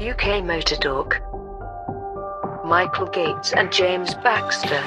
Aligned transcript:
UK 0.00 0.44
Motor 0.44 0.76
Talk. 0.76 1.20
Michael 2.64 3.06
Gates 3.08 3.52
and 3.52 3.72
James 3.72 4.14
Baxter. 4.14 4.80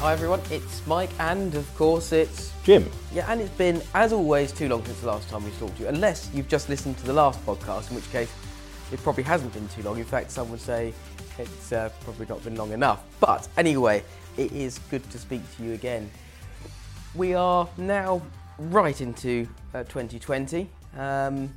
Hi 0.00 0.12
everyone, 0.12 0.40
it's 0.50 0.84
Mike, 0.84 1.10
and 1.20 1.54
of 1.54 1.72
course 1.76 2.10
it's 2.10 2.52
Jim. 2.64 2.90
yeah, 3.14 3.30
and 3.30 3.40
it's 3.40 3.56
been 3.56 3.80
as 3.94 4.12
always 4.12 4.50
too 4.50 4.68
long 4.68 4.84
since 4.84 4.98
the 4.98 5.06
last 5.06 5.28
time 5.28 5.44
we 5.44 5.52
talked 5.52 5.76
to 5.76 5.82
you. 5.84 5.88
Unless 5.90 6.30
you've 6.34 6.48
just 6.48 6.68
listened 6.68 6.98
to 6.98 7.06
the 7.06 7.12
last 7.12 7.44
podcast, 7.46 7.90
in 7.90 7.94
which 7.94 8.10
case 8.10 8.32
it 8.90 9.00
probably 9.04 9.22
hasn't 9.22 9.52
been 9.52 9.68
too 9.68 9.82
long. 9.82 9.98
In 9.98 10.04
fact, 10.04 10.32
some 10.32 10.50
would 10.50 10.60
say 10.60 10.92
it's 11.38 11.70
uh, 11.70 11.88
probably 12.02 12.26
not 12.26 12.42
been 12.42 12.56
long 12.56 12.72
enough. 12.72 13.04
But 13.20 13.46
anyway, 13.58 14.02
it 14.36 14.50
is 14.50 14.80
good 14.90 15.08
to 15.10 15.18
speak 15.20 15.42
to 15.56 15.62
you 15.62 15.74
again. 15.74 16.10
We 17.14 17.34
are 17.34 17.68
now 17.76 18.20
right 18.58 19.00
into 19.00 19.46
uh, 19.72 19.84
2020. 19.84 20.68
Um, 20.98 21.54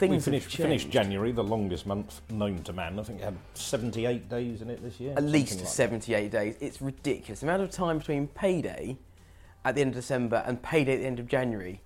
things 0.00 0.26
We 0.26 0.32
finished, 0.32 0.56
finished. 0.56 0.90
January, 0.90 1.30
the 1.30 1.44
longest 1.44 1.86
month 1.86 2.22
known 2.30 2.62
to 2.64 2.72
man. 2.72 2.98
I 2.98 3.02
think 3.02 3.20
it 3.20 3.24
had 3.24 3.36
78 3.54 4.28
days 4.28 4.62
in 4.62 4.70
it 4.70 4.82
this 4.82 4.98
year. 4.98 5.12
At 5.16 5.24
least 5.24 5.58
like 5.58 5.68
78 5.68 6.30
days. 6.30 6.56
It's 6.60 6.80
ridiculous. 6.80 7.40
The 7.40 7.46
amount 7.46 7.62
of 7.62 7.70
time 7.70 7.98
between 7.98 8.26
payday 8.28 8.96
at 9.64 9.74
the 9.74 9.82
end 9.82 9.90
of 9.90 9.96
December 9.96 10.42
and 10.46 10.60
payday 10.62 10.94
at 10.94 11.00
the 11.00 11.06
end 11.06 11.20
of 11.20 11.28
January. 11.28 11.82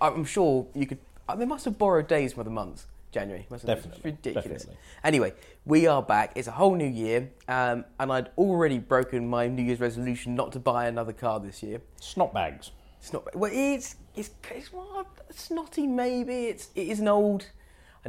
I'm 0.00 0.24
sure 0.24 0.66
you 0.74 0.86
could. 0.86 0.98
They 1.36 1.44
must 1.44 1.66
have 1.66 1.76
borrowed 1.76 2.08
days 2.08 2.32
from 2.32 2.40
other 2.40 2.50
months. 2.50 2.86
January. 3.10 3.46
Definitely, 3.50 3.92
It's 3.96 4.04
ridiculous. 4.04 4.44
definitely. 4.44 4.76
Anyway, 5.02 5.32
we 5.64 5.86
are 5.86 6.02
back. 6.02 6.32
It's 6.34 6.46
a 6.46 6.52
whole 6.52 6.74
new 6.74 6.86
year, 6.86 7.30
um, 7.48 7.86
and 7.98 8.12
I'd 8.12 8.28
already 8.36 8.78
broken 8.78 9.26
my 9.28 9.48
New 9.48 9.62
Year's 9.62 9.80
resolution 9.80 10.34
not 10.34 10.52
to 10.52 10.58
buy 10.58 10.86
another 10.86 11.14
car 11.14 11.40
this 11.40 11.62
year. 11.62 11.78
that. 11.78 12.04
Snot 12.04 12.34
bags. 12.34 12.70
It's 13.00 13.12
not. 13.12 13.34
Well, 13.34 13.50
it's 13.52 13.96
it's, 14.14 14.30
it's 14.50 14.72
well, 14.72 15.06
snotty. 15.30 15.86
Maybe 15.86 16.46
it's 16.46 16.68
it 16.74 16.88
is 16.88 17.00
an 17.00 17.08
old 17.08 17.46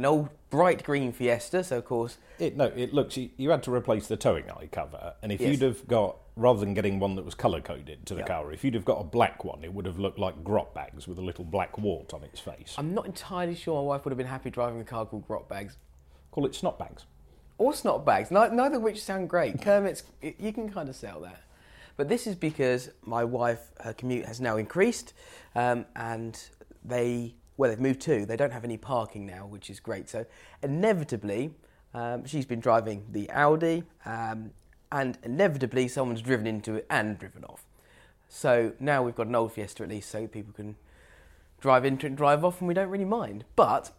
an 0.00 0.06
old 0.06 0.30
bright 0.48 0.82
green 0.82 1.12
Fiesta. 1.12 1.62
So 1.62 1.76
of 1.78 1.84
course 1.84 2.16
It, 2.38 2.56
no, 2.56 2.64
it 2.64 2.94
looks. 2.94 3.16
You, 3.18 3.28
you 3.36 3.50
had 3.50 3.62
to 3.64 3.72
replace 3.74 4.06
the 4.08 4.16
towing 4.16 4.50
eye 4.50 4.68
cover, 4.72 5.12
and 5.22 5.30
if 5.30 5.40
Yes. 5.40 5.50
you'd 5.50 5.62
have 5.62 5.86
got 5.86 6.16
rather 6.36 6.58
than 6.60 6.72
getting 6.72 6.98
one 6.98 7.14
that 7.16 7.24
was 7.24 7.34
colour 7.34 7.60
coded 7.60 8.06
to 8.06 8.14
the 8.14 8.20
Yeah. 8.20 8.26
car, 8.26 8.50
if 8.50 8.64
you'd 8.64 8.72
have 8.74 8.86
got 8.86 8.98
a 8.98 9.04
black 9.04 9.44
one, 9.44 9.62
it 9.62 9.74
would 9.74 9.84
have 9.84 9.98
looked 9.98 10.18
like 10.18 10.42
grot 10.42 10.72
bags 10.74 11.06
with 11.06 11.18
a 11.18 11.20
little 11.20 11.44
black 11.44 11.76
wart 11.76 12.14
on 12.14 12.22
its 12.24 12.40
face. 12.40 12.74
I'm 12.78 12.94
not 12.94 13.04
entirely 13.04 13.54
sure 13.54 13.74
my 13.82 13.86
wife 13.88 14.04
would 14.06 14.10
have 14.12 14.16
been 14.18 14.26
happy 14.26 14.48
driving 14.48 14.80
a 14.80 14.84
car 14.84 15.04
called 15.04 15.26
Grot 15.26 15.48
Bags. 15.50 15.76
Call 16.30 16.46
it 16.46 16.54
snot 16.54 16.78
bags. 16.78 17.04
or 17.58 17.74
snot 17.74 18.06
bags. 18.06 18.30
Neither 18.30 18.76
of 18.76 18.82
which 18.82 19.04
sound 19.04 19.28
great. 19.28 19.60
Kermit's, 19.60 20.02
you 20.22 20.50
can 20.50 20.70
kind 20.70 20.88
of 20.88 20.96
sell 20.96 21.20
that. 21.20 21.42
But 21.98 22.08
this 22.08 22.26
is 22.26 22.34
because 22.34 22.88
my 23.04 23.22
wife, 23.22 23.70
her 23.80 23.92
commute 23.92 24.24
has 24.24 24.40
now 24.40 24.56
increased, 24.56 25.12
um, 25.54 25.84
and 25.94 26.42
they, 26.82 27.34
well, 27.60 27.68
they've 27.68 27.78
moved 27.78 28.00
to, 28.00 28.24
They 28.24 28.38
don't 28.38 28.54
have 28.54 28.64
any 28.64 28.78
parking 28.78 29.26
now, 29.26 29.46
which 29.46 29.68
is 29.68 29.80
great. 29.80 30.08
So 30.08 30.24
inevitably, 30.62 31.50
um, 31.92 32.24
she's 32.24 32.46
been 32.46 32.58
driving 32.58 33.04
the 33.12 33.30
Audi, 33.30 33.84
um, 34.06 34.52
and 34.90 35.18
inevitably, 35.24 35.86
someone's 35.86 36.22
driven 36.22 36.46
into 36.46 36.76
it 36.76 36.86
and 36.88 37.18
driven 37.18 37.44
off. 37.44 37.66
So 38.30 38.72
now 38.80 39.02
we've 39.02 39.14
got 39.14 39.26
an 39.26 39.34
old 39.34 39.52
Fiesta 39.52 39.82
at 39.82 39.90
least, 39.90 40.08
so 40.08 40.26
people 40.26 40.54
can 40.54 40.76
drive 41.60 41.84
into 41.84 42.06
it 42.06 42.08
and 42.08 42.16
drive 42.16 42.46
off, 42.46 42.62
and 42.62 42.66
we 42.66 42.72
don't 42.72 42.88
really 42.88 43.04
mind. 43.04 43.44
But 43.56 43.90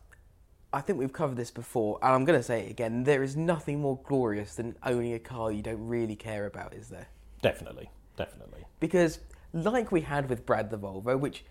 I 0.74 0.82
think 0.82 0.98
we've 0.98 1.14
covered 1.14 1.38
this 1.38 1.52
before, 1.52 2.00
and 2.02 2.14
I'm 2.14 2.26
going 2.26 2.40
to 2.40 2.44
say 2.44 2.66
it 2.66 2.72
again. 2.72 3.04
There 3.04 3.22
is 3.22 3.38
nothing 3.38 3.80
more 3.80 4.00
glorious 4.04 4.56
than 4.56 4.76
owning 4.84 5.14
a 5.14 5.20
car 5.20 5.52
you 5.52 5.62
don't 5.62 5.88
really 5.88 6.16
care 6.16 6.48
about, 6.48 6.74
is 6.74 6.88
there? 6.90 7.10
Definitely, 7.44 7.92
definitely. 8.18 8.66
Because, 8.80 9.20
like 9.54 9.92
we 9.92 10.02
had 10.02 10.32
with 10.32 10.48
Brad 10.48 10.72
the 10.72 10.80
Volvo, 10.80 11.20
which 11.20 11.46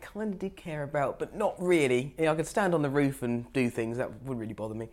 kind 0.00 0.32
of 0.32 0.38
did 0.38 0.56
care 0.56 0.82
about, 0.82 1.18
but 1.18 1.34
not 1.34 1.54
really. 1.58 2.14
You 2.18 2.26
know, 2.26 2.32
I 2.32 2.36
could 2.36 2.46
stand 2.46 2.74
on 2.74 2.82
the 2.82 2.90
roof 2.90 3.22
and 3.22 3.52
do 3.52 3.70
things 3.70 3.98
that 3.98 4.22
wouldn't 4.22 4.40
really 4.40 4.54
bother 4.54 4.74
me. 4.74 4.88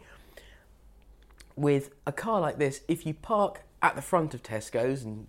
With 1.56 1.92
a 2.06 2.12
car 2.12 2.42
like 2.42 2.58
this, 2.58 2.82
if 2.88 3.06
you 3.06 3.14
park 3.14 3.62
at 3.82 3.96
the 3.96 4.02
front 4.02 4.34
of 4.34 4.44
Tesco's, 4.44 5.04
and 5.04 5.28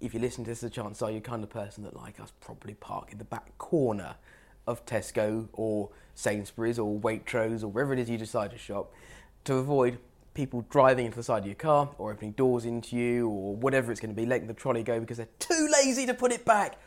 if 0.00 0.14
you 0.14 0.20
listen 0.20 0.44
to 0.44 0.50
this, 0.50 0.60
the 0.60 0.70
chances 0.70 1.02
are 1.02 1.10
you're 1.10 1.20
kind 1.20 1.42
of 1.42 1.50
person 1.50 1.84
that, 1.84 1.94
like 1.94 2.18
us, 2.20 2.32
probably 2.40 2.74
park 2.74 3.12
in 3.12 3.18
the 3.18 3.24
back 3.24 3.56
corner 3.58 4.16
of 4.66 4.84
Tesco 4.86 5.48
or 5.52 5.90
Sainsbury's 6.14 6.78
or 6.78 6.98
Waitrose 6.98 7.62
or 7.62 7.68
wherever 7.68 7.92
it 7.92 7.98
is 7.98 8.10
you 8.10 8.18
decide 8.18 8.50
to 8.50 8.58
shop 8.58 8.92
to 9.44 9.54
avoid 9.54 9.98
people 10.34 10.64
driving 10.70 11.06
into 11.06 11.16
the 11.16 11.22
side 11.22 11.42
of 11.42 11.46
your 11.46 11.54
car 11.54 11.90
or 11.98 12.12
opening 12.12 12.32
doors 12.32 12.64
into 12.64 12.96
you 12.96 13.28
or 13.28 13.56
whatever 13.56 13.90
it's 13.90 14.00
going 14.00 14.14
to 14.14 14.20
be, 14.20 14.26
letting 14.26 14.46
the 14.46 14.54
trolley 14.54 14.82
go 14.82 15.00
because 15.00 15.16
they're 15.16 15.28
too 15.38 15.68
lazy 15.72 16.06
to 16.06 16.14
put 16.14 16.32
it 16.32 16.44
back. 16.44 16.78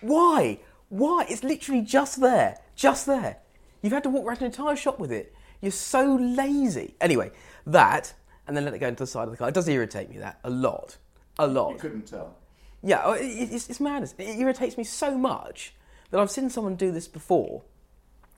Why? 0.00 0.60
Why? 0.88 1.26
It's 1.28 1.44
literally 1.44 1.82
just 1.82 2.20
there. 2.20 2.58
Just 2.74 3.06
there. 3.06 3.38
You've 3.82 3.92
had 3.92 4.02
to 4.04 4.10
walk 4.10 4.26
around 4.26 4.38
an 4.38 4.46
entire 4.46 4.76
shop 4.76 4.98
with 4.98 5.12
it. 5.12 5.34
You're 5.60 5.72
so 5.72 6.16
lazy. 6.16 6.94
Anyway, 7.00 7.32
that, 7.66 8.14
and 8.46 8.56
then 8.56 8.64
let 8.64 8.74
it 8.74 8.78
go 8.78 8.88
into 8.88 9.02
the 9.02 9.06
side 9.06 9.24
of 9.24 9.30
the 9.30 9.36
car. 9.36 9.48
It 9.48 9.54
does 9.54 9.68
irritate 9.68 10.10
me, 10.10 10.18
that, 10.18 10.38
a 10.44 10.50
lot. 10.50 10.96
A 11.38 11.46
lot. 11.46 11.72
You 11.72 11.78
couldn't 11.78 12.06
tell. 12.06 12.36
Yeah, 12.82 13.02
oh, 13.04 13.16
it's, 13.18 13.68
it's 13.68 13.80
madness. 13.80 14.14
It 14.18 14.38
irritates 14.38 14.78
me 14.78 14.84
so 14.84 15.18
much 15.18 15.74
that 16.10 16.20
I've 16.20 16.30
seen 16.30 16.48
someone 16.48 16.76
do 16.76 16.92
this 16.92 17.08
before, 17.08 17.62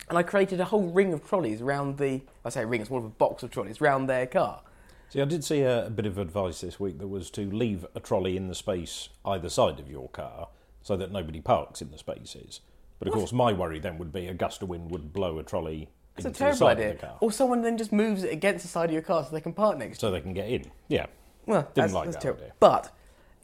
and 0.09 0.19
I 0.19 0.23
created 0.23 0.61
a 0.61 0.65
whole 0.65 0.91
ring 0.91 1.13
of 1.13 1.27
trolleys 1.27 1.61
around 1.61 1.99
the. 1.99 2.23
I 2.45 2.49
say 2.49 2.65
ring, 2.65 2.81
it's 2.81 2.91
more 2.91 3.01
of 3.01 3.07
a 3.07 3.11
box 3.11 3.43
of 3.43 3.51
trolleys 3.51 3.81
around 3.81 4.07
their 4.07 4.27
car. 4.27 4.63
See, 5.11 5.21
I 5.21 5.25
did 5.25 5.45
see 5.45 5.61
a, 5.61 5.87
a 5.87 5.91
bit 5.91 6.07
of 6.07 6.19
advice 6.19 6.63
this 6.63 6.81
week 6.81 6.99
that 6.99 7.09
was 7.09 7.31
to 7.31 7.43
leave 7.51 7.85
a 7.95 8.01
trolley 8.01 8.37
in 8.37 8.49
the 8.49 8.55
space 8.55 9.09
either 9.25 9.49
side 9.49 9.79
of 9.79 9.91
your 9.91 10.09
car 10.09 10.49
so 10.83 10.97
that 10.97 11.11
nobody 11.13 11.41
parks 11.41 11.83
in 11.83 11.91
the 11.91 11.99
spaces. 11.99 12.61
But 12.99 13.09
of 13.09 13.15
course, 13.15 13.33
my 13.33 13.53
worry 13.53 13.79
then 13.79 13.99
would 13.99 14.13
be 14.13 14.27
a 14.27 14.35
gust 14.35 14.63
of 14.63 14.69
wind 14.69 14.91
would 14.91 15.13
blow 15.13 15.39
a 15.39 15.43
trolley 15.43 15.89
It's 16.17 16.25
a 16.25 16.29
into 16.29 16.39
the 16.39 16.45
terrible 16.45 16.59
side 16.59 16.77
idea. 16.79 16.91
of 16.93 17.01
the 17.01 17.07
car 17.07 17.17
Or 17.21 17.33
someone 17.33 17.63
then 17.63 17.79
just 17.79 17.93
moves 17.93 18.25
it 18.25 18.33
against 18.33 18.63
the 18.65 18.69
side 18.69 18.91
of 18.91 18.93
your 18.93 19.03
car 19.03 19.25
so 19.25 19.31
they 19.31 19.41
can 19.41 19.53
park 19.55 19.79
next 19.79 19.99
to 19.99 20.07
so 20.07 20.11
they 20.11 20.21
can 20.21 20.35
get 20.35 20.49
in. 20.49 20.71
Yeah. 20.89 21.07
Well, 21.47 21.63
Didn't 21.63 21.75
that's, 21.77 21.93
like 21.95 22.05
that's 22.07 22.17
that 22.17 22.23
terrible. 22.23 22.43
idea. 22.43 22.55
But 22.61 22.95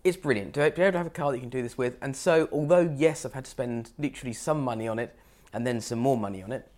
it's 0.05 0.17
brilliant 0.17 0.55
to 0.55 0.61
be 0.71 0.83
able 0.83 0.93
to 0.93 0.99
have 0.99 1.07
a 1.07 1.11
car 1.11 1.31
that 1.33 1.39
you 1.39 1.41
can 1.41 1.51
do 1.51 1.63
this 1.63 1.79
with. 1.79 1.97
And 2.03 2.15
so, 2.15 2.49
although 2.53 2.95
yes, 2.97 3.25
I've 3.25 3.33
had 3.33 3.45
to 3.47 3.51
spend 3.51 3.91
literally 3.99 4.35
some 4.35 4.61
money 4.61 4.87
on 4.89 4.99
it 4.99 5.17
and 5.53 5.67
then 5.67 5.81
some 5.81 5.99
more 5.99 6.17
money 6.19 6.43
on 6.43 6.53
it, 6.53 6.69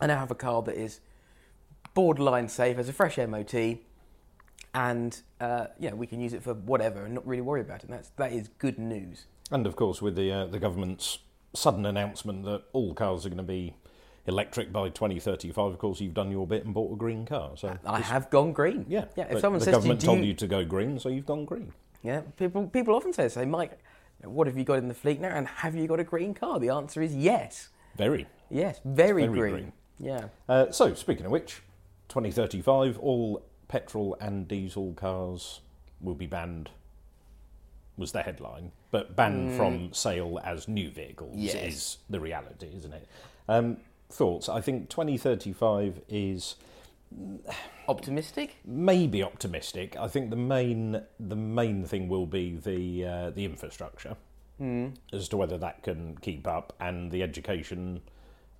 I 0.00 0.06
now 0.06 0.18
have 0.18 0.30
a 0.30 0.34
car 0.34 0.62
that 0.62 0.74
is 0.74 1.00
borderline 1.94 2.48
safe, 2.48 2.76
has 2.76 2.88
a 2.88 2.92
fresh 2.92 3.18
MOT, 3.18 3.78
and 4.74 5.20
uh, 5.40 5.66
yeah, 5.78 5.94
we 5.94 6.06
can 6.06 6.20
use 6.20 6.32
it 6.32 6.42
for 6.42 6.54
whatever 6.54 7.04
and 7.04 7.14
not 7.14 7.26
really 7.26 7.42
worry 7.42 7.60
about 7.60 7.80
it. 7.82 7.84
And 7.84 7.92
that's 7.92 8.08
that 8.16 8.32
is 8.32 8.48
good 8.58 8.78
news. 8.78 9.26
And 9.50 9.66
of 9.66 9.76
course, 9.76 10.02
with 10.02 10.16
the 10.16 10.32
uh, 10.32 10.46
the 10.46 10.58
government's 10.58 11.18
sudden 11.54 11.86
announcement 11.86 12.44
that 12.44 12.64
all 12.72 12.94
cars 12.94 13.24
are 13.24 13.28
going 13.28 13.38
to 13.38 13.42
be 13.42 13.74
electric 14.26 14.72
by 14.72 14.88
2035, 14.88 15.72
of 15.72 15.78
course, 15.78 16.00
you've 16.00 16.14
done 16.14 16.30
your 16.30 16.46
bit 16.46 16.64
and 16.64 16.74
bought 16.74 16.92
a 16.92 16.96
green 16.96 17.24
car. 17.24 17.52
So 17.56 17.78
I 17.86 18.00
have 18.00 18.28
gone 18.30 18.52
green. 18.52 18.84
yeah, 18.88 19.04
yeah. 19.16 19.26
If 19.30 19.40
someone 19.40 19.60
the 19.60 19.66
says 19.66 19.72
to 19.74 19.76
you, 19.76 19.82
government 19.82 20.00
told 20.00 20.18
you, 20.18 20.26
you 20.26 20.34
to 20.34 20.46
go 20.46 20.64
green, 20.64 20.98
so 20.98 21.08
you've 21.08 21.26
gone 21.26 21.44
green. 21.44 21.72
Yeah, 22.02 22.22
people 22.36 22.66
people 22.66 22.94
often 22.94 23.12
say, 23.12 23.28
"Say, 23.28 23.44
Mike, 23.44 23.78
what 24.22 24.46
have 24.46 24.58
you 24.58 24.64
got 24.64 24.78
in 24.78 24.88
the 24.88 24.94
fleet 24.94 25.20
now? 25.20 25.28
And 25.28 25.46
have 25.46 25.74
you 25.74 25.86
got 25.86 26.00
a 26.00 26.04
green 26.04 26.34
car?" 26.34 26.58
The 26.58 26.70
answer 26.70 27.02
is 27.02 27.14
yes. 27.14 27.68
Very. 27.96 28.26
Yes, 28.50 28.80
very, 28.84 29.26
very 29.26 29.38
green. 29.38 29.52
green. 29.54 29.72
Yeah. 29.98 30.28
Uh, 30.48 30.70
so, 30.70 30.94
speaking 30.94 31.24
of 31.24 31.32
which, 31.32 31.62
2035, 32.08 32.98
all 32.98 33.42
petrol 33.68 34.16
and 34.20 34.46
diesel 34.46 34.92
cars 34.94 35.60
will 36.00 36.14
be 36.14 36.26
banned. 36.26 36.70
Was 37.98 38.12
the 38.12 38.22
headline, 38.22 38.72
but 38.90 39.16
banned 39.16 39.56
from 39.56 39.92
sale 39.94 40.38
as 40.44 40.68
new 40.68 40.90
vehicles 40.90 41.34
Yes. 41.36 41.54
is 41.54 41.96
the 42.10 42.20
reality, 42.20 42.68
isn't 42.76 42.92
it? 42.92 43.08
Um, 43.48 43.78
thoughts? 44.10 44.48
I 44.48 44.60
think 44.60 44.90
2035 44.90 46.02
is 46.08 46.56
Optimistic? 47.88 48.56
maybe 48.64 49.22
optimistic. 49.22 49.96
I 49.96 50.08
think 50.08 50.30
the 50.30 50.36
main 50.36 51.02
the 51.20 51.36
main 51.36 51.84
thing 51.84 52.08
will 52.08 52.26
be 52.26 52.56
the 52.56 53.04
uh, 53.06 53.30
the 53.30 53.44
infrastructure 53.44 54.16
as 55.12 55.28
to 55.28 55.36
whether 55.36 55.58
that 55.58 55.82
can 55.82 56.16
keep 56.22 56.46
up 56.46 56.72
and 56.80 57.10
the 57.12 57.22
education 57.22 58.00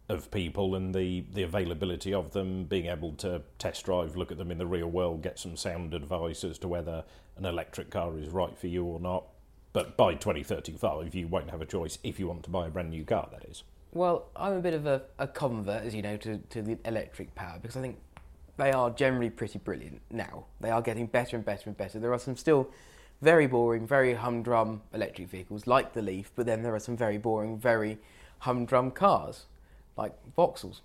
of 0.08 0.30
people 0.30 0.74
and 0.74 0.94
the 0.94 1.24
the 1.32 1.42
availability 1.42 2.14
of 2.14 2.32
them, 2.32 2.64
being 2.64 2.86
able 2.86 3.12
to 3.14 3.42
test 3.58 3.84
drive, 3.84 4.16
look 4.16 4.30
at 4.30 4.38
them 4.38 4.50
in 4.50 4.58
the 4.58 4.66
real 4.66 4.88
world, 4.88 5.22
get 5.22 5.38
some 5.38 5.56
sound 5.56 5.94
advice 5.94 6.44
as 6.44 6.58
to 6.58 6.68
whether 6.68 7.04
an 7.36 7.44
electric 7.44 7.90
car 7.90 8.16
is 8.18 8.28
right 8.28 8.56
for 8.56 8.68
you 8.68 8.84
or 8.84 9.00
not. 9.00 9.24
But 9.72 9.96
by 9.96 10.14
2035, 10.14 11.14
you 11.14 11.28
won't 11.28 11.50
have 11.50 11.60
a 11.60 11.66
choice 11.66 11.98
if 12.02 12.18
you 12.18 12.28
want 12.28 12.44
to 12.44 12.50
buy 12.50 12.66
a 12.66 12.70
brand 12.70 12.90
new 12.90 13.04
car. 13.04 13.28
That 13.32 13.44
is. 13.44 13.62
Well, 13.92 14.26
I'm 14.36 14.52
a 14.54 14.60
bit 14.60 14.74
of 14.74 14.86
a, 14.86 15.02
a 15.18 15.26
convert, 15.26 15.82
as 15.82 15.94
you 15.94 16.02
know, 16.02 16.16
to, 16.18 16.38
to 16.38 16.62
the 16.62 16.78
electric 16.84 17.34
power 17.34 17.58
because 17.60 17.76
I 17.76 17.80
think 17.80 17.98
they 18.58 18.70
are 18.70 18.90
generally 18.90 19.30
pretty 19.30 19.58
brilliant 19.58 20.00
now. 20.10 20.44
They 20.60 20.70
are 20.70 20.82
getting 20.82 21.06
better 21.06 21.36
and 21.36 21.44
better 21.44 21.68
and 21.68 21.76
better. 21.76 21.98
There 21.98 22.12
are 22.12 22.18
some 22.18 22.36
still 22.36 22.70
very 23.22 23.46
boring, 23.46 23.86
very 23.86 24.14
humdrum 24.14 24.82
electric 24.92 25.28
vehicles 25.28 25.66
like 25.66 25.94
the 25.94 26.02
Leaf, 26.02 26.30
but 26.36 26.46
then 26.46 26.62
there 26.62 26.74
are 26.74 26.80
some 26.80 26.96
very 26.96 27.18
boring, 27.18 27.58
very 27.58 27.98
humdrum 28.40 28.90
cars 28.90 29.46
like 29.96 30.12
Vauxhalls, 30.36 30.80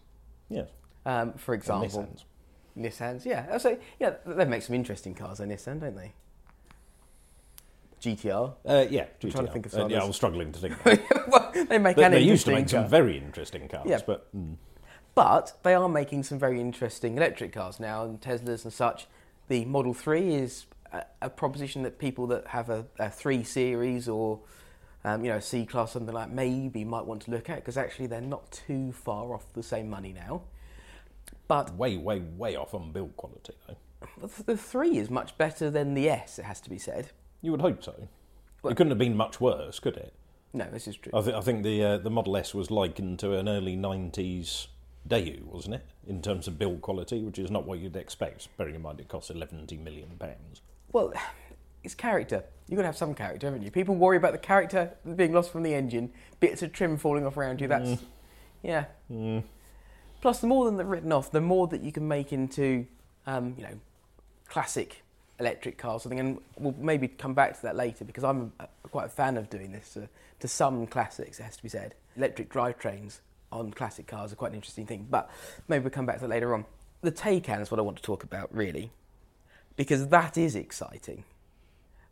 Yes. 0.49 0.69
um, 1.05 1.33
for 1.33 1.53
And 1.53 1.61
example. 1.61 2.07
Nissans. 2.07 2.23
Nissans, 2.77 3.25
yeah. 3.25 3.57
So, 3.57 3.77
yeah, 3.99 4.13
they 4.25 4.45
make 4.45 4.61
some 4.63 4.75
interesting 4.75 5.13
cars, 5.13 5.39
though, 5.39 5.45
Nissan, 5.45 5.79
don't 5.81 5.95
they? 5.95 6.13
GTR. 8.01 8.53
Uh, 8.65 8.85
yeah, 8.89 9.05
I'm 9.23 9.29
trying 9.29 9.45
to 9.45 9.51
think 9.51 9.65
of 9.67 9.73
Uh, 9.75 9.87
yeah, 9.87 10.01
I 10.01 10.05
was 10.05 10.15
struggling 10.15 10.51
to 10.53 10.59
think. 10.59 10.85
well, 11.27 11.51
they 11.53 11.77
make 11.77 11.95
They, 11.97 12.09
they 12.09 12.21
used 12.21 12.45
to 12.45 12.51
make 12.53 12.69
some 12.69 12.87
very 12.87 13.17
interesting 13.17 13.67
cars, 13.67 13.85
Yeah. 13.87 13.99
but 14.05 14.35
mm, 14.35 14.55
But 15.13 15.57
they 15.63 15.75
are 15.75 15.89
making 15.89 16.23
some 16.23 16.39
very 16.39 16.59
interesting 16.59 17.17
electric 17.17 17.51
cars 17.53 17.79
now, 17.79 18.03
and 18.05 18.19
Teslas 18.19 18.63
and 18.63 18.73
such. 18.73 19.07
The 19.49 19.65
Model 19.65 19.93
3 19.93 20.33
is 20.33 20.65
a, 20.93 21.03
a 21.21 21.29
proposition 21.29 21.83
that 21.83 21.99
people 21.99 22.25
that 22.27 22.47
have 22.47 22.69
a, 22.69 22.85
a 22.97 23.09
3 23.11 23.43
Series 23.43 24.07
or 24.09 24.39
um, 25.03 25.23
you 25.25 25.31
know, 25.31 25.39
C 25.39 25.65
class, 25.65 25.91
something 25.93 26.13
like 26.13 26.29
maybe 26.29 26.83
might 26.85 27.05
want 27.05 27.23
to 27.23 27.31
look 27.31 27.49
at 27.49 27.57
because 27.57 27.77
actually 27.77 28.07
they're 28.07 28.21
not 28.21 28.51
too 28.51 28.91
far 28.91 29.33
off 29.33 29.51
the 29.53 29.63
same 29.63 29.89
money 29.89 30.13
now. 30.13 30.41
But 31.47 31.75
Way, 31.75 31.97
way, 31.97 32.19
way 32.19 32.55
off 32.55 32.73
on 32.73 32.91
build 32.91 33.15
quality, 33.17 33.53
though. 33.67 34.27
the- 34.45 34.57
three 34.57 34.97
is 34.97 35.09
much 35.09 35.37
better 35.37 35.69
than 35.69 35.93
the 35.93 36.09
S. 36.09 36.39
It 36.39 36.45
has 36.45 36.61
to 36.61 36.69
be 36.69 36.77
said. 36.77 37.09
You 37.41 37.51
would 37.51 37.61
hope 37.61 37.83
so. 37.83 38.07
Well- 38.61 38.71
it 38.71 38.75
couldn't 38.75 38.91
have 38.91 38.97
been 38.99 39.17
much 39.17 39.41
worse, 39.41 39.79
could 39.79 39.97
it? 39.97 40.13
No, 40.53 40.65
this 40.69 40.87
is 40.87 40.97
true. 40.97 41.11
I, 41.15 41.21
th- 41.21 41.35
I 41.35 41.39
think 41.41 41.63
the 41.63 41.83
uh, 41.83 41.97
the 41.97 42.09
Model 42.09 42.35
S 42.35 42.53
was 42.53 42.69
likened 42.69 43.19
to 43.19 43.33
an 43.37 43.47
early 43.47 43.77
'90s 43.77 44.67
Daewoo, 45.07 45.43
wasn't 45.43 45.75
it? 45.75 45.85
In 46.07 46.21
terms 46.21 46.45
of 46.47 46.59
build 46.59 46.81
quality, 46.81 47.23
which 47.23 47.39
is 47.39 47.49
not 47.49 47.65
what 47.65 47.79
you'd 47.79 47.95
expect. 47.95 48.49
Bearing 48.57 48.75
in 48.75 48.81
mind 48.81 48.99
it 48.99 49.07
costs 49.07 49.29
11 49.29 49.67
million 49.81 50.09
pounds. 50.19 50.61
Well, 50.91 51.13
it's 51.83 51.95
character. 51.95 52.43
You've 52.71 52.77
got 52.77 52.83
to 52.83 52.87
have 52.87 52.97
some 52.97 53.13
character, 53.13 53.47
haven't 53.47 53.63
you? 53.63 53.69
People 53.69 53.95
worry 53.95 54.15
about 54.15 54.31
the 54.31 54.37
character 54.37 54.93
being 55.17 55.33
lost 55.33 55.51
from 55.51 55.61
the 55.61 55.73
engine, 55.73 56.09
bits 56.39 56.63
of 56.63 56.71
trim 56.71 56.95
falling 56.95 57.25
off 57.25 57.35
around 57.35 57.59
you. 57.59 57.67
That's 57.67 57.99
yeah. 58.63 58.85
Plus, 60.21 60.39
the 60.39 60.47
more 60.47 60.63
than 60.63 60.77
they're 60.77 60.85
written 60.85 61.11
off, 61.11 61.31
the 61.31 61.41
more 61.41 61.67
that 61.67 61.81
you 61.81 61.91
can 61.91 62.07
make 62.07 62.31
into, 62.31 62.85
um, 63.27 63.55
you 63.57 63.63
know, 63.63 63.77
classic 64.47 65.03
electric 65.37 65.77
cars. 65.77 66.03
Something, 66.03 66.21
and 66.21 66.39
we'll 66.57 66.73
maybe 66.79 67.09
come 67.09 67.33
back 67.33 67.57
to 67.57 67.61
that 67.63 67.75
later 67.75 68.05
because 68.05 68.23
I'm 68.23 68.53
a, 68.61 68.69
quite 68.89 69.07
a 69.07 69.09
fan 69.09 69.35
of 69.35 69.49
doing 69.49 69.73
this 69.73 69.93
to, 69.95 70.07
to 70.39 70.47
some 70.47 70.87
classics. 70.87 71.41
It 71.41 71.43
has 71.43 71.57
to 71.57 71.63
be 71.63 71.69
said. 71.69 71.93
Electric 72.15 72.49
drivetrains 72.49 73.19
on 73.51 73.71
classic 73.71 74.07
cars 74.07 74.31
are 74.31 74.37
quite 74.37 74.51
an 74.51 74.55
interesting 74.55 74.85
thing, 74.85 75.07
but 75.09 75.29
maybe 75.67 75.83
we'll 75.83 75.91
come 75.91 76.05
back 76.05 76.15
to 76.15 76.21
that 76.21 76.29
later 76.29 76.53
on. 76.53 76.63
The 77.01 77.11
Taycan 77.11 77.61
is 77.61 77.69
what 77.69 77.81
I 77.81 77.83
want 77.83 77.97
to 77.97 78.03
talk 78.03 78.23
about, 78.23 78.55
really, 78.55 78.91
because 79.75 80.07
that 80.07 80.37
is 80.37 80.55
exciting. 80.55 81.25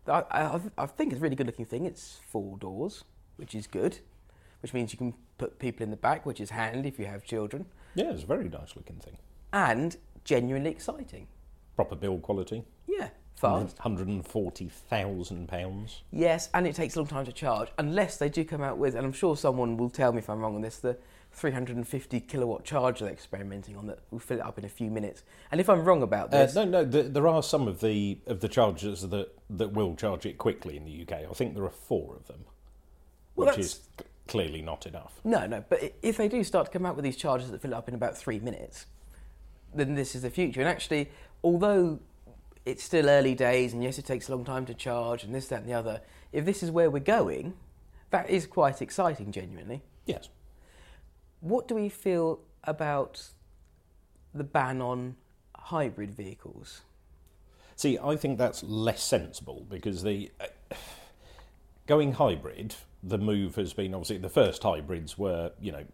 I, 0.07 0.23
I, 0.31 0.59
I 0.77 0.85
think 0.85 1.11
it's 1.11 1.19
a 1.19 1.23
really 1.23 1.35
good 1.35 1.47
looking 1.47 1.65
thing. 1.65 1.85
It's 1.85 2.19
four 2.27 2.57
doors, 2.57 3.03
which 3.37 3.53
is 3.55 3.67
good, 3.67 3.99
which 4.61 4.73
means 4.73 4.91
you 4.93 4.97
can 4.97 5.13
put 5.37 5.59
people 5.59 5.83
in 5.83 5.91
the 5.91 5.97
back, 5.97 6.25
which 6.25 6.39
is 6.41 6.49
handy 6.51 6.89
if 6.89 6.97
you 6.99 7.05
have 7.05 7.23
children, 7.23 7.65
Yeah, 7.95 8.11
it's 8.11 8.23
a 8.23 8.27
very 8.27 8.49
nice 8.49 8.75
looking 8.75 8.97
thing. 8.97 9.17
and 9.53 9.97
genuinely 10.25 10.69
exciting. 10.71 11.27
Proper 11.75 11.95
build 11.95 12.21
quality. 12.23 12.63
Yeah, 12.87 13.09
fast. 13.35 13.77
140,000 13.79 15.47
pounds. 15.47 16.03
Yes, 16.11 16.49
and 16.53 16.67
it 16.67 16.75
takes 16.75 16.95
a 16.95 16.99
long 16.99 17.07
time 17.07 17.25
to 17.25 17.31
charge, 17.31 17.69
unless 17.77 18.17
they 18.17 18.29
do 18.29 18.43
come 18.43 18.61
out 18.61 18.77
with, 18.77 18.95
and 18.95 19.05
I'm 19.05 19.13
sure 19.13 19.35
someone 19.37 19.77
will 19.77 19.89
tell 19.89 20.11
me 20.11 20.19
if 20.19 20.29
I'm 20.29 20.39
wrong 20.39 20.55
on 20.55 20.61
this, 20.61 20.77
the 20.79 20.97
350 21.39 22.19
kilowatt 22.21 22.65
charger 22.65 23.05
they're 23.05 23.13
experimenting 23.13 23.77
on 23.77 23.87
that 23.87 23.99
will 24.11 24.19
fill 24.19 24.37
it 24.39 24.45
up 24.45 24.57
in 24.57 24.65
a 24.65 24.69
few 24.69 24.91
minutes. 24.91 25.23
And 25.51 25.61
if 25.61 25.69
I'm 25.69 25.83
wrong 25.85 26.03
about 26.03 26.33
Uh, 26.33 26.45
this, 26.45 26.53
no, 26.55 26.65
no. 26.65 26.85
th 26.85 27.13
there 27.13 27.27
are 27.27 27.41
some 27.41 27.67
of 27.67 27.79
the 27.79 28.19
of 28.27 28.41
the 28.41 28.49
chargers 28.49 29.01
that 29.03 29.29
that 29.49 29.71
will 29.71 29.95
charge 29.95 30.25
it 30.25 30.37
quickly 30.37 30.75
in 30.75 30.83
the 30.85 31.01
UK. 31.03 31.13
I 31.29 31.33
think 31.33 31.55
there 31.55 31.63
are 31.63 31.69
four 31.69 32.15
of 32.15 32.27
them, 32.27 32.45
Well, 33.35 33.47
which 33.47 33.57
is 33.57 33.79
clearly 34.27 34.61
not 34.61 34.85
enough. 34.85 35.19
No, 35.23 35.47
no, 35.47 35.63
but 35.69 35.79
if 36.01 36.17
they 36.17 36.27
do 36.27 36.43
start 36.43 36.65
to 36.67 36.71
come 36.71 36.85
out 36.85 36.95
with 36.95 37.03
these 37.05 37.15
chargers 37.17 37.49
that 37.51 37.61
fill 37.61 37.71
it 37.71 37.75
up 37.75 37.87
in 37.87 37.95
about 37.95 38.17
three 38.17 38.39
minutes, 38.39 38.85
then 39.73 39.95
this 39.95 40.13
is 40.15 40.21
the 40.23 40.29
future. 40.29 40.59
And 40.61 40.69
actually, 40.69 41.09
although 41.43 41.99
it's 42.65 42.83
still 42.83 43.09
early 43.09 43.33
days, 43.33 43.73
and 43.73 43.81
yes, 43.81 43.97
it 43.97 44.05
takes 44.05 44.27
a 44.27 44.35
long 44.35 44.43
time 44.45 44.65
to 44.65 44.73
charge, 44.73 45.23
and 45.23 45.33
this, 45.33 45.47
that, 45.47 45.61
and 45.61 45.69
the 45.69 45.73
other, 45.73 46.01
if 46.31 46.43
this 46.45 46.61
is 46.61 46.69
where 46.69 46.89
we're 46.91 46.99
going, 46.99 47.53
that 48.11 48.29
is 48.29 48.45
quite 48.45 48.81
exciting, 48.81 49.31
genuinely. 49.31 49.81
Yes. 50.05 50.29
What 51.41 51.67
do 51.67 51.75
we 51.75 51.89
feel 51.89 52.39
about 52.63 53.29
the 54.33 54.43
ban 54.43 54.81
on 54.81 55.15
hybrid 55.55 56.13
vehicles? 56.13 56.81
See, 57.75 57.97
I 57.97 58.17
think 58.17 58.37
that's 58.37 58.61
less 58.63 59.01
sensible 59.01 59.65
because 59.69 60.03
the 60.03 60.31
uh, 60.41 60.75
going 61.87 62.13
hybrid, 62.13 62.75
the 63.01 63.17
move 63.17 63.55
has 63.55 63.73
been 63.73 63.93
obviously 63.93 64.17
the 64.17 64.29
first 64.29 64.61
hybrids 64.63 65.17
were 65.17 65.51
you 65.61 65.71
know 65.71 65.85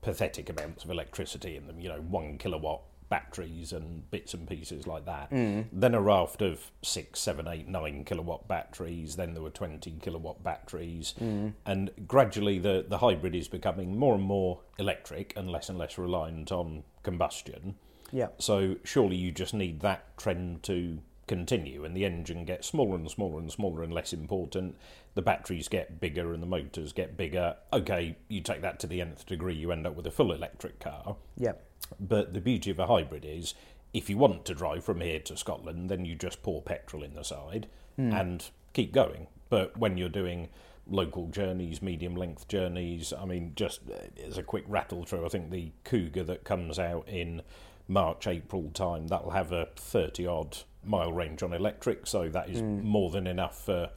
pathetic 0.00 0.48
amounts 0.48 0.84
of 0.84 0.90
electricity 0.90 1.56
in 1.56 1.66
them, 1.66 1.80
you 1.80 1.88
know 1.88 2.00
one 2.00 2.38
kilowatt 2.38 2.80
batteries 3.14 3.72
and 3.72 4.10
bits 4.10 4.34
and 4.34 4.48
pieces 4.48 4.88
like 4.88 5.04
that. 5.06 5.30
Mm. 5.30 5.66
Then 5.72 5.94
a 5.94 6.00
raft 6.00 6.42
of 6.42 6.72
six, 6.82 7.20
seven, 7.20 7.46
eight, 7.46 7.68
nine 7.68 8.04
kilowatt 8.04 8.48
batteries. 8.48 9.14
Then 9.14 9.34
there 9.34 9.42
were 9.42 9.50
twenty 9.50 9.92
kilowatt 10.02 10.42
batteries, 10.42 11.14
mm. 11.20 11.52
and 11.64 11.92
gradually 12.08 12.58
the 12.58 12.84
the 12.88 12.98
hybrid 12.98 13.36
is 13.36 13.46
becoming 13.46 13.96
more 13.96 14.14
and 14.14 14.24
more 14.24 14.62
electric 14.80 15.32
and 15.36 15.48
less 15.48 15.68
and 15.68 15.78
less 15.78 15.96
reliant 15.96 16.50
on 16.50 16.82
combustion. 17.04 17.76
Yeah. 18.10 18.30
So 18.38 18.76
surely 18.82 19.16
you 19.16 19.30
just 19.30 19.54
need 19.54 19.78
that 19.82 20.18
trend 20.18 20.64
to 20.64 20.98
continue, 21.28 21.84
and 21.84 21.96
the 21.96 22.04
engine 22.04 22.44
gets 22.44 22.66
smaller 22.66 22.96
and 22.96 23.08
smaller 23.08 23.38
and 23.38 23.52
smaller 23.52 23.84
and 23.84 23.94
less 23.94 24.12
important. 24.12 24.74
The 25.14 25.22
batteries 25.22 25.68
get 25.68 26.00
bigger 26.00 26.34
and 26.34 26.42
the 26.42 26.48
motors 26.48 26.92
get 26.92 27.16
bigger. 27.16 27.54
Okay, 27.72 28.16
you 28.26 28.40
take 28.40 28.62
that 28.62 28.80
to 28.80 28.88
the 28.88 29.00
nth 29.00 29.24
degree, 29.24 29.54
you 29.54 29.70
end 29.70 29.86
up 29.86 29.94
with 29.94 30.06
a 30.08 30.10
full 30.10 30.32
electric 30.32 30.80
car. 30.80 31.14
Yeah. 31.36 31.52
But 32.00 32.32
the 32.34 32.40
beauty 32.40 32.70
of 32.70 32.78
a 32.78 32.86
hybrid 32.86 33.24
is 33.24 33.54
if 33.92 34.10
you 34.10 34.18
want 34.18 34.44
to 34.46 34.54
drive 34.54 34.84
from 34.84 35.00
here 35.00 35.20
to 35.20 35.36
Scotland, 35.36 35.88
then 35.88 36.04
you 36.04 36.14
just 36.16 36.42
pour 36.42 36.60
petrol 36.62 37.02
in 37.02 37.14
the 37.14 37.22
side 37.22 37.68
and 38.12 38.44
keep 38.72 38.92
going. 38.92 39.28
But 39.50 39.76
when 39.78 39.96
you're 39.96 40.08
doing 40.08 40.48
local 40.88 41.28
journeys, 41.28 41.80
medium 41.80 42.16
length 42.16 42.48
journeys, 42.48 43.12
I 43.12 43.24
mean, 43.24 43.52
just 43.54 43.80
uh, 43.88 44.22
as 44.26 44.36
a 44.36 44.42
quick 44.42 44.64
rattle 44.66 45.04
through, 45.04 45.24
I 45.24 45.28
think 45.28 45.50
the 45.50 45.70
Kuga 45.84 46.26
that 46.26 46.44
comes 46.44 46.78
out 46.78 47.08
in 47.08 47.42
March, 47.86 48.26
April 48.26 48.70
time, 48.74 49.06
that'll 49.06 49.30
have 49.30 49.52
a 49.52 49.68
30 49.76 50.26
odd 50.26 50.58
mile 50.84 51.12
range 51.12 51.42
on 51.42 51.52
electric, 51.52 52.06
so 52.06 52.28
that 52.28 52.48
is 52.50 52.60
more 52.62 53.10
than 53.10 53.26
enough 53.26 53.64
for 53.64 53.90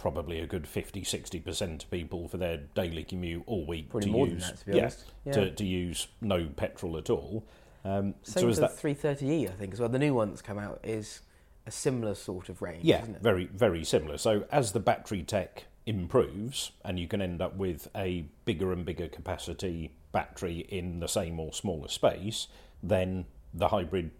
probably 0.00 0.40
a 0.40 0.46
good 0.46 0.66
50 0.66 1.02
60% 1.02 1.82
of 1.82 1.90
people 1.90 2.26
for 2.26 2.38
their 2.38 2.56
daily 2.74 3.04
commute 3.04 3.42
all 3.44 3.66
week 3.66 3.90
Probably 3.90 4.10
to 4.10 4.30
use 4.30 4.48
that, 4.48 4.64
to 4.64 4.76
yeah. 4.76 4.90
Yeah. 5.26 5.32
To, 5.32 5.50
to 5.50 5.64
use 5.64 6.08
no 6.22 6.46
petrol 6.56 6.96
at 6.96 7.10
all 7.10 7.46
um, 7.84 8.14
Same 8.22 8.50
so 8.50 8.60
the 8.60 8.60
that 8.62 8.76
330e, 8.76 9.48
I 9.48 9.52
think, 9.52 9.72
as 9.72 9.80
well. 9.80 9.88
The 9.88 9.98
new 9.98 10.14
one 10.14 10.30
that's 10.30 10.42
come 10.42 10.58
out 10.58 10.80
is 10.82 11.20
a 11.66 11.70
similar 11.70 12.14
sort 12.14 12.48
of 12.48 12.62
range, 12.62 12.82
yeah 12.82 13.02
isn't 13.02 13.16
it? 13.16 13.22
very 13.22 13.44
very 13.46 13.84
similar 13.84 14.16
so 14.16 14.46
as 14.50 14.72
the 14.72 14.80
battery 14.80 15.22
tech 15.22 15.66
improves 15.84 16.72
and 16.82 16.98
you 16.98 17.06
can 17.06 17.20
end 17.20 17.42
up 17.42 17.56
with 17.56 17.88
a 17.94 18.24
bigger 18.46 18.72
and 18.72 18.86
bigger 18.86 19.06
capacity 19.06 19.92
battery 20.12 20.60
in 20.70 21.00
the 21.00 21.08
same 21.08 21.38
or 21.38 21.52
smaller 21.52 21.88
space 21.88 22.48
then 22.82 23.26
the 23.52 23.68
hybrid 23.68 24.10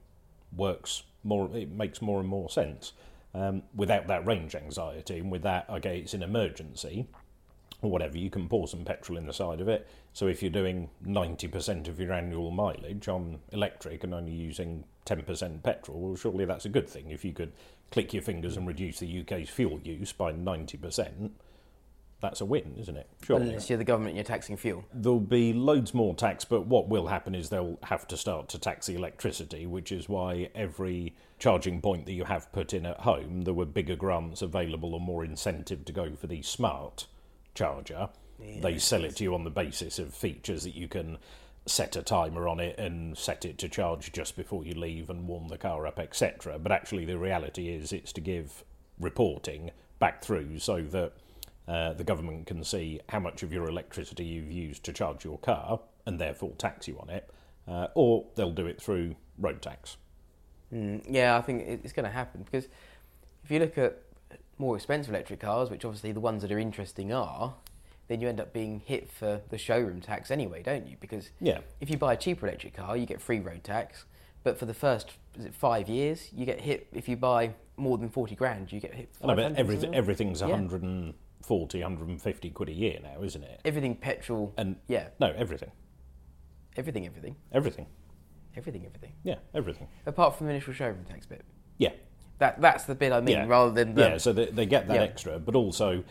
works 0.55 1.05
more 1.25 1.50
it 1.55 1.71
makes 1.71 2.02
more 2.02 2.21
and 2.21 2.28
more 2.28 2.50
sense 2.50 2.93
um, 3.35 3.63
without 3.75 4.07
that 4.09 4.27
range 4.27 4.55
anxiety 4.55 5.19
and 5.19 5.31
with 5.31 5.43
that 5.43 5.69
okay 5.71 5.99
it's 5.99 6.15
an 6.15 6.23
emergency 6.23 7.07
or 7.83 7.91
whatever, 7.91 8.19
you 8.19 8.31
can 8.31 8.49
pour 8.49 8.69
some 8.69 8.85
petrol 8.85 9.17
in 9.17 9.27
the 9.27 9.33
side 9.33 9.61
of 9.61 9.69
it. 9.69 9.89
So 10.13 10.27
if 10.27 10.43
you're 10.43 10.51
doing 10.51 10.91
90% 11.07 11.89
of 11.89 11.99
your 11.99 12.13
annual 12.13 12.51
mileage 12.51 13.09
on 13.09 13.39
electric 13.53 14.05
and 14.05 14.13
only 14.13 14.33
using 14.33 14.85
10% 15.07 15.63
petrol, 15.63 15.99
well, 16.01 16.17
surely 16.17 16.45
that's 16.45 16.67
a 16.67 16.69
good 16.69 16.89
thing. 16.89 17.11
If 17.11 17.25
you 17.25 17.33
could 17.33 17.53
click 17.91 18.13
your 18.13 18.23
fingers 18.23 18.57
and 18.57 18.67
reduce 18.67 18.99
the 18.99 19.21
UK's 19.21 19.49
fuel 19.49 19.81
use 19.83 20.13
by 20.13 20.33
90%, 20.33 21.31
that's 22.21 22.43
a 22.43 22.45
win, 22.45 22.75
isn't 22.79 22.97
it? 22.97 23.09
Sure. 23.25 23.39
Unless 23.39 23.71
you're 23.71 23.79
the 23.79 23.85
government 23.85 24.11
and 24.11 24.19
you're 24.19 24.25
taxing 24.25 24.59
fuel. 24.59 24.85
There'll 24.93 25.19
be 25.19 25.55
loads 25.55 25.95
more 25.95 26.15
tax, 26.15 26.45
but 26.45 26.67
what 26.67 26.89
will 26.89 27.07
happen 27.07 27.35
is 27.35 27.49
they'll 27.49 27.79
have 27.85 28.07
to 28.09 28.17
start 28.19 28.51
to 28.51 28.59
tax 28.59 28.87
the 28.87 28.95
electricity, 28.95 29.65
which 29.65 29.91
is 29.91 30.07
why 30.07 30.51
every 30.55 31.15
charging 31.40 31.80
point 31.80 32.06
that 32.06 32.12
you 32.12 32.25
have 32.25 32.52
put 32.52 32.73
in 32.73 32.87
at 32.87 33.00
home, 33.00 33.42
there 33.42 33.54
were 33.54 33.64
bigger 33.64 33.97
grants 33.97 34.42
available 34.42 34.94
or 34.94 35.00
more 35.00 35.25
incentive 35.25 35.85
to 35.87 35.92
go 35.92 36.14
for 36.14 36.28
the 36.28 36.42
smart 36.42 37.06
charger. 37.54 38.11
They 38.62 38.78
sell 38.78 39.04
it 39.04 39.16
to 39.16 39.25
you 39.25 39.35
on 39.35 39.44
the 39.44 39.50
basis 39.50 39.99
of 39.99 40.14
features 40.14 40.64
that 40.64 40.75
you 40.75 40.88
can 40.88 41.18
set 41.66 41.97
a 41.97 42.02
timer 42.02 42.49
on 42.49 42.59
it 42.61 42.78
and 42.78 43.16
set 43.16 43.44
it 43.44 43.59
to 43.59 43.68
charge 43.68 44.12
just 44.12 44.37
before 44.37 44.64
you 44.64 44.75
leave 44.75 45.11
and 45.11 45.26
warm 45.26 45.49
the 45.49 45.59
car 45.59 45.87
up, 45.87 45.99
etc. 45.99 46.59
But 46.59 46.73
actually, 46.73 47.04
the 47.04 47.18
reality 47.18 47.68
is 47.68 47.92
it's 47.92 48.12
to 48.14 48.20
give 48.20 48.64
reporting 48.99 49.70
back 49.99 50.23
through 50.23 50.59
so 50.59 50.82
that 50.82 51.12
uh, 51.68 51.92
the 51.92 52.04
government 52.04 52.47
can 52.47 52.64
see 52.64 53.00
how 53.09 53.20
much 53.20 53.42
of 53.42 53.52
your 53.52 53.68
electricity 53.68 54.25
you've 54.25 54.50
used 54.50 54.85
to 54.85 54.92
charge 54.92 55.25
your 55.25 55.38
car 55.38 55.80
and 56.06 56.18
therefore 56.18 56.52
tax 56.56 56.88
you 56.88 56.99
on 56.99 57.11
it, 57.11 57.30
uh, 57.68 57.88
or 57.94 58.26
they'll 58.35 58.50
do 58.50 58.66
it 58.66 58.80
through 58.80 59.14
road 59.38 59.61
tax. 59.61 59.97
Mm, 60.73 61.05
yeah, 61.09 61.37
I 61.37 61.41
think 61.43 61.62
it's 61.67 61.93
going 61.93 62.05
to 62.05 62.11
happen 62.12 62.43
because 62.43 62.69
if 63.45 63.50
you 63.50 63.59
look 63.59 63.77
at 63.79 63.99
more 64.59 64.77
expensive 64.77 65.12
electric 65.12 65.41
cars, 65.41 65.71
which 65.71 65.85
obviously 65.85 66.12
the 66.12 66.21
ones 66.21 66.43
that 66.43 66.53
are 66.53 66.59
interesting 66.59 67.12
are, 67.12 67.55
then 68.09 68.21
you 68.21 68.29
end 68.29 68.41
up 68.41 68.53
being 68.53 68.81
hit 68.81 69.11
for 69.11 69.41
the 69.50 69.59
showroom 69.59 70.00
tax 70.00 70.31
anyway, 70.31 70.62
don't 70.62 70.87
you? 70.87 70.97
Because 71.00 71.31
Yeah. 71.41 71.61
if 71.81 71.91
you 71.91 71.97
buy 71.97 72.12
a 72.12 72.17
cheaper 72.17 72.47
electric 72.47 72.75
car, 72.75 72.97
you 72.97 73.07
get 73.07 73.21
free 73.21 73.41
road 73.41 73.65
tax, 73.65 74.05
but 74.45 74.59
for 74.59 74.67
the 74.67 74.75
first 74.75 75.12
is 75.39 75.45
it 75.45 75.55
five 75.55 75.89
years, 75.89 76.29
you 76.33 76.45
get 76.45 76.61
hit 76.61 76.89
if 76.93 77.09
you 77.09 77.17
buy 77.17 77.55
more 77.77 77.97
than 77.99 78.09
forty 78.09 78.35
grand, 78.35 78.73
you 78.73 78.81
get 78.81 78.95
hit. 78.95 79.09
Know, 79.23 79.29
but 79.29 79.37
500 79.39 79.59
everything, 79.59 79.95
everything's 79.95 80.41
Yeah. 80.41 80.49
140, 80.49 81.81
150 81.83 82.50
quid 82.50 82.69
a 82.69 82.73
year 82.73 82.99
now, 83.03 83.23
isn't 83.23 83.43
it? 83.43 83.61
everything 83.65 83.95
petrol. 83.97 84.53
And 84.57 84.77
yeah, 84.89 85.09
no, 85.19 85.29
everything. 85.37 85.71
Everything, 86.77 87.07
everything, 87.07 87.37
Everything. 87.53 87.87
Everything, 88.57 88.85
everything. 88.87 89.12
Yeah, 89.23 89.37
everything. 89.54 89.88
Apart 90.07 90.37
from 90.37 90.47
the 90.47 90.52
initial 90.52 90.73
showroom 90.73 91.04
tax 91.04 91.26
bit. 91.26 91.45
Yeah. 91.78 91.92
That 92.38 92.61
that's 92.61 92.85
the 92.85 92.95
bit 92.95 93.12
I 93.12 93.21
mean, 93.21 93.37
Yeah. 93.37 93.47
rather 93.47 93.71
than 93.71 93.95
the 93.95 94.02
yeah, 94.02 94.19
so 94.19 94.33
they, 94.33 94.47
they 94.47 94.66
get 94.66 94.88
that 94.88 94.97
Yeah. 94.97 95.02
extra, 95.02 95.38
but 95.38 95.54
also 95.54 96.04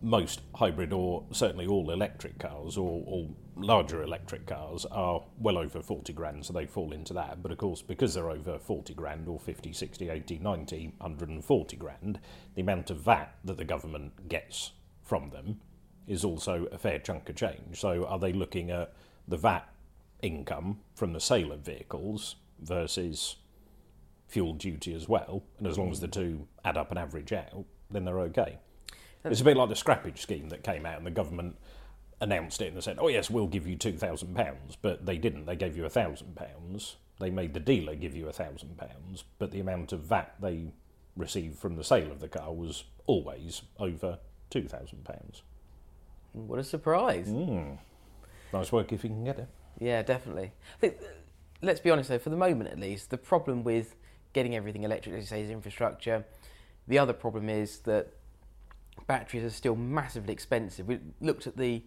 most 0.00 0.40
hybrid 0.54 0.92
or 0.92 1.24
certainly 1.32 1.66
all 1.66 1.90
electric 1.90 2.38
cars 2.38 2.76
or, 2.76 3.02
or 3.06 3.28
larger 3.56 4.02
electric 4.02 4.46
cars 4.46 4.84
are 4.86 5.24
well 5.40 5.58
over 5.58 5.82
40 5.82 6.12
grand, 6.12 6.46
so 6.46 6.52
they 6.52 6.66
fall 6.66 6.92
into 6.92 7.12
that. 7.14 7.42
But 7.42 7.50
of 7.50 7.58
course, 7.58 7.82
because 7.82 8.14
they're 8.14 8.30
over 8.30 8.58
40 8.58 8.94
grand 8.94 9.26
or 9.28 9.40
50, 9.40 9.72
60, 9.72 10.08
80, 10.08 10.38
90, 10.38 10.94
140 10.98 11.76
grand, 11.76 12.20
the 12.54 12.60
amount 12.62 12.90
of 12.90 13.00
VAT 13.00 13.34
that 13.44 13.56
the 13.56 13.64
government 13.64 14.28
gets 14.28 14.72
from 15.02 15.30
them 15.30 15.60
is 16.06 16.24
also 16.24 16.66
a 16.70 16.78
fair 16.78 16.98
chunk 17.00 17.28
of 17.28 17.34
change. 17.36 17.80
So 17.80 18.04
are 18.06 18.18
they 18.20 18.32
looking 18.32 18.70
at 18.70 18.94
the 19.26 19.36
VAT 19.36 19.68
income 20.22 20.80
from 20.94 21.12
the 21.12 21.20
sale 21.20 21.52
of 21.52 21.60
vehicles 21.60 22.36
versus 22.60 23.36
fuel 24.26 24.52
duty 24.52 24.94
as 24.94 25.08
well, 25.08 25.42
and 25.58 25.66
as 25.66 25.78
long 25.78 25.90
as 25.90 26.00
the 26.00 26.08
two 26.08 26.46
add 26.64 26.76
up 26.76 26.90
and 26.90 26.98
average 26.98 27.32
out, 27.32 27.64
then 27.90 28.04
they're 28.04 28.20
okay. 28.20 28.58
It's 29.24 29.40
a 29.40 29.44
bit 29.44 29.56
like 29.56 29.68
the 29.68 29.74
scrappage 29.74 30.18
scheme 30.18 30.48
that 30.50 30.62
came 30.62 30.86
out, 30.86 30.98
and 30.98 31.06
the 31.06 31.10
government 31.10 31.56
announced 32.20 32.60
it 32.60 32.68
and 32.68 32.76
they 32.76 32.80
said, 32.80 32.98
"Oh 33.00 33.08
yes, 33.08 33.30
we'll 33.30 33.46
give 33.46 33.66
you 33.66 33.76
two 33.76 33.96
thousand 33.96 34.34
pounds," 34.34 34.76
but 34.80 35.06
they 35.06 35.18
didn't. 35.18 35.46
They 35.46 35.56
gave 35.56 35.76
you 35.76 35.84
a 35.84 35.90
thousand 35.90 36.36
pounds. 36.36 36.96
They 37.20 37.30
made 37.30 37.54
the 37.54 37.60
dealer 37.60 37.94
give 37.94 38.14
you 38.14 38.28
a 38.28 38.32
thousand 38.32 38.76
pounds, 38.76 39.24
but 39.38 39.50
the 39.50 39.60
amount 39.60 39.92
of 39.92 40.00
VAT 40.00 40.34
they 40.40 40.72
received 41.16 41.58
from 41.58 41.76
the 41.76 41.84
sale 41.84 42.12
of 42.12 42.20
the 42.20 42.28
car 42.28 42.52
was 42.52 42.84
always 43.06 43.62
over 43.78 44.18
two 44.50 44.68
thousand 44.68 45.04
pounds. 45.04 45.42
what 46.32 46.58
a 46.58 46.64
surprise. 46.64 47.28
Mm. 47.28 47.78
Nice 48.52 48.72
work 48.72 48.92
if 48.92 49.04
you 49.04 49.10
can 49.10 49.24
get 49.24 49.38
it. 49.38 49.48
Yeah, 49.80 50.02
definitely. 50.02 50.52
I 50.76 50.80
think, 50.80 50.96
let's 51.62 51.80
be 51.80 51.90
honest 51.90 52.08
though, 52.08 52.18
for 52.18 52.30
the 52.30 52.36
moment 52.36 52.70
at 52.70 52.78
least, 52.78 53.10
the 53.10 53.18
problem 53.18 53.64
with 53.64 53.96
getting 54.32 54.54
everything 54.56 54.82
electric, 54.84 55.14
as 55.14 55.22
you 55.22 55.26
say, 55.26 55.42
is 55.42 55.50
infrastructure. 55.50 56.24
The 56.86 56.98
other 56.98 57.12
problem 57.12 57.48
is 57.48 57.78
that 57.80 58.08
batteries 59.06 59.44
are 59.44 59.50
still 59.50 59.76
massively 59.76 60.32
expensive. 60.32 60.86
We 60.88 60.98
looked 61.20 61.46
at 61.46 61.56
the 61.56 61.82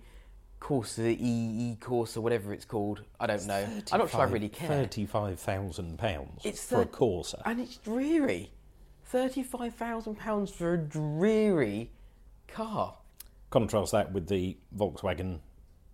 Corsa, 0.59 0.97
the 0.97 1.17
e-Corsa 1.19 2.17
or 2.17 2.21
whatever 2.21 2.53
it's 2.53 2.65
called. 2.65 3.03
I 3.19 3.25
don't 3.25 3.47
know. 3.47 3.67
I'm 3.91 3.99
not 3.99 4.11
sure 4.11 4.21
I 4.21 4.25
really 4.25 4.47
care. 4.49 4.67
Thirty-five 4.67 5.39
thousand 5.39 5.97
pounds 5.97 6.41
It's 6.43 6.63
for 6.69 6.81
a 6.81 6.85
Corsa. 6.85 7.41
And 7.45 7.59
it's 7.59 7.77
dreary. 7.77 8.51
Thirty-five 9.05 9.73
thousand 9.73 10.15
pounds 10.19 10.51
for 10.51 10.75
a 10.75 10.77
dreary 10.77 11.89
car. 12.47 12.95
Contrast 13.49 13.91
that 13.93 14.11
with 14.11 14.27
the 14.27 14.55
Volkswagen 14.77 15.39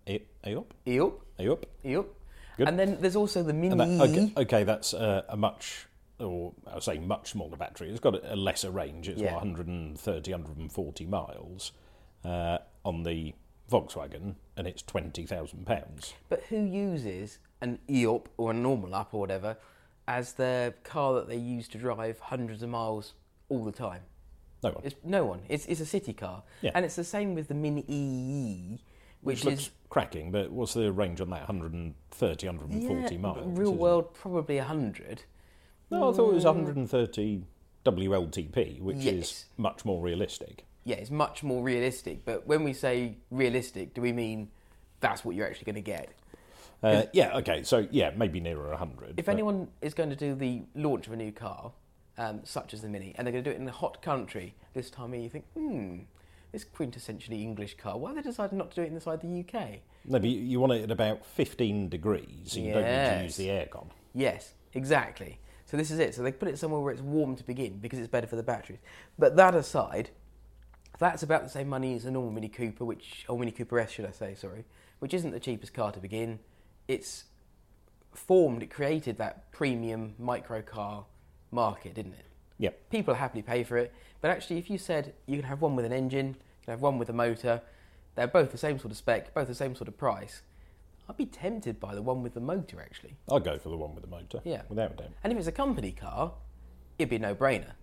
E- 0.05 0.19
e-Up. 0.45 0.73
e-Up, 0.85 1.19
e-Up. 1.39 1.65
e-Up. 1.83 2.07
Good. 2.57 2.67
And 2.67 2.79
then 2.79 2.97
there's 2.99 3.15
also 3.15 3.43
the 3.43 3.53
Mini. 3.53 3.75
That, 3.75 4.09
okay, 4.09 4.23
E. 4.23 4.33
okay, 4.37 4.63
that's 4.63 4.93
uh, 4.93 5.23
a 5.29 5.37
much, 5.37 5.85
or 6.19 6.53
I'll 6.65 6.81
say 6.81 6.97
much 6.97 7.31
smaller 7.31 7.55
battery. 7.55 7.89
It's 7.89 7.99
got 7.99 8.15
a, 8.15 8.33
a 8.33 8.35
lesser 8.35 8.71
range. 8.71 9.07
It's 9.07 9.21
Yeah. 9.21 9.33
130, 9.33 10.31
140 10.31 11.05
miles 11.05 11.71
uh, 12.25 12.57
on 12.83 13.03
the 13.03 13.35
Volkswagen, 13.71 14.35
and 14.55 14.65
it's 14.65 14.81
twenty 14.81 15.25
thousand 15.25 15.65
pounds. 15.67 16.13
But 16.29 16.43
who 16.49 16.63
uses 16.63 17.37
an 17.61 17.79
e-Up 17.89 18.29
or 18.37 18.51
a 18.51 18.53
normal 18.53 18.95
up 18.95 19.13
or 19.13 19.19
whatever 19.19 19.57
as 20.07 20.33
their 20.33 20.71
car 20.83 21.13
that 21.15 21.27
they 21.27 21.35
use 21.35 21.67
to 21.67 21.77
drive 21.77 22.17
hundreds 22.19 22.63
of 22.63 22.69
miles 22.69 23.13
all 23.49 23.65
the 23.65 23.71
time? 23.73 24.01
No 24.63 24.69
one. 24.71 24.81
It's 24.83 24.95
no 25.03 25.25
one. 25.25 25.41
It's, 25.49 25.65
it's 25.67 25.81
a 25.81 25.85
city 25.85 26.13
car. 26.13 26.41
Yeah. 26.61 26.71
And 26.73 26.85
it's 26.85 26.95
the 26.95 27.03
same 27.03 27.35
with 27.35 27.49
the 27.49 27.53
Mini 27.53 27.83
EE, 27.87 28.79
which, 29.21 29.37
which 29.39 29.45
looks 29.45 29.61
is 29.63 29.71
cracking, 29.89 30.31
but 30.31 30.51
what's 30.51 30.73
the 30.73 30.91
range 30.91 31.21
on 31.21 31.29
that? 31.31 31.41
130, 31.41 32.47
140 32.47 33.15
yeah, 33.15 33.21
miles. 33.21 33.37
real 33.57 33.61
isn't 33.61 33.73
it? 33.75 33.79
world 33.79 34.13
probably 34.13 34.57
100. 34.57 35.23
No, 35.89 36.09
I 36.09 36.13
thought 36.13 36.29
it 36.31 36.35
was 36.35 36.45
130 36.45 37.43
WLTP, 37.85 38.81
which 38.81 38.97
Yes. 38.97 39.13
is 39.13 39.45
much 39.57 39.85
more 39.85 40.01
realistic. 40.01 40.65
Yeah, 40.83 40.95
it's 40.97 41.11
much 41.11 41.43
more 41.43 41.63
realistic. 41.63 42.25
But 42.25 42.45
when 42.47 42.63
we 42.63 42.73
say 42.73 43.17
realistic, 43.31 43.93
do 43.93 44.01
we 44.01 44.11
mean 44.13 44.49
that's 44.99 45.23
what 45.23 45.35
you're 45.35 45.47
actually 45.47 45.65
going 45.65 45.75
to 45.75 45.81
get? 45.81 46.09
Uh, 46.83 47.03
yeah, 47.11 47.35
okay, 47.37 47.63
so 47.63 47.87
yeah, 47.91 48.11
maybe 48.15 48.39
nearer 48.39 48.69
100. 48.69 49.15
If 49.17 49.25
but- 49.25 49.31
anyone 49.31 49.69
is 49.81 49.93
going 49.93 50.09
to 50.09 50.15
do 50.15 50.35
the 50.35 50.63
launch 50.75 51.07
of 51.07 51.13
a 51.13 51.15
new 51.15 51.31
car, 51.31 51.71
um, 52.17 52.41
such 52.43 52.73
as 52.73 52.81
the 52.81 52.89
Mini, 52.89 53.13
and 53.17 53.25
they're 53.25 53.31
going 53.31 53.43
to 53.43 53.49
do 53.49 53.55
it 53.55 53.59
in 53.59 53.67
a 53.67 53.71
hot 53.71 54.01
country 54.01 54.55
this 54.73 54.89
time 54.89 55.09
of 55.09 55.15
year, 55.15 55.23
you 55.23 55.29
think, 55.29 55.45
hmm, 55.53 55.97
this 56.51 56.63
quintessentially 56.65 57.41
English 57.41 57.77
car, 57.77 57.97
why 57.97 58.09
have 58.09 58.15
they 58.23 58.29
decided 58.29 58.55
not 58.55 58.71
to 58.71 58.75
do 58.75 58.81
it 58.83 58.91
inside 58.91 59.21
the 59.21 59.27
UK? 59.27 59.81
No, 60.05 60.19
but 60.19 60.29
you- 60.29 60.39
you 60.41 60.59
want 60.59 60.73
it 60.73 60.83
at 60.83 60.91
about 60.91 61.25
15 61.25 61.89
degrees, 61.89 62.53
so 62.53 62.59
you 62.59 62.71
don't 62.73 62.83
need 62.83 63.17
to 63.17 63.23
use 63.23 63.35
the 63.37 63.47
aircon. 63.49 63.89
Yes, 64.13 64.53
exactly. 64.73 65.39
So 65.65 65.75
this 65.75 65.91
is 65.91 65.99
it. 65.99 66.15
So 66.15 66.23
they 66.23 66.31
put 66.31 66.47
it 66.47 66.57
somewhere 66.57 66.79
where 66.79 66.93
it's 66.93 67.01
warm 67.01 67.35
to 67.35 67.43
begin 67.43 67.79
because 67.79 67.99
it's 67.99 68.07
better 68.07 68.27
for 68.27 68.37
the 68.37 68.43
batteries. 68.43 68.79
But 69.19 69.35
that 69.35 69.53
aside, 69.53 70.11
that's 70.97 71.21
about 71.23 71.43
the 71.43 71.49
same 71.49 71.67
money 71.67 71.93
as 71.95 72.05
a 72.05 72.11
normal 72.11 72.31
Mini 72.31 72.47
Cooper, 72.47 72.85
which 72.85 73.25
or 73.27 73.37
Mini 73.37 73.51
Cooper 73.51 73.79
S, 73.79 73.91
should 73.91 74.05
I 74.05 74.11
say? 74.11 74.33
Sorry, 74.33 74.63
which 74.99 75.13
isn't 75.13 75.31
the 75.31 75.39
cheapest 75.41 75.73
car 75.73 75.91
to 75.91 75.99
begin. 75.99 76.39
It's 76.87 77.25
formed, 78.13 78.63
it 78.63 78.69
created 78.71 79.17
that 79.17 79.51
premium 79.51 80.15
micro 80.17 80.61
car 80.61 81.05
market, 81.51 81.93
didn't 81.95 82.13
it? 82.13 82.25
Yep. 82.59 82.89
People 82.89 83.13
happily 83.13 83.41
pay 83.41 83.63
for 83.63 83.77
it. 83.77 83.93
But 84.21 84.31
actually, 84.31 84.57
if 84.57 84.69
you 84.69 84.77
said 84.77 85.13
you 85.25 85.37
can 85.37 85.45
have 85.45 85.61
one 85.61 85.75
with 85.75 85.85
an 85.85 85.93
engine, 85.93 86.27
you 86.27 86.65
can 86.65 86.71
have 86.71 86.81
one 86.81 86.97
with 86.97 87.09
a 87.09 87.13
motor, 87.13 87.61
they're 88.15 88.27
both 88.27 88.51
the 88.51 88.57
same 88.57 88.79
sort 88.79 88.91
of 88.91 88.97
spec, 88.97 89.33
both 89.33 89.47
the 89.47 89.55
same 89.55 89.75
sort 89.75 89.87
of 89.87 89.97
price. 89.97 90.41
I'd 91.09 91.17
be 91.17 91.25
tempted 91.25 91.79
by 91.79 91.95
the 91.95 92.01
one 92.01 92.23
with 92.23 92.33
the 92.33 92.39
motor, 92.41 92.81
actually. 92.81 93.15
I'd 93.31 93.43
go 93.43 93.57
for 93.57 93.69
the 93.69 93.77
one 93.77 93.93
with 93.95 94.03
the 94.03 94.09
motor. 94.09 94.41
Yeah. 94.43 94.63
Without 94.69 94.91
a 94.91 94.95
doubt. 94.95 95.11
And 95.23 95.31
if 95.31 95.39
it's 95.39 95.47
a 95.47 95.51
company 95.53 95.91
car, 95.91 96.33
it'd 96.97 97.09
be 97.09 97.15
a 97.15 97.19
no-brainer. 97.19 97.73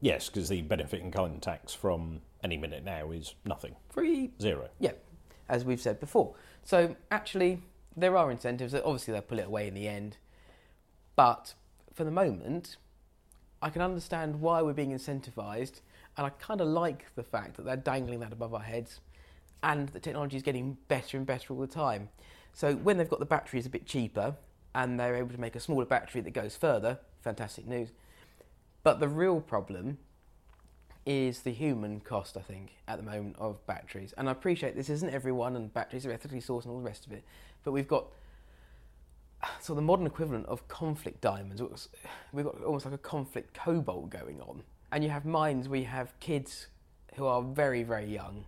Yes, 0.00 0.28
because 0.28 0.48
the 0.48 0.62
benefit 0.62 1.00
in 1.00 1.10
kind 1.10 1.40
tax 1.42 1.74
from 1.74 2.22
any 2.42 2.56
minute 2.56 2.84
now 2.84 3.10
is 3.10 3.34
nothing. 3.44 3.76
Free, 3.90 4.30
Zero. 4.40 4.68
yeah, 4.80 4.92
as 5.48 5.64
we've 5.64 5.80
said 5.80 6.00
before. 6.00 6.34
So 6.64 6.96
actually, 7.10 7.62
there 7.96 8.16
are 8.16 8.30
incentives. 8.30 8.74
Obviously, 8.74 9.12
they'll 9.12 9.22
pull 9.22 9.38
it 9.38 9.46
away 9.46 9.68
in 9.68 9.74
the 9.74 9.86
end. 9.86 10.16
But 11.14 11.54
for 11.92 12.04
the 12.04 12.10
moment, 12.10 12.78
I 13.62 13.70
can 13.70 13.80
understand 13.80 14.40
why 14.40 14.60
we're 14.60 14.72
being 14.72 14.90
incentivised, 14.90 15.80
and 16.16 16.26
I 16.26 16.30
kind 16.30 16.60
of 16.60 16.66
like 16.66 17.14
the 17.14 17.22
fact 17.22 17.56
that 17.56 17.64
they're 17.64 17.76
dangling 17.76 18.20
that 18.20 18.32
above 18.32 18.52
our 18.52 18.60
heads, 18.60 19.00
and 19.62 19.88
the 19.90 20.00
technology 20.00 20.36
is 20.36 20.42
getting 20.42 20.76
better 20.88 21.16
and 21.16 21.24
better 21.24 21.54
all 21.54 21.60
the 21.60 21.68
time. 21.68 22.08
So 22.52 22.74
when 22.74 22.98
they've 22.98 23.08
got 23.08 23.20
the 23.20 23.24
batteries 23.24 23.64
a 23.64 23.70
bit 23.70 23.86
cheaper, 23.86 24.34
and 24.74 24.98
they're 24.98 25.14
able 25.14 25.30
to 25.30 25.40
make 25.40 25.54
a 25.54 25.60
smaller 25.60 25.84
battery 25.84 26.20
that 26.22 26.32
goes 26.32 26.56
further, 26.56 26.98
fantastic 27.22 27.66
news. 27.66 27.90
But 28.82 29.00
the 29.00 29.08
real 29.08 29.40
problem 29.40 29.98
is 31.04 31.42
the 31.42 31.52
human 31.52 32.00
cost, 32.00 32.36
I 32.36 32.40
think, 32.40 32.72
at 32.88 32.96
the 32.96 33.04
moment 33.04 33.36
of 33.38 33.64
batteries. 33.66 34.12
And 34.16 34.28
I 34.28 34.32
appreciate 34.32 34.74
this 34.74 34.88
isn't 34.88 35.10
everyone, 35.10 35.56
and 35.56 35.72
batteries 35.72 36.04
are 36.06 36.12
ethically 36.12 36.40
sourced 36.40 36.64
and 36.64 36.72
all 36.72 36.78
the 36.78 36.84
rest 36.84 37.06
of 37.06 37.12
it. 37.12 37.22
But 37.64 37.72
we've 37.72 37.88
got 37.88 38.06
of 39.68 39.76
the 39.76 39.82
modern 39.82 40.06
equivalent 40.06 40.46
of 40.46 40.66
conflict 40.68 41.20
diamonds. 41.20 41.88
We've 42.32 42.44
got 42.44 42.62
almost 42.62 42.84
like 42.84 42.94
a 42.94 42.98
conflict 42.98 43.54
cobalt 43.54 44.10
going 44.10 44.40
on. 44.40 44.62
And 44.90 45.02
you 45.02 45.10
have 45.10 45.24
mines 45.24 45.68
where 45.68 45.80
you 45.80 45.86
have 45.86 46.18
kids 46.20 46.66
who 47.14 47.26
are 47.26 47.42
very, 47.42 47.82
very 47.82 48.06
young. 48.06 48.44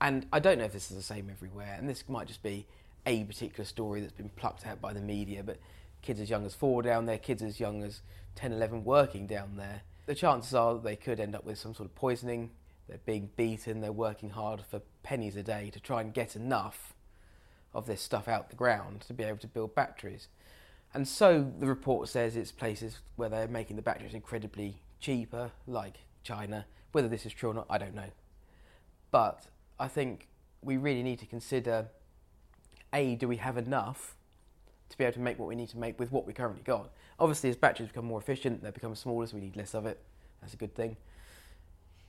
And 0.00 0.26
I 0.32 0.38
don't 0.38 0.58
know 0.58 0.64
if 0.64 0.72
this 0.72 0.90
is 0.90 0.96
the 0.96 1.02
same 1.02 1.28
everywhere, 1.30 1.76
and 1.76 1.88
this 1.88 2.08
might 2.08 2.28
just 2.28 2.42
be 2.42 2.66
a 3.04 3.24
particular 3.24 3.64
story 3.64 4.00
that's 4.00 4.12
been 4.12 4.28
plucked 4.30 4.66
out 4.66 4.80
by 4.80 4.92
the 4.92 5.00
media, 5.00 5.42
but 5.42 5.58
kids 6.02 6.20
as 6.20 6.30
young 6.30 6.46
as 6.46 6.54
four 6.54 6.82
down 6.82 7.06
there, 7.06 7.18
kids 7.18 7.42
as 7.42 7.58
young 7.58 7.82
as 7.82 8.02
10, 8.36 8.52
11 8.52 8.84
working 8.84 9.26
down 9.26 9.56
there. 9.56 9.82
The 10.06 10.14
chances 10.14 10.54
are 10.54 10.78
they 10.78 10.94
could 10.94 11.18
end 11.18 11.34
up 11.34 11.44
with 11.44 11.58
some 11.58 11.74
sort 11.74 11.88
of 11.88 11.94
poisoning. 11.94 12.50
They're 12.88 12.98
being 13.04 13.30
beaten, 13.36 13.80
they're 13.80 13.92
working 13.92 14.30
hard 14.30 14.62
for 14.70 14.80
pennies 15.02 15.36
a 15.36 15.42
day 15.42 15.70
to 15.70 15.80
try 15.80 16.00
and 16.00 16.14
get 16.14 16.36
enough 16.36 16.94
of 17.74 17.86
this 17.86 18.00
stuff 18.00 18.28
out 18.28 18.50
the 18.50 18.56
ground 18.56 19.02
to 19.02 19.12
be 19.12 19.24
able 19.24 19.38
to 19.38 19.46
build 19.46 19.74
batteries. 19.74 20.28
And 20.94 21.06
so 21.06 21.52
the 21.58 21.66
report 21.66 22.08
says 22.08 22.36
it's 22.36 22.50
places 22.50 22.98
where 23.16 23.28
they're 23.28 23.48
making 23.48 23.76
the 23.76 23.82
batteries 23.82 24.14
incredibly 24.14 24.80
cheaper, 25.00 25.52
like 25.66 25.98
China. 26.22 26.66
Whether 26.92 27.08
this 27.08 27.26
is 27.26 27.32
true 27.32 27.50
or 27.50 27.54
not, 27.54 27.66
I 27.68 27.78
don't 27.78 27.94
know. 27.94 28.10
But 29.10 29.46
I 29.78 29.88
think 29.88 30.28
we 30.62 30.76
really 30.76 31.02
need 31.02 31.18
to 31.20 31.26
consider 31.26 31.88
A, 32.92 33.14
do 33.16 33.28
we 33.28 33.36
have 33.36 33.56
enough 33.56 34.16
to 34.88 34.98
be 34.98 35.04
able 35.04 35.14
to 35.14 35.20
make 35.20 35.38
what 35.38 35.48
we 35.48 35.54
need 35.54 35.68
to 35.70 35.78
make 35.78 35.98
with 35.98 36.10
what 36.10 36.26
we 36.26 36.32
currently 36.32 36.62
got? 36.62 36.90
Obviously, 37.20 37.50
as 37.50 37.56
batteries 37.56 37.88
become 37.88 38.06
more 38.06 38.20
efficient, 38.20 38.62
they 38.62 38.70
become 38.70 38.94
smaller, 38.94 39.26
so 39.26 39.36
we 39.36 39.42
need 39.42 39.56
less 39.56 39.74
of 39.74 39.86
it. 39.86 40.00
That's 40.40 40.54
a 40.54 40.56
good 40.56 40.74
thing. 40.74 40.96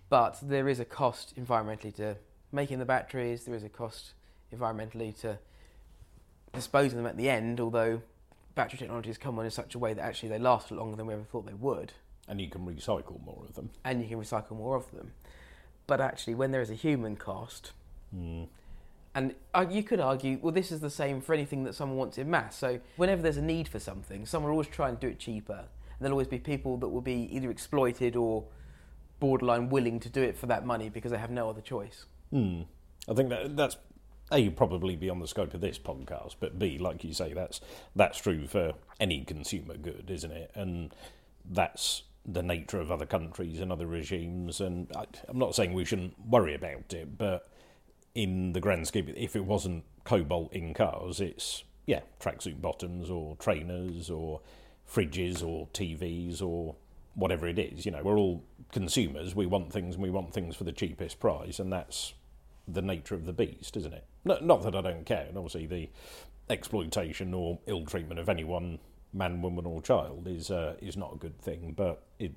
But 0.09 0.39
there 0.41 0.69
is 0.69 0.79
a 0.79 0.85
cost 0.85 1.35
environmentally 1.35 1.93
to 1.95 2.15
making 2.51 2.79
the 2.79 2.85
batteries, 2.85 3.43
there 3.43 3.55
is 3.55 3.63
a 3.63 3.69
cost 3.69 4.13
environmentally 4.55 5.19
to 5.21 5.37
disposing 6.53 6.97
them 6.97 7.05
at 7.05 7.17
the 7.17 7.29
end, 7.29 7.59
although 7.59 8.01
battery 8.59 8.77
technology 8.77 9.09
has 9.09 9.17
come 9.17 9.39
on 9.39 9.45
in 9.45 9.51
such 9.51 9.73
a 9.73 9.79
way 9.79 9.93
that 9.93 10.03
actually 10.03 10.27
they 10.27 10.37
last 10.37 10.69
longer 10.69 10.97
than 10.97 11.05
we 11.07 11.13
ever 11.13 11.23
thought 11.23 11.45
they 11.45 11.53
would, 11.53 11.93
And 12.27 12.41
you 12.41 12.49
can 12.49 12.65
recycle 12.65 13.23
more 13.25 13.43
of 13.47 13.55
them. 13.55 13.69
and 13.85 14.01
you 14.01 14.07
can 14.09 14.19
recycle 14.19 14.51
more 14.57 14.75
of 14.75 14.91
them. 14.91 15.13
But 15.87 16.01
actually, 16.01 16.35
when 16.35 16.51
there 16.51 16.61
is 16.61 16.69
a 16.69 16.75
human 16.75 17.15
cost, 17.15 17.71
Mm. 18.15 18.47
And 19.15 19.35
uh, 19.53 19.65
you 19.69 19.83
could 19.83 19.99
argue, 19.99 20.39
well, 20.41 20.51
this 20.51 20.71
is 20.71 20.79
the 20.79 20.89
same 20.89 21.21
for 21.21 21.33
anything 21.33 21.63
that 21.65 21.75
someone 21.75 21.97
wants 21.97 22.17
in 22.17 22.29
mass. 22.29 22.55
So 22.55 22.79
whenever 22.95 23.21
there's 23.21 23.37
a 23.37 23.41
need 23.41 23.67
for 23.67 23.79
something, 23.79 24.25
someone 24.25 24.49
will 24.49 24.55
always 24.55 24.67
try 24.67 24.89
and 24.89 24.99
do 24.99 25.07
it 25.07 25.19
cheaper. 25.19 25.53
And 25.59 25.99
there'll 25.99 26.13
always 26.13 26.27
be 26.27 26.39
people 26.39 26.77
that 26.77 26.87
will 26.87 27.01
be 27.01 27.29
either 27.35 27.49
exploited 27.51 28.15
or 28.15 28.45
borderline 29.19 29.69
willing 29.69 29.99
to 29.99 30.09
do 30.09 30.21
it 30.23 30.37
for 30.37 30.47
that 30.47 30.65
money 30.65 30.89
because 30.89 31.11
they 31.11 31.17
have 31.17 31.29
no 31.31 31.49
other 31.49 31.61
choice. 31.61 32.05
Hmm. 32.31 32.61
I 33.07 33.13
think 33.13 33.29
that 33.29 33.55
that's 33.55 33.77
a 34.31 34.49
probably 34.49 34.95
beyond 34.95 35.21
the 35.21 35.27
scope 35.27 35.53
of 35.53 35.61
this 35.61 35.79
podcast, 35.79 36.35
but 36.39 36.59
b 36.59 36.77
like 36.77 37.03
you 37.03 37.13
say, 37.13 37.33
that's 37.33 37.61
that's 37.95 38.19
true 38.19 38.47
for 38.47 38.73
any 38.99 39.23
consumer 39.23 39.77
good, 39.77 40.09
isn't 40.09 40.31
it? 40.31 40.51
And 40.55 40.93
that's 41.49 42.03
the 42.25 42.43
nature 42.43 42.79
of 42.79 42.91
other 42.91 43.05
countries 43.05 43.59
and 43.59 43.71
other 43.71 43.87
regimes. 43.87 44.61
And 44.61 44.87
I, 44.95 45.05
I'm 45.27 45.39
not 45.39 45.55
saying 45.55 45.73
we 45.73 45.85
shouldn't 45.85 46.19
worry 46.19 46.53
about 46.53 46.93
it, 46.93 47.17
but 47.17 47.49
in 48.13 48.53
the 48.53 48.59
grand 48.59 48.87
scheme, 48.87 49.13
if 49.15 49.35
it 49.35 49.45
wasn't 49.45 49.83
cobalt 50.03 50.53
in 50.53 50.73
cars, 50.73 51.19
it's 51.19 51.63
yeah, 51.85 52.01
tracksuit 52.19 52.61
bottoms 52.61 53.09
or 53.09 53.35
trainers 53.37 54.09
or 54.09 54.41
fridges 54.87 55.43
or 55.43 55.67
TVs 55.73 56.41
or 56.41 56.75
whatever 57.15 57.47
it 57.47 57.57
is. 57.57 57.85
You 57.85 57.91
know, 57.91 58.03
we're 58.03 58.17
all 58.17 58.43
consumers. 58.71 59.35
We 59.35 59.45
want 59.45 59.73
things 59.73 59.95
and 59.95 60.03
we 60.03 60.09
want 60.09 60.33
things 60.33 60.55
for 60.55 60.63
the 60.63 60.71
cheapest 60.71 61.19
price, 61.19 61.59
and 61.59 61.71
that's 61.71 62.13
the 62.67 62.81
nature 62.81 63.15
of 63.15 63.25
the 63.25 63.33
beast, 63.33 63.75
isn't 63.75 63.93
it? 63.93 64.05
Not, 64.25 64.43
not 64.43 64.63
that 64.63 64.75
I 64.75 64.81
don't 64.81 65.05
care, 65.05 65.25
and 65.27 65.37
obviously 65.37 65.65
the 65.65 65.89
exploitation 66.49 67.33
or 67.33 67.59
ill 67.67 67.85
treatment 67.85 68.19
of 68.19 68.27
anyone, 68.27 68.79
man, 69.13 69.41
woman, 69.41 69.65
or 69.65 69.81
child, 69.81 70.27
is 70.27 70.51
uh, 70.51 70.75
is 70.81 70.97
not 70.97 71.13
a 71.13 71.17
good 71.17 71.39
thing. 71.39 71.73
But 71.75 72.03
it 72.17 72.33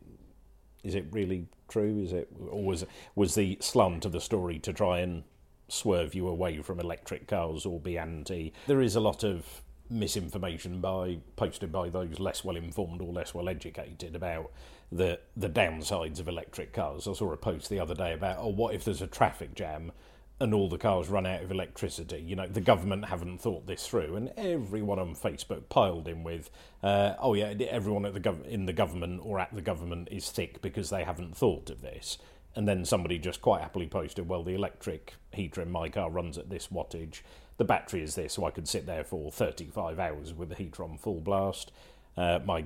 is 0.85 0.95
it 0.95 1.07
really 1.11 1.47
true? 1.69 2.01
Is 2.03 2.13
it 2.13 2.29
or 2.51 2.65
was 2.65 2.85
was 3.15 3.35
the 3.35 3.59
slant 3.61 4.05
of 4.05 4.13
the 4.13 4.21
story 4.21 4.59
to 4.61 4.73
try 4.73 5.01
and 5.01 5.25
swerve 5.69 6.15
you 6.15 6.29
away 6.29 6.61
from 6.61 6.79
electric 6.79 7.27
cars 7.27 7.67
or 7.67 7.81
be 7.81 7.99
anti? 7.99 8.53
There 8.67 8.83
is 8.83 8.95
a 8.95 9.01
lot 9.01 9.25
of 9.25 9.63
misinformation 9.91 10.81
by 10.81 11.19
posted 11.37 11.71
by 11.71 11.89
those 11.89 12.19
less 12.19 12.43
well 12.45 12.57
informed 12.57 13.03
or 13.03 13.13
less 13.13 13.35
well 13.35 13.49
educated 13.49 14.17
about 14.17 14.51
the 14.91 15.19
the 15.37 15.49
downsides 15.49 16.19
of 16.21 16.29
electric 16.29 16.73
cars. 16.73 17.07
I 17.07 17.13
saw 17.13 17.33
a 17.33 17.37
post 17.37 17.69
the 17.69 17.81
other 17.81 17.95
day 17.95 18.13
about 18.13 18.39
oh 18.39 18.49
what 18.49 18.75
if 18.75 18.85
there's 18.85 19.03
a 19.03 19.07
traffic 19.07 19.55
jam 19.55 19.93
and 20.41 20.53
all 20.53 20.69
the 20.69 20.79
cars 20.79 21.09
run 21.09 21.27
out 21.27 21.43
of 21.43 21.51
electricity. 21.51 22.21
You 22.21 22.37
know, 22.37 22.47
the 22.47 22.61
government 22.61 23.07
haven't 23.07 23.39
thought 23.39 23.67
this 23.67 23.87
through, 23.87 24.17
and 24.17 24.33
everyone 24.37 24.99
on 24.99 25.15
Facebook 25.15 25.69
piled 25.69 26.09
in 26.09 26.25
with, 26.25 26.51
uh, 26.83 27.15
"Oh 27.19 27.35
yeah, 27.35 27.55
everyone 27.69 28.05
at 28.05 28.15
the 28.15 28.21
gov- 28.21 28.47
in 28.47 28.67
the 28.67 28.73
government 28.73 29.21
or 29.25 29.39
at 29.39 29.55
the 29.55 29.63
government 29.63 30.09
is 30.11 30.31
thick 30.31 30.61
because 30.61 30.91
they 30.91 31.05
haven't 31.05 31.37
thought 31.37 31.71
of 31.71 31.81
this." 31.81 32.19
And 32.55 32.69
then 32.69 32.85
somebody 32.85 33.19
just 33.19 33.41
quite 33.41 33.63
happily 33.63 33.87
posted, 33.87 34.29
"Well, 34.29 34.43
the 34.43 34.55
electric 34.55 35.15
heater 35.33 35.63
in 35.63 35.71
my 35.71 35.89
car 35.89 36.11
runs 36.11 36.37
at 36.37 36.51
this 36.51 36.69
wattage. 36.69 37.23
The 37.57 37.65
battery 37.65 38.03
is 38.03 38.15
this, 38.15 38.35
so 38.35 38.45
I 38.45 38.51
could 38.51 38.69
sit 38.69 38.87
there 38.87 39.05
for 39.05 39.31
35 39.31 39.99
hours 39.99 40.35
with 40.35 40.49
the 40.49 40.55
heater 40.57 40.83
on 40.83 40.99
full 40.99 41.21
blast. 41.21 41.71
Uh, 42.17 42.41
my 42.45 42.65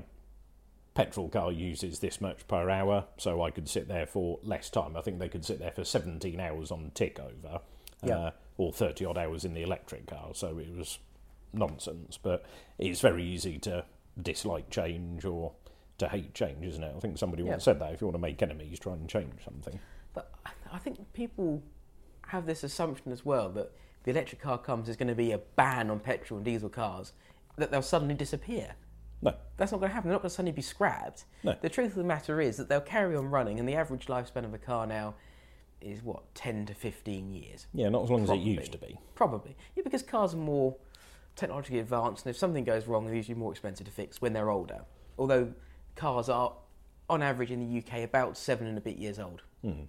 petrol 0.96 1.28
car 1.28 1.52
uses 1.52 1.98
this 2.00 2.20
much 2.20 2.48
per 2.48 2.70
hour, 2.70 3.04
so 3.18 3.42
I 3.42 3.50
could 3.50 3.68
sit 3.68 3.86
there 3.86 4.06
for 4.06 4.38
less 4.42 4.70
time. 4.70 4.96
I 4.96 5.02
think 5.02 5.18
they 5.18 5.28
could 5.28 5.44
sit 5.44 5.58
there 5.58 5.70
for 5.70 5.84
17 5.84 6.40
hours 6.40 6.70
on 6.70 6.90
tick 6.94 7.20
over, 7.20 7.60
Yeah. 8.02 8.18
uh, 8.18 8.30
or 8.56 8.72
30 8.72 9.04
odd 9.04 9.18
hours 9.18 9.44
in 9.44 9.52
the 9.54 9.62
electric 9.62 10.06
car, 10.06 10.30
so 10.32 10.58
it 10.58 10.74
was 10.74 10.98
nonsense. 11.52 12.18
But 12.20 12.44
it's 12.78 13.00
very 13.00 13.22
easy 13.24 13.58
to 13.60 13.84
dislike 14.20 14.70
change 14.70 15.24
or 15.26 15.52
to 15.98 16.08
hate 16.08 16.34
change, 16.34 16.64
isn't 16.64 16.82
it? 16.82 16.94
I 16.96 17.00
think 17.00 17.18
somebody 17.18 17.42
Yeah. 17.42 17.50
once 17.50 17.64
said 17.64 17.78
that 17.80 17.92
if 17.92 18.00
you 18.00 18.06
want 18.06 18.14
to 18.16 18.18
make 18.20 18.42
enemies, 18.42 18.78
try 18.78 18.94
and 18.94 19.08
change 19.08 19.44
something. 19.44 19.78
But 20.14 20.32
I- 20.46 20.50
I 20.72 20.78
think 20.78 21.12
people 21.12 21.62
have 22.28 22.46
this 22.46 22.64
assumption 22.64 23.12
as 23.12 23.24
well 23.24 23.50
that 23.50 23.70
the 24.04 24.10
electric 24.10 24.40
car 24.40 24.58
comes, 24.58 24.86
there's 24.86 24.96
going 24.96 25.08
to 25.08 25.14
be 25.14 25.32
a 25.32 25.38
ban 25.38 25.90
on 25.90 26.00
petrol 26.00 26.38
and 26.38 26.44
diesel 26.44 26.68
cars, 26.70 27.12
that 27.56 27.70
they'll 27.70 27.82
suddenly 27.82 28.14
disappear. 28.14 28.74
No, 29.22 29.34
That's 29.56 29.72
not 29.72 29.78
going 29.78 29.90
to 29.90 29.94
happen. 29.94 30.08
They're 30.10 30.14
not 30.16 30.22
going 30.22 30.30
to 30.30 30.34
suddenly 30.34 30.52
be 30.52 30.62
scrapped. 30.62 31.24
No. 31.42 31.56
The 31.60 31.68
truth 31.68 31.92
of 31.92 31.96
the 31.96 32.04
matter 32.04 32.40
is 32.40 32.56
that 32.58 32.68
they'll 32.68 32.80
carry 32.80 33.16
on 33.16 33.26
running, 33.30 33.58
and 33.58 33.68
the 33.68 33.74
average 33.74 34.06
lifespan 34.06 34.44
of 34.44 34.52
a 34.54 34.58
car 34.58 34.86
now 34.86 35.14
is 35.80 36.02
what 36.02 36.34
10 36.34 36.66
to 36.66 36.74
15 36.74 37.32
years. 37.32 37.66
yeah, 37.72 37.88
not 37.88 38.04
as 38.04 38.10
long 38.10 38.22
as 38.22 38.30
it 38.30 38.38
used 38.38 38.72
to 38.72 38.78
be. 38.78 38.98
Probably, 39.14 39.56
yeah, 39.74 39.82
because 39.82 40.02
cars 40.02 40.34
are 40.34 40.38
more 40.38 40.76
technologically 41.34 41.78
advanced, 41.80 42.26
and 42.26 42.30
if 42.30 42.38
something 42.38 42.64
goes 42.64 42.86
wrong, 42.86 43.06
they're 43.06 43.14
usually 43.14 43.38
more 43.38 43.52
expensive 43.52 43.86
to 43.86 43.92
fix 43.92 44.20
when 44.20 44.32
they're 44.32 44.50
older. 44.50 44.80
Although 45.18 45.52
cars 45.94 46.28
are, 46.28 46.52
on 47.08 47.22
average, 47.22 47.50
in 47.50 47.60
the 47.60 47.78
UK, 47.78 48.04
about 48.04 48.36
seven 48.36 48.66
and 48.66 48.76
a 48.78 48.80
bit 48.80 48.96
years 48.96 49.18
old. 49.18 49.42
Hmm. 49.62 49.82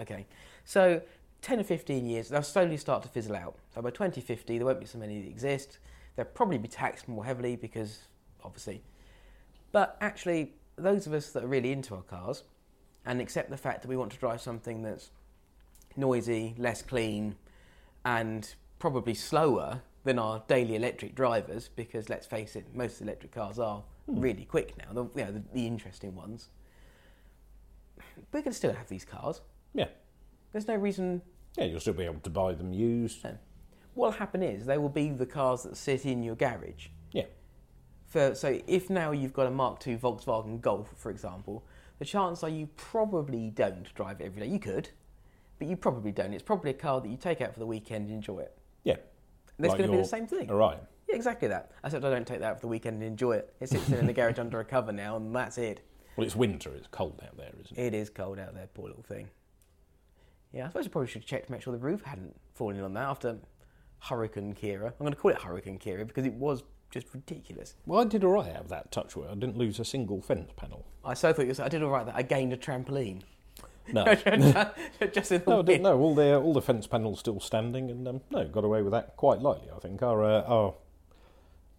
Okay, 0.00 0.26
so 0.64 1.00
10 1.42 1.60
or 1.60 1.64
15 1.64 2.06
years, 2.06 2.28
they'll 2.28 2.42
slowly 2.42 2.76
start 2.76 3.02
to 3.02 3.08
fizzle 3.08 3.36
out. 3.36 3.56
So 3.74 3.82
by 3.82 3.90
2050, 3.90 4.58
there 4.58 4.66
won't 4.66 4.80
be 4.80 4.86
so 4.86 4.98
many 4.98 5.20
that 5.20 5.28
exist. 5.28 5.78
They'll 6.16 6.24
probably 6.26 6.58
be 6.58 6.68
taxed 6.68 7.08
more 7.08 7.24
heavily 7.24 7.56
because, 7.56 8.00
obviously. 8.44 8.82
But 9.72 9.96
actually, 10.00 10.54
those 10.76 11.06
of 11.06 11.12
us 11.12 11.30
that 11.30 11.44
are 11.44 11.48
really 11.48 11.72
into 11.72 11.94
our 11.94 12.02
cars 12.02 12.44
and 13.04 13.20
accept 13.20 13.50
the 13.50 13.56
fact 13.56 13.82
that 13.82 13.88
we 13.88 13.96
want 13.96 14.12
to 14.12 14.18
drive 14.18 14.40
something 14.40 14.82
that's 14.82 15.10
noisy, 15.96 16.54
less 16.58 16.82
clean, 16.82 17.36
and 18.04 18.54
probably 18.78 19.14
slower 19.14 19.82
than 20.04 20.18
our 20.18 20.42
daily 20.48 20.74
electric 20.74 21.14
drivers, 21.14 21.68
because 21.74 22.08
let's 22.08 22.26
face 22.26 22.56
it, 22.56 22.66
most 22.74 23.00
electric 23.00 23.32
cars 23.32 23.58
are 23.58 23.82
hmm. 24.06 24.20
really 24.20 24.44
quick 24.44 24.74
now, 24.78 24.92
the, 24.92 25.04
you 25.18 25.24
know, 25.24 25.32
the, 25.32 25.42
the 25.54 25.66
interesting 25.66 26.14
ones. 26.14 26.48
We're 28.32 28.40
going 28.40 28.52
to 28.52 28.56
still 28.56 28.72
have 28.72 28.88
these 28.88 29.04
cars. 29.04 29.40
Yeah, 29.74 29.88
There's 30.52 30.68
no 30.68 30.74
reason. 30.74 31.22
yeah, 31.56 31.64
you'll 31.64 31.80
still 31.80 31.92
be 31.94 32.04
able 32.04 32.20
to 32.20 32.30
buy 32.30 32.52
them 32.52 32.72
used. 32.72 33.24
No. 33.24 33.36
What'll 33.94 34.18
happen 34.18 34.42
is 34.42 34.66
they 34.66 34.78
will 34.78 34.88
be 34.88 35.10
the 35.10 35.26
cars 35.26 35.62
that 35.64 35.76
sit 35.76 36.06
in 36.06 36.22
your 36.22 36.34
garage. 36.34 36.88
For, 38.12 38.34
so 38.34 38.60
if 38.66 38.90
now 38.90 39.12
you've 39.12 39.32
got 39.32 39.46
a 39.46 39.50
Mark 39.50 39.86
II 39.86 39.96
Volkswagen 39.96 40.60
Golf, 40.60 40.92
for 40.98 41.10
example, 41.10 41.64
the 41.98 42.04
chances 42.04 42.44
are 42.44 42.50
you 42.50 42.68
probably 42.76 43.48
don't 43.48 43.92
drive 43.94 44.20
it 44.20 44.24
every 44.24 44.42
day. 44.42 44.48
You 44.48 44.58
could, 44.58 44.90
but 45.58 45.66
you 45.66 45.78
probably 45.78 46.12
don't. 46.12 46.34
It's 46.34 46.42
probably 46.42 46.72
a 46.72 46.74
car 46.74 47.00
that 47.00 47.08
you 47.08 47.16
take 47.16 47.40
out 47.40 47.54
for 47.54 47.58
the 47.58 47.64
weekend 47.66 48.08
and 48.08 48.14
enjoy 48.16 48.40
it. 48.40 48.54
yeah. 48.84 48.96
And 49.56 49.64
it's 49.64 49.70
Like 49.72 49.78
going 49.78 49.90
to 49.90 49.96
be 49.96 50.02
the 50.02 50.08
same 50.08 50.26
thing. 50.26 50.50
Orion. 50.50 50.80
Yeah, 51.08 51.16
exactly 51.16 51.48
that. 51.48 51.70
Except 51.82 52.04
I 52.04 52.10
don't 52.10 52.26
take 52.26 52.40
that 52.40 52.50
out 52.50 52.56
for 52.56 52.62
the 52.62 52.68
weekend 52.68 52.96
and 52.96 53.04
enjoy 53.04 53.32
it. 53.32 53.54
It 53.60 53.70
sits 53.70 53.88
in 53.88 54.06
the 54.06 54.12
garage 54.12 54.38
under 54.38 54.60
a 54.60 54.64
cover 54.64 54.92
now, 54.92 55.16
and 55.16 55.34
that's 55.34 55.56
it. 55.56 55.80
Well, 56.16 56.26
it's 56.26 56.36
winter. 56.36 56.70
It's 56.74 56.88
cold 56.88 57.18
out 57.26 57.38
there, 57.38 57.50
isn't 57.64 57.78
it? 57.78 57.82
It 57.82 57.94
is 57.94 58.10
cold 58.10 58.38
out 58.38 58.52
there, 58.54 58.66
poor 58.74 58.88
little 58.88 59.02
thing. 59.04 59.28
Yeah, 60.52 60.64
I 60.66 60.68
suppose 60.68 60.86
I 60.86 60.90
probably 60.90 61.08
should 61.08 61.24
check 61.24 61.46
to 61.46 61.52
make 61.52 61.62
sure 61.62 61.72
the 61.72 61.78
roof 61.78 62.02
hadn't 62.02 62.34
fallen 62.52 62.76
in 62.76 62.84
on 62.84 62.92
that 62.92 63.08
after 63.08 63.38
Hurricane 64.00 64.54
Ciara. 64.54 64.88
I'm 64.88 64.98
going 64.98 65.12
to 65.12 65.18
call 65.18 65.30
it 65.30 65.40
Hurricane 65.40 65.78
Ciara 65.78 66.04
because 66.04 66.26
it 66.26 66.34
was 66.34 66.62
just 66.92 67.08
ridiculous. 67.12 67.74
Well, 67.86 68.02
I 68.02 68.04
did 68.04 68.22
all 68.22 68.32
right 68.32 68.54
out 68.54 68.62
of 68.62 68.68
that 68.68 68.92
touchwood. 68.92 69.28
I 69.30 69.34
didn't 69.34 69.56
lose 69.56 69.80
a 69.80 69.84
single 69.84 70.20
fence 70.20 70.52
panel. 70.54 70.86
I 71.04 71.14
so 71.14 71.32
thought 71.32 71.46
you 71.46 71.54
said 71.54 71.66
I 71.66 71.68
did 71.68 71.82
all 71.82 71.90
right 71.90 72.06
that 72.06 72.14
I 72.14 72.22
gained 72.22 72.52
a 72.52 72.56
trampoline. 72.56 73.22
No, 73.92 74.04
just 75.12 75.32
in 75.32 75.42
the 75.42 75.44
no, 75.48 75.58
I 75.58 75.62
didn't, 75.62 75.82
no. 75.82 75.98
All 75.98 76.14
the 76.14 76.36
all 76.36 76.52
the 76.52 76.62
fence 76.62 76.86
panels 76.86 77.18
still 77.18 77.40
standing, 77.40 77.90
and 77.90 78.06
um, 78.06 78.20
no, 78.30 78.46
got 78.46 78.64
away 78.64 78.82
with 78.82 78.92
that 78.92 79.16
quite 79.16 79.40
lightly. 79.40 79.68
I 79.74 79.80
think 79.80 80.02
our 80.02 80.22
uh, 80.22 80.42
our 80.42 80.74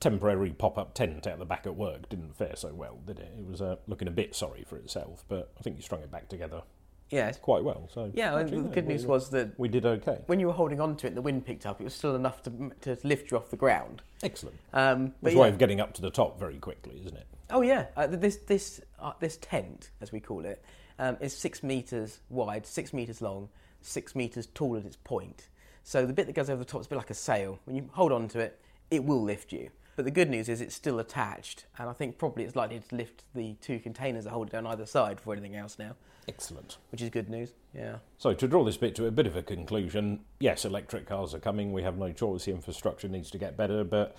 temporary 0.01 0.49
pop 0.49 0.77
up 0.77 0.93
tent 0.93 1.25
out 1.25 1.39
the 1.39 1.45
back 1.45 1.65
at 1.65 1.77
work 1.77 2.09
didn't 2.09 2.35
fare 2.35 2.57
so 2.57 2.73
well, 2.73 2.99
did 3.05 3.19
it? 3.19 3.33
It 3.39 3.47
was 3.47 3.61
uh, 3.61 3.77
looking 3.87 4.09
a 4.09 4.11
bit 4.11 4.35
sorry 4.35 4.65
for 4.67 4.75
itself, 4.75 5.23
but 5.29 5.53
I 5.57 5.61
think 5.61 5.77
you 5.77 5.81
strung 5.81 6.01
it 6.01 6.11
back 6.11 6.27
together 6.27 6.63
Yeah, 7.09 7.31
quite 7.33 7.63
well. 7.63 7.89
So 7.93 8.11
yeah. 8.13 8.35
actually, 8.35 8.57
the 8.57 8.63
no, 8.63 8.69
good 8.69 8.87
we- 8.87 8.93
news 8.93 9.05
was 9.05 9.29
that 9.31 9.57
we 9.59 9.67
did 9.67 9.85
okay. 9.85 10.19
when 10.25 10.39
you 10.39 10.47
were 10.47 10.53
holding 10.53 10.79
on 10.79 10.95
to 10.97 11.07
it, 11.07 11.15
the 11.15 11.21
wind 11.21 11.45
picked 11.45 11.65
up. 11.65 11.79
It 11.79 11.83
was 11.83 11.93
still 11.93 12.15
enough 12.15 12.41
to 12.43 12.71
to 12.81 12.97
lift 13.03 13.31
you 13.31 13.37
off 13.37 13.49
the 13.49 13.57
ground. 13.57 14.01
Excellent. 14.23 14.57
Um, 14.73 15.13
a 15.23 15.31
yeah. 15.31 15.37
way 15.37 15.49
of 15.49 15.57
getting 15.57 15.79
up 15.79 15.93
to 15.95 16.01
the 16.01 16.09
top 16.09 16.39
very 16.39 16.57
quickly, 16.57 16.99
isn't 17.01 17.15
it? 17.15 17.27
Oh 17.49 17.61
yeah, 17.61 17.87
uh, 17.95 18.07
this 18.07 18.37
this 18.37 18.81
uh, 18.99 19.13
this 19.19 19.37
tent, 19.37 19.91
as 20.01 20.11
we 20.11 20.19
call 20.19 20.45
it, 20.45 20.63
um, 20.97 21.17
is 21.19 21.35
six 21.35 21.61
meters 21.61 22.19
wide, 22.29 22.65
six 22.65 22.93
meters 22.93 23.21
long, 23.21 23.49
six 23.81 24.15
meters 24.15 24.47
tall 24.53 24.75
at 24.77 24.85
its 24.85 24.97
point. 24.97 25.49
So 25.83 26.05
the 26.05 26.13
bit 26.13 26.27
that 26.27 26.33
goes 26.33 26.49
over 26.49 26.59
the 26.59 26.65
top 26.65 26.81
is 26.81 26.87
a 26.87 26.89
bit 26.89 26.97
like 26.97 27.09
a 27.09 27.15
sail. 27.15 27.59
When 27.65 27.75
you 27.75 27.89
hold 27.91 28.11
on 28.11 28.27
to 28.29 28.39
it, 28.39 28.59
it 28.89 29.03
will 29.03 29.21
lift 29.21 29.51
you. 29.51 29.69
But 29.95 30.05
the 30.05 30.11
good 30.11 30.29
news 30.29 30.49
is 30.49 30.61
it's 30.61 30.73
still 30.73 30.97
attached, 30.97 31.65
and 31.77 31.87
I 31.87 31.93
think 31.93 32.17
probably 32.17 32.45
it's 32.45 32.55
likely 32.55 32.79
to 32.79 32.95
lift 32.95 33.23
the 33.35 33.53
two 33.61 33.79
containers 33.79 34.23
that 34.23 34.31
hold 34.31 34.47
it 34.47 34.51
down 34.51 34.65
either 34.65 34.87
side 34.87 35.19
for 35.19 35.33
anything 35.33 35.55
else 35.55 35.77
now, 35.77 35.95
Excellent. 36.27 36.77
which 36.91 37.01
is 37.01 37.09
good 37.09 37.29
news. 37.29 37.51
Yeah. 37.73 37.97
So 38.17 38.33
to 38.33 38.47
draw 38.47 38.63
this 38.63 38.77
bit 38.77 38.95
to 38.95 39.07
a 39.07 39.11
bit 39.11 39.27
of 39.27 39.35
a 39.35 39.41
conclusion, 39.43 40.21
yes, 40.39 40.65
electric 40.65 41.07
cars 41.07 41.33
are 41.33 41.39
coming. 41.39 41.73
We 41.73 41.83
have 41.83 41.97
no 41.97 42.11
choice. 42.11 42.45
The 42.45 42.51
infrastructure 42.51 43.07
needs 43.07 43.31
to 43.31 43.37
get 43.37 43.57
better, 43.57 43.83
but 43.83 44.15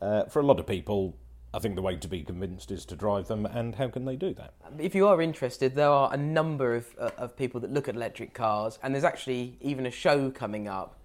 uh, 0.00 0.24
for 0.24 0.40
a 0.40 0.46
lot 0.46 0.58
of 0.60 0.66
people, 0.66 1.16
I 1.54 1.58
think 1.58 1.74
the 1.74 1.82
way 1.82 1.96
to 1.96 2.08
be 2.08 2.22
convinced 2.22 2.70
is 2.70 2.86
to 2.86 2.96
drive 2.96 3.28
them. 3.28 3.44
And 3.44 3.74
how 3.74 3.88
can 3.88 4.04
they 4.04 4.16
do 4.16 4.32
that? 4.34 4.54
If 4.78 4.94
you 4.94 5.06
are 5.06 5.20
interested, 5.20 5.74
there 5.74 5.90
are 5.90 6.12
a 6.12 6.16
number 6.16 6.74
of, 6.74 6.86
uh, 6.98 7.10
of 7.18 7.36
people 7.36 7.60
that 7.60 7.72
look 7.72 7.88
at 7.88 7.94
electric 7.94 8.32
cars, 8.32 8.78
and 8.82 8.94
there's 8.94 9.04
actually 9.04 9.58
even 9.60 9.84
a 9.84 9.90
show 9.90 10.30
coming 10.30 10.68
up 10.68 10.98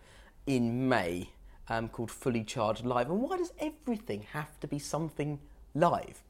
in 0.46 0.88
May 0.88 1.32
um, 1.68 1.90
called 1.90 2.10
Fully 2.10 2.44
Charged 2.44 2.86
Live. 2.86 3.10
And 3.10 3.22
why 3.22 3.38
does 3.38 3.52
everything 3.60 4.26
have 4.32 4.58
to 4.62 4.68
be 4.68 4.80
something 4.80 5.40
live? 5.76 6.24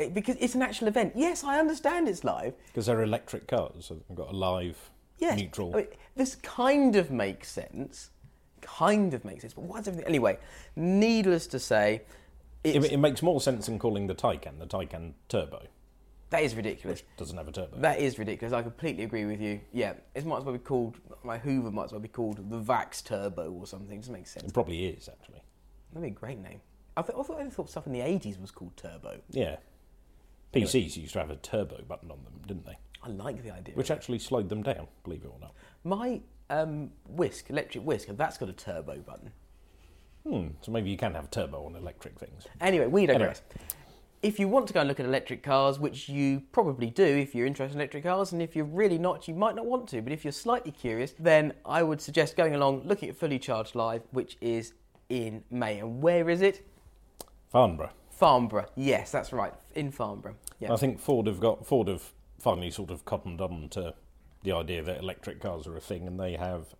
It, 0.00 0.14
because 0.14 0.36
it's 0.40 0.54
an 0.54 0.62
actual 0.62 0.88
event. 0.88 1.12
Yes, 1.14 1.44
I 1.44 1.58
understand 1.58 2.08
it's 2.08 2.24
live. 2.24 2.54
Because 2.66 2.86
they're 2.86 3.02
electric 3.02 3.46
cars, 3.48 3.86
so 3.86 3.94
they've 4.08 4.16
got 4.16 4.30
a 4.30 4.36
live, 4.36 4.78
Yes, 5.18 5.38
neutral. 5.38 5.72
I 5.74 5.78
mean, 5.78 5.86
this 6.16 6.34
kind 6.36 6.96
of 6.96 7.10
makes 7.10 7.50
sense 7.50 8.10
kind 8.62 9.14
of 9.14 9.24
makes 9.24 9.42
sense. 9.42 9.54
But 9.54 9.64
why 9.64 9.78
does 9.78 9.88
everything 9.88 10.08
anyway? 10.08 10.38
Needless 10.76 11.46
to 11.48 11.58
say, 11.58 12.02
It, 12.64 12.76
it's, 12.76 12.86
it 12.86 12.98
makes 12.98 13.22
more 13.22 13.40
sense 13.40 13.66
than 13.66 13.78
calling 13.78 14.06
the 14.06 14.14
Taycan 14.14 14.58
the 14.58 14.66
Taycan 14.66 15.14
Turbo, 15.28 15.62
that 16.30 16.42
is 16.42 16.54
ridiculous. 16.54 17.00
which 17.00 17.16
doesn't 17.16 17.36
have 17.36 17.48
a 17.48 17.52
turbo. 17.52 17.76
That 17.78 17.98
is 17.98 18.18
ridiculous. 18.18 18.52
I 18.52 18.62
completely 18.62 19.02
agree 19.02 19.24
with 19.24 19.40
you. 19.40 19.60
Yeah, 19.72 19.94
it 20.14 20.24
might 20.24 20.38
as 20.38 20.44
well 20.44 20.52
be 20.52 20.60
called 20.60 20.96
my 21.24 21.38
Hoover. 21.38 21.70
Might 21.72 21.84
as 21.86 21.92
well 21.92 22.00
be 22.00 22.08
called 22.08 22.36
the 22.50 22.60
Vax 22.60 23.02
Turbo 23.02 23.50
or 23.50 23.66
something. 23.66 23.96
It 23.96 24.00
doesn't 24.02 24.12
make 24.14 24.28
sense. 24.28 24.46
It 24.46 24.54
probably 24.54 24.86
is 24.86 25.08
actually. 25.08 25.42
That'd 25.92 26.02
be 26.02 26.08
a 26.08 26.18
great 26.18 26.38
name. 26.38 26.60
I, 26.96 27.02
th- 27.02 27.18
I 27.18 27.22
thought 27.22 27.40
I 27.40 27.48
thought 27.50 27.68
stuff 27.68 27.86
in 27.86 27.92
the 27.92 28.00
eighties 28.00 28.38
was 28.38 28.50
called 28.52 28.76
Turbo. 28.76 29.20
Yeah. 29.30 29.56
PCs 30.52 30.96
used 30.96 31.12
to 31.12 31.20
have 31.20 31.30
a 31.30 31.36
turbo 31.36 31.82
button 31.86 32.10
on 32.10 32.18
them, 32.24 32.34
didn't 32.46 32.66
they? 32.66 32.78
I 33.02 33.08
like 33.08 33.42
the 33.42 33.50
idea. 33.50 33.74
Which 33.74 33.90
actually 33.90 34.18
slowed 34.18 34.48
them 34.48 34.62
down, 34.62 34.88
believe 35.04 35.22
it 35.24 35.28
or 35.28 35.38
not. 35.40 35.54
my 35.84 36.20
um, 36.50 36.90
whisk, 37.08 37.48
electric 37.48 37.84
whisk, 37.84 38.08
that's 38.10 38.36
got 38.36 38.48
a 38.48 38.52
turbo 38.52 38.98
button. 38.98 39.32
Hmm. 40.26 40.48
So 40.60 40.72
maybe 40.72 40.90
you 40.90 40.96
can 40.96 41.14
have 41.14 41.30
turbo 41.30 41.64
on 41.64 41.76
electric 41.76 42.18
things. 42.18 42.46
Anyway, 42.60 42.86
we 42.86 43.06
don't 43.06 43.18
digress. 43.18 43.42
If 44.22 44.38
you 44.38 44.48
want 44.48 44.66
to 44.66 44.74
go 44.74 44.80
and 44.80 44.88
look 44.88 45.00
at 45.00 45.06
electric 45.06 45.42
cars, 45.42 45.78
which 45.78 46.10
you 46.10 46.42
probably 46.52 46.90
do 46.90 47.04
if 47.04 47.34
you're 47.34 47.46
interested 47.46 47.74
in 47.74 47.80
electric 47.80 48.04
cars, 48.04 48.32
and 48.32 48.42
if 48.42 48.54
you're 48.54 48.66
really 48.66 48.98
not, 48.98 49.26
you 49.26 49.34
might 49.34 49.54
not 49.56 49.64
want 49.64 49.88
to, 49.88 50.02
but 50.02 50.12
if 50.12 50.26
you're 50.26 50.32
slightly 50.32 50.72
curious, 50.72 51.14
then 51.18 51.54
I 51.64 51.82
would 51.82 52.02
suggest 52.02 52.36
going 52.36 52.54
along, 52.54 52.82
looking 52.84 53.08
at 53.08 53.16
Fully 53.16 53.38
Charged 53.38 53.74
Live, 53.74 54.02
which 54.10 54.36
is 54.42 54.74
in 55.08 55.42
May. 55.50 55.78
And 55.78 56.02
where 56.02 56.28
is 56.28 56.42
it? 56.42 56.66
Farnborough. 57.48 57.92
Farnborough. 58.20 58.66
Yes, 58.76 59.10
that's 59.10 59.32
right, 59.32 59.54
in 59.74 59.90
Farnborough. 59.90 60.36
Yeah. 60.60 60.72
I 60.72 60.76
think 60.76 61.00
Ford 61.00 61.26
have 61.26 61.40
got 61.40 61.66
Ford 61.66 61.88
have 61.88 62.12
finally 62.38 62.70
sort 62.70 62.90
of 62.90 63.04
cottoned 63.04 63.40
on 63.40 63.68
to 63.70 63.94
the 64.42 64.52
idea 64.52 64.82
that 64.82 64.98
electric 64.98 65.40
cars 65.40 65.66
are 65.66 65.76
a 65.76 65.80
thing, 65.80 66.06
and 66.06 66.20
they 66.20 66.34
have 66.34 66.74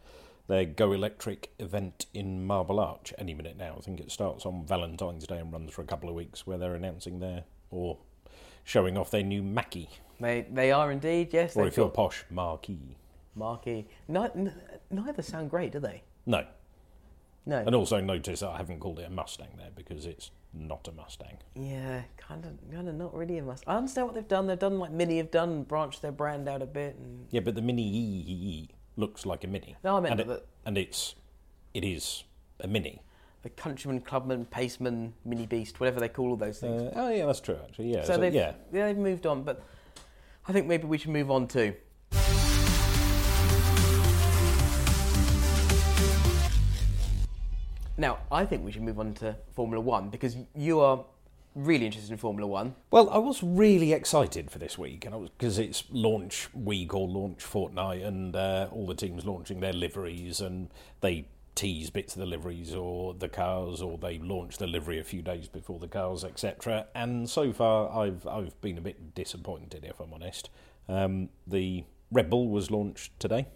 their 0.48 0.64
Go 0.64 0.92
Electric 0.92 1.50
event 1.58 2.06
in 2.12 2.46
Marble 2.46 2.78
Arch 2.78 3.14
any 3.18 3.34
minute 3.34 3.56
now. 3.56 3.76
I 3.78 3.80
think 3.80 4.00
it 4.00 4.10
starts 4.10 4.44
on 4.44 4.66
Valentine's 4.66 5.26
Day 5.26 5.38
and 5.38 5.52
runs 5.52 5.72
for 5.72 5.82
a 5.82 5.86
couple 5.86 6.08
of 6.08 6.14
weeks, 6.14 6.46
where 6.46 6.58
they're 6.58 6.74
announcing 6.74 7.20
their 7.20 7.44
or 7.70 7.98
showing 8.64 8.98
off 8.98 9.10
their 9.10 9.22
new 9.22 9.42
Mach-E, 9.42 9.88
They, 10.20 10.46
they 10.50 10.70
are 10.72 10.92
indeed, 10.92 11.32
yes. 11.32 11.56
or 11.56 11.66
if 11.66 11.76
you're 11.76 11.88
posh, 11.88 12.24
Marquee. 12.30 12.96
Marquee. 13.34 13.86
Neither 14.08 15.22
sound 15.22 15.50
great, 15.50 15.72
do 15.72 15.80
they? 15.80 16.02
No, 16.26 16.44
No. 17.46 17.56
and 17.58 17.74
also 17.74 18.00
notice 18.00 18.40
that 18.40 18.50
I 18.50 18.56
haven't 18.58 18.80
called 18.80 18.98
it 18.98 19.06
a 19.06 19.10
Mustang 19.10 19.48
there 19.56 19.70
because 19.74 20.04
it's 20.06 20.30
not 20.52 20.86
a 20.88 20.92
Mustang. 20.92 21.38
Yeah, 21.54 22.02
kind 22.16 22.44
of, 22.44 22.52
kind 22.72 22.88
of 22.88 22.94
not 22.94 23.14
really 23.14 23.38
a 23.38 23.42
must. 23.42 23.64
I 23.66 23.76
understand 23.76 24.06
what 24.08 24.14
they've 24.14 24.28
done. 24.28 24.46
They've 24.46 24.58
done 24.58 24.78
like 24.78 24.90
Mini 24.92 25.16
have 25.18 25.30
done, 25.30 25.62
branched 25.62 26.02
their 26.02 26.12
brand 26.12 26.48
out 26.48 26.60
a 26.62 26.66
bit, 26.66 26.96
and 26.96 27.26
Yeah, 27.30 27.40
but 27.40 27.54
the 27.54 27.62
Mini 27.62 27.82
E 27.82 28.68
looks 28.96 29.24
like 29.24 29.42
a 29.44 29.46
Mini. 29.46 29.76
No, 29.82 29.96
I 29.96 30.00
meant 30.00 30.20
and, 30.20 30.30
that- 30.30 30.34
it, 30.34 30.48
and 30.66 30.76
it's 30.78 31.14
it 31.72 31.84
is 31.84 32.24
a 32.60 32.68
Mini. 32.68 33.00
the 33.42 33.48
Countryman, 33.50 34.00
Clubman, 34.02 34.44
Paceman, 34.46 35.12
Mini 35.24 35.46
Beast, 35.46 35.80
whatever 35.80 35.98
they 35.98 36.08
call 36.08 36.30
all 36.30 36.36
those 36.36 36.58
things. 36.58 36.82
Uh, 36.82 36.92
oh 36.94 37.10
yeah, 37.10 37.24
that's 37.26 37.40
true 37.40 37.58
actually. 37.64 37.92
Yeah, 37.94 38.02
so 38.04 38.14
so, 38.14 38.20
they've, 38.20 38.34
yeah. 38.34 38.52
yeah, 38.72 38.86
they've 38.86 38.96
moved 38.98 39.24
on, 39.26 39.44
but 39.44 39.62
I 40.46 40.52
think 40.52 40.66
maybe 40.66 40.86
we 40.86 40.98
should 40.98 41.10
move 41.10 41.30
on 41.30 41.48
too. 41.48 41.74
Now, 48.00 48.20
I 48.32 48.46
think 48.46 48.64
we 48.64 48.72
should 48.72 48.80
move 48.80 48.98
on 48.98 49.12
to 49.16 49.36
Formula 49.52 49.78
One 49.78 50.08
because 50.08 50.34
you 50.56 50.80
are 50.80 51.04
really 51.54 51.84
interested 51.84 52.10
in 52.10 52.16
Formula 52.16 52.48
One. 52.48 52.74
Well, 52.90 53.10
I 53.10 53.18
was 53.18 53.42
really 53.42 53.92
excited 53.92 54.50
for 54.50 54.58
this 54.58 54.78
week, 54.78 55.06
because 55.36 55.58
it's 55.58 55.84
launch 55.90 56.48
week 56.54 56.94
or 56.94 57.06
launch 57.06 57.42
fortnight, 57.42 58.00
and 58.00 58.34
uh, 58.34 58.68
all 58.72 58.86
the 58.86 58.94
teams 58.94 59.26
launching 59.26 59.60
their 59.60 59.74
liveries, 59.74 60.40
and 60.40 60.70
they 61.02 61.26
tease 61.54 61.90
bits 61.90 62.14
of 62.14 62.20
the 62.20 62.26
liveries 62.26 62.74
or 62.74 63.12
the 63.12 63.28
cars, 63.28 63.82
or 63.82 63.98
they 63.98 64.18
launch 64.18 64.56
the 64.56 64.66
livery 64.66 64.98
a 64.98 65.04
few 65.04 65.20
days 65.20 65.46
before 65.46 65.78
the 65.78 65.86
cars, 65.86 66.24
etc. 66.24 66.86
And 66.94 67.28
so 67.28 67.52
far, 67.52 67.94
I've 67.94 68.26
I've 68.26 68.58
been 68.62 68.78
a 68.78 68.80
bit 68.80 69.14
disappointed, 69.14 69.84
if 69.84 70.00
I'm 70.00 70.14
honest. 70.14 70.48
Um, 70.88 71.28
the 71.46 71.84
Red 72.10 72.30
Bull 72.30 72.48
was 72.48 72.70
launched 72.70 73.20
today. 73.20 73.46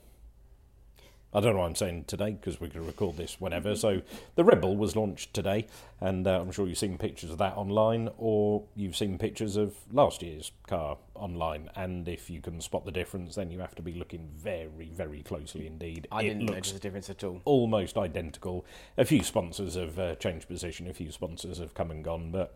I 1.34 1.40
don't 1.40 1.54
know 1.54 1.60
what 1.60 1.66
I'm 1.66 1.74
saying 1.74 2.04
today 2.06 2.30
because 2.30 2.60
we 2.60 2.68
can 2.68 2.86
record 2.86 3.16
this 3.16 3.40
whenever. 3.40 3.74
So 3.74 4.02
the 4.36 4.44
Red 4.44 4.60
Bull 4.60 4.76
was 4.76 4.94
launched 4.94 5.34
today, 5.34 5.66
and 6.00 6.28
uh, 6.28 6.40
I'm 6.40 6.52
sure 6.52 6.68
you've 6.68 6.78
seen 6.78 6.96
pictures 6.96 7.30
of 7.30 7.38
that 7.38 7.56
online, 7.56 8.08
or 8.18 8.62
you've 8.76 8.94
seen 8.94 9.18
pictures 9.18 9.56
of 9.56 9.74
last 9.92 10.22
year's 10.22 10.52
car 10.68 10.96
online. 11.16 11.70
And 11.74 12.08
if 12.08 12.30
you 12.30 12.40
can 12.40 12.60
spot 12.60 12.84
the 12.84 12.92
difference, 12.92 13.34
then 13.34 13.50
you 13.50 13.58
have 13.58 13.74
to 13.74 13.82
be 13.82 13.94
looking 13.94 14.30
very, 14.36 14.92
very 14.94 15.24
closely 15.24 15.66
indeed. 15.66 16.06
I 16.12 16.22
it 16.22 16.28
didn't 16.28 16.46
notice 16.46 16.70
the 16.70 16.78
difference 16.78 17.10
at 17.10 17.24
all. 17.24 17.42
almost 17.44 17.98
identical. 17.98 18.64
A 18.96 19.04
few 19.04 19.24
sponsors 19.24 19.74
have 19.74 19.98
uh, 19.98 20.14
changed 20.14 20.46
position, 20.46 20.86
a 20.86 20.94
few 20.94 21.10
sponsors 21.10 21.58
have 21.58 21.74
come 21.74 21.90
and 21.90 22.04
gone, 22.04 22.30
but 22.30 22.54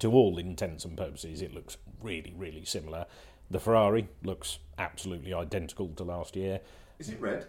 to 0.00 0.12
all 0.12 0.36
intents 0.36 0.84
and 0.84 0.98
purposes, 0.98 1.40
it 1.40 1.54
looks 1.54 1.78
really, 2.02 2.34
really 2.36 2.66
similar. 2.66 3.06
The 3.50 3.60
Ferrari 3.60 4.08
looks 4.22 4.58
absolutely 4.76 5.32
identical 5.32 5.88
to 5.96 6.04
last 6.04 6.36
year. 6.36 6.60
Is 6.98 7.08
it 7.08 7.20
red? 7.20 7.46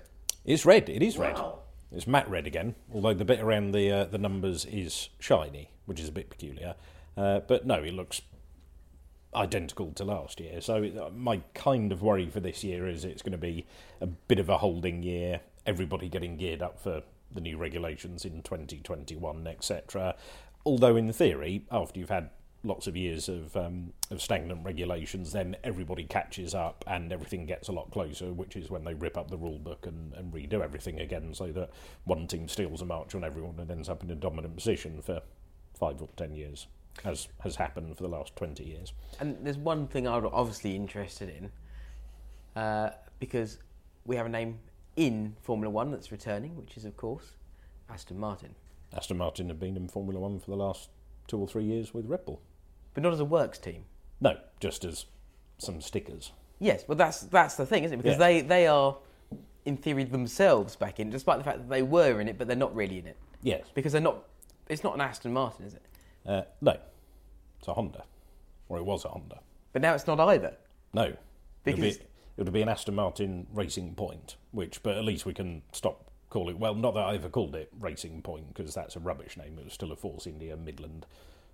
It's 0.47 0.65
red. 0.65 0.87
It 0.87 1.03
is 1.03 1.17
red. 1.17 1.37
Wow. 1.37 1.59
It's 1.91 2.07
matte 2.07 2.29
red 2.29 2.47
again, 2.47 2.75
although 2.93 3.13
the 3.13 3.25
bit 3.25 3.41
around 3.41 3.73
the 3.73 3.91
uh, 3.91 4.05
the 4.05 4.17
numbers 4.17 4.63
is 4.65 5.09
shiny, 5.19 5.71
which 5.85 5.99
is 5.99 6.07
a 6.07 6.11
bit 6.11 6.29
peculiar. 6.29 6.75
Uh, 7.17 7.41
but 7.41 7.67
no, 7.67 7.83
it 7.83 7.93
looks 7.93 8.21
identical 9.35 9.91
to 9.91 10.05
last 10.05 10.39
year. 10.39 10.61
So 10.61 10.83
uh, 10.83 11.09
my 11.09 11.41
kind 11.53 11.91
of 11.91 12.01
worry 12.01 12.29
for 12.29 12.39
this 12.39 12.63
year 12.63 12.87
is 12.87 13.03
it's 13.03 13.21
going 13.21 13.33
to 13.33 13.37
be 13.37 13.65
a 13.99 14.07
bit 14.07 14.39
of 14.39 14.47
a 14.47 14.59
holding 14.59 15.03
year. 15.03 15.41
Everybody 15.65 16.07
getting 16.07 16.37
geared 16.37 16.61
up 16.61 16.79
for 16.79 17.03
the 17.29 17.41
new 17.41 17.57
regulations 17.57 18.23
in 18.23 18.41
2021, 18.41 19.47
etc. 19.47 20.15
Although 20.65 20.95
in 20.95 21.11
theory, 21.11 21.65
after 21.69 21.99
you've 21.99 22.09
had 22.09 22.29
lots 22.67 22.85
of 22.87 22.95
years 22.95 23.29
of 23.29 23.55
um, 23.55 23.93
of 24.11 24.21
stagnant 24.21 24.63
regulations, 24.65 25.31
then 25.31 25.55
everybody 25.63 26.03
catches 26.03 26.53
up 26.53 26.83
and 26.87 27.11
everything 27.11 27.45
gets 27.45 27.69
a 27.69 27.71
lot 27.71 27.89
closer, 27.91 28.33
which 28.33 28.55
is 28.55 28.69
when 28.69 28.83
they 28.83 28.93
rip 28.93 29.17
up 29.17 29.29
the 29.29 29.37
rule 29.37 29.59
book 29.59 29.85
and, 29.85 30.13
and 30.13 30.33
redo 30.33 30.61
everything 30.61 30.99
again, 30.99 31.33
so 31.33 31.51
that 31.51 31.71
one 32.03 32.27
team 32.27 32.47
steals 32.47 32.81
a 32.81 32.85
march 32.85 33.15
on 33.15 33.23
everyone 33.23 33.59
and 33.59 33.71
ends 33.71 33.89
up 33.89 34.03
in 34.03 34.11
a 34.11 34.15
dominant 34.15 34.55
position 34.55 35.01
for 35.01 35.21
five 35.73 36.01
or 36.01 36.09
ten 36.15 36.33
years, 36.33 36.67
as 37.05 37.27
has 37.39 37.55
happened 37.55 37.95
for 37.95 38.03
the 38.03 38.09
last 38.09 38.35
twenty 38.35 38.63
years. 38.63 38.93
And 39.19 39.37
there's 39.43 39.57
one 39.57 39.87
thing 39.87 40.07
I'm 40.07 40.25
obviously 40.27 40.75
interested 40.75 41.29
in 41.29 42.61
uh, 42.61 42.91
because 43.19 43.59
we 44.05 44.15
have 44.15 44.25
a 44.25 44.29
name 44.29 44.59
in 44.95 45.35
Formula 45.41 45.71
One 45.71 45.91
that's 45.91 46.11
returning, 46.11 46.55
which 46.55 46.75
is, 46.75 46.85
of 46.85 46.97
course, 46.97 47.31
Aston 47.89 48.19
Martin. 48.19 48.55
Aston 48.95 49.17
Martin 49.17 49.47
have 49.49 49.59
been 49.59 49.77
in 49.77 49.87
Formula 49.87 50.19
One 50.19 50.39
for 50.39 50.49
the 50.51 50.57
last 50.57 50.89
two 51.27 51.37
or 51.37 51.47
three 51.47 51.65
years 51.65 51.93
with 51.93 52.05
Red 52.05 52.25
Bull. 52.25 52.41
But 52.97 53.03
not 53.03 53.13
as 53.13 53.19
a 53.19 53.25
works 53.25 53.59
team. 53.59 53.83
No, 54.19 54.37
just 54.59 54.83
as 54.83 55.05
some 55.59 55.81
stickers. 55.81 56.31
Yes, 56.57 56.83
but 56.83 56.97
that's 56.97 57.19
that's 57.21 57.53
the 57.53 57.63
thing, 57.63 57.83
isn't 57.83 57.99
it? 57.99 58.01
Because 58.01 58.15
Yeah. 58.17 58.27
they, 58.27 58.41
they 58.41 58.65
are, 58.65 58.97
in 59.65 59.77
theory, 59.77 60.03
themselves 60.03 60.75
back 60.75 60.99
in, 60.99 61.11
despite 61.11 61.37
the 61.37 61.43
fact 61.43 61.59
that 61.59 61.69
they 61.69 61.83
were 61.83 62.19
in 62.19 62.27
it, 62.27 62.39
but 62.39 62.47
they're 62.47 62.57
not 62.57 62.75
really 62.75 62.97
in 62.97 63.05
it. 63.05 63.15
Yes. 63.43 63.67
Because 63.75 63.91
they're 63.91 64.01
not. 64.01 64.23
It's 64.67 64.83
not 64.83 64.95
an 64.95 65.01
Aston 65.01 65.31
Martin, 65.31 65.67
is 65.67 65.75
it? 65.75 65.83
Uh, 66.25 66.41
no, 66.59 66.75
it's 67.59 67.67
a 67.67 67.73
Honda, 67.75 68.03
or 68.67 68.79
it 68.79 68.83
was 68.83 69.05
a 69.05 69.09
Honda. 69.09 69.41
But 69.73 69.83
now 69.83 69.93
it's 69.93 70.07
not 70.07 70.19
either. 70.19 70.55
No, 70.91 71.13
Because- 71.63 71.99
it'll 72.35 72.51
be 72.51 72.63
an 72.63 72.69
Aston 72.69 72.95
Martin 72.95 73.45
Racing 73.53 73.93
Point, 73.93 74.37
which, 74.49 74.81
but 74.81 74.97
at 74.97 75.03
least 75.05 75.23
we 75.23 75.35
can 75.35 75.61
stop 75.71 76.09
calling. 76.31 76.57
Well, 76.57 76.73
not 76.73 76.95
that 76.95 77.03
I 77.05 77.13
ever 77.13 77.29
called 77.29 77.53
it 77.53 77.69
Racing 77.79 78.23
Point 78.23 78.55
because 78.55 78.73
that's 78.73 78.95
a 78.95 78.99
rubbish 78.99 79.37
name. 79.37 79.59
It 79.59 79.65
was 79.65 79.73
still 79.73 79.91
a 79.91 79.95
Force 79.95 80.25
India 80.25 80.57
Midland 80.57 81.05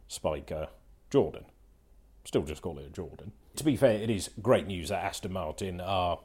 Spyker 0.10 0.70
Jordan. 1.14 1.46
Still 2.26 2.42
just 2.42 2.64
call 2.64 2.80
it 2.80 2.88
a 2.88 2.90
Jordan. 2.90 3.34
To 3.58 3.64
be 3.64 3.76
fair, 3.76 3.92
it 3.92 4.10
is 4.10 4.32
great 4.42 4.66
news 4.66 4.90
that 4.90 5.04
Aston 5.04 5.32
Martin 5.32 5.80
are 5.80 6.18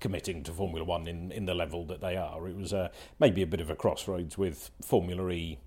committing 0.00 0.42
to 0.44 0.50
Formula 0.50 0.82
One 0.82 1.06
in, 1.06 1.30
in 1.30 1.44
the 1.44 1.52
level 1.52 1.84
that 1.84 2.00
they 2.00 2.16
are. 2.16 2.48
It 2.48 2.56
was 2.56 2.72
uh, 2.72 2.88
maybe 3.20 3.42
a 3.42 3.46
bit 3.46 3.60
of 3.60 3.68
a 3.68 3.76
crossroads 3.76 4.38
with 4.38 4.70
Formula 4.80 5.28
E 5.30 5.58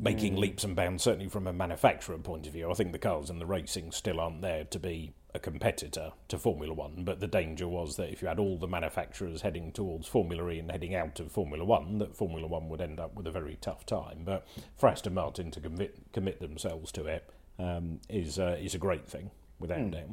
making 0.00 0.34
leaps 0.34 0.64
and 0.64 0.74
bounds, 0.74 1.04
certainly 1.04 1.28
from 1.28 1.46
a 1.46 1.52
manufacturer 1.52 2.18
point 2.18 2.48
of 2.48 2.52
view. 2.52 2.68
I 2.68 2.74
think 2.74 2.90
the 2.90 2.98
cars 2.98 3.30
and 3.30 3.40
the 3.40 3.46
racing 3.46 3.92
still 3.92 4.18
aren't 4.18 4.42
there 4.42 4.64
to 4.64 4.78
be 4.80 5.12
a 5.32 5.38
competitor 5.38 6.10
to 6.26 6.38
Formula 6.38 6.74
One, 6.74 7.04
but 7.04 7.20
the 7.20 7.28
danger 7.28 7.68
was 7.68 7.94
that 7.94 8.10
if 8.10 8.20
you 8.20 8.26
had 8.26 8.40
all 8.40 8.58
the 8.58 8.66
manufacturers 8.66 9.42
heading 9.42 9.70
towards 9.70 10.08
Formula 10.08 10.50
E 10.50 10.58
and 10.58 10.72
heading 10.72 10.96
out 10.96 11.20
of 11.20 11.30
Formula 11.30 11.64
One, 11.64 11.98
that 11.98 12.16
Formula 12.16 12.48
One 12.48 12.68
would 12.68 12.80
end 12.80 12.98
up 12.98 13.14
with 13.14 13.28
a 13.28 13.30
very 13.32 13.58
tough 13.60 13.86
time. 13.86 14.22
But 14.24 14.44
for 14.76 14.88
Aston 14.88 15.14
Martin 15.14 15.52
to 15.52 15.60
commit, 15.60 16.12
commit 16.12 16.40
themselves 16.40 16.90
to 16.90 17.06
it 17.06 17.30
um, 17.58 18.00
is 18.08 18.38
uh, 18.38 18.56
is 18.60 18.74
a 18.74 18.78
great 18.78 19.06
thing, 19.06 19.30
without 19.58 19.90
doubt. 19.90 20.10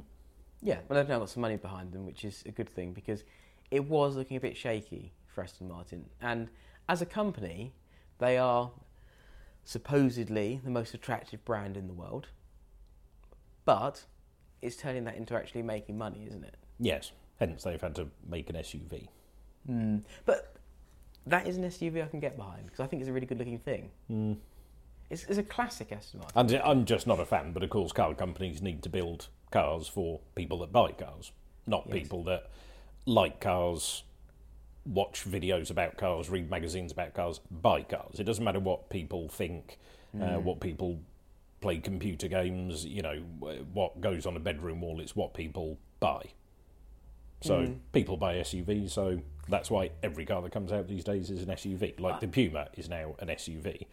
Yeah, 0.62 0.80
well, 0.88 0.98
they've 1.00 1.10
now 1.10 1.20
got 1.20 1.30
some 1.30 1.42
money 1.42 1.58
behind 1.58 1.92
them, 1.92 2.06
which 2.06 2.24
is 2.24 2.44
a 2.46 2.52
good 2.52 2.70
thing 2.70 2.94
because 2.94 3.24
it 3.72 3.86
was 3.86 4.16
looking 4.16 4.38
a 4.38 4.40
bit 4.40 4.56
shaky 4.56 5.14
for 5.28 5.44
Aston 5.44 5.68
Martin. 5.68 6.06
And 6.22 6.50
as 6.88 7.02
a 7.02 7.06
company, 7.06 7.74
they 8.20 8.38
are 8.38 8.72
supposedly 9.64 10.62
the 10.64 10.70
most 10.70 10.94
attractive 10.94 11.44
brand 11.46 11.78
in 11.78 11.88
the 11.88 11.94
world. 11.94 12.28
But 13.66 14.06
it's 14.62 14.76
turning 14.76 15.06
that 15.06 15.16
into 15.16 15.36
actually 15.36 15.64
making 15.64 15.98
money, 15.98 16.26
isn't 16.28 16.44
it? 16.44 16.58
Yes, 16.80 17.12
hence 17.40 17.64
they've 17.64 17.82
had 17.82 17.96
to 17.96 18.08
make 18.28 18.50
an 18.50 18.56
SUV. 18.56 19.08
But 20.26 20.56
that 21.26 21.48
is 21.48 21.58
an 21.58 21.64
SUV 21.64 22.04
I 22.04 22.08
can 22.08 22.20
get 22.20 22.36
behind 22.36 22.66
because 22.66 22.80
I 22.80 22.88
think 22.88 23.02
it's 23.02 23.10
a 23.10 23.14
really 23.14 23.28
good 23.28 23.40
looking 23.40 23.60
thing. 23.60 23.90
Hmm. 24.08 24.34
It's, 25.12 25.26
it's 25.26 25.38
a 25.38 25.44
classic 25.44 25.92
Aston 25.92 26.22
Martin. 26.22 26.56
And 26.56 26.64
I'm 26.64 26.86
just 26.86 27.06
not 27.06 27.20
a 27.20 27.26
fan, 27.26 27.52
but 27.52 27.64
of 27.64 27.70
course, 27.70 27.92
car 27.92 28.16
companies 28.16 28.62
need 28.62 28.82
to 28.84 28.90
build 28.90 29.28
cars 29.52 29.88
for 29.88 30.22
people 30.36 30.60
that 30.60 30.72
buy 30.72 30.94
cars, 30.94 31.32
not 31.68 31.84
Yes. 31.88 31.94
people 31.94 32.24
that 32.24 32.50
like 33.06 33.42
cars, 33.42 34.04
watch 34.86 35.26
videos 35.26 35.70
about 35.70 35.98
cars, 35.98 36.30
read 36.30 36.50
magazines 36.50 36.92
about 36.92 37.14
cars, 37.14 37.42
buy 37.52 37.82
cars. 37.84 38.20
It 38.20 38.24
doesn't 38.24 38.44
matter 38.44 38.60
what 38.60 38.90
people 38.90 39.28
think, 39.28 39.78
uh, 40.16 40.24
mm. 40.24 40.44
what 40.44 40.62
people 40.62 41.00
play 41.60 41.78
computer 41.78 42.28
games, 42.28 42.86
you 42.86 43.02
know, 43.02 43.18
what 43.74 44.00
goes 44.02 44.26
on 44.26 44.36
a 44.38 44.40
bedroom 44.40 44.82
wall, 44.82 45.02
it's 45.02 45.16
what 45.16 45.34
people 45.34 45.78
buy. 46.00 46.24
So 47.42 47.60
mm. 47.60 47.78
people 47.92 48.18
buy 48.18 48.36
SUVs, 48.36 48.92
so 48.92 49.20
that's 49.50 49.70
why 49.70 49.92
every 50.04 50.26
car 50.26 50.42
that 50.42 50.52
comes 50.52 50.72
out 50.72 50.88
these 50.88 51.04
days 51.04 51.30
is 51.30 51.42
an 51.42 51.50
SUV. 51.50 52.00
Like 52.00 52.16
uh, 52.16 52.20
the 52.20 52.28
Puma 52.28 52.70
is 52.76 52.88
now 52.88 53.16
an 53.20 53.28
SUV. 53.28 53.88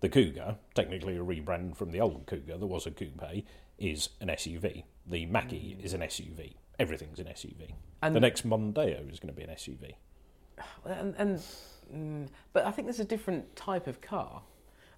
The 0.00 0.08
Kuga, 0.08 0.56
technically 0.74 1.16
a 1.16 1.20
rebrand 1.20 1.76
from 1.76 1.90
the 1.90 2.00
old 2.00 2.26
Cougar, 2.26 2.56
there 2.56 2.66
was 2.66 2.86
a 2.86 2.90
coupe, 2.90 3.44
is 3.78 4.08
an 4.20 4.28
SUV. 4.28 4.84
The 5.06 5.26
Mach-E 5.26 5.76
is 5.82 5.92
an 5.92 6.00
SUV. 6.00 6.54
Everything's 6.78 7.18
an 7.18 7.26
SUV. 7.26 7.72
And- 8.02 8.16
the 8.16 8.20
next 8.20 8.48
Mondeo 8.48 9.12
is 9.12 9.20
going 9.20 9.34
to 9.34 9.38
be 9.38 9.42
an 9.42 9.50
SUV. 9.50 9.94
And, 10.86 11.14
and 11.18 11.42
mm, 11.94 12.28
but 12.52 12.64
I 12.64 12.70
think 12.70 12.86
there's 12.86 13.00
a 13.00 13.04
different 13.04 13.54
type 13.56 13.86
of 13.86 14.00
car. 14.00 14.42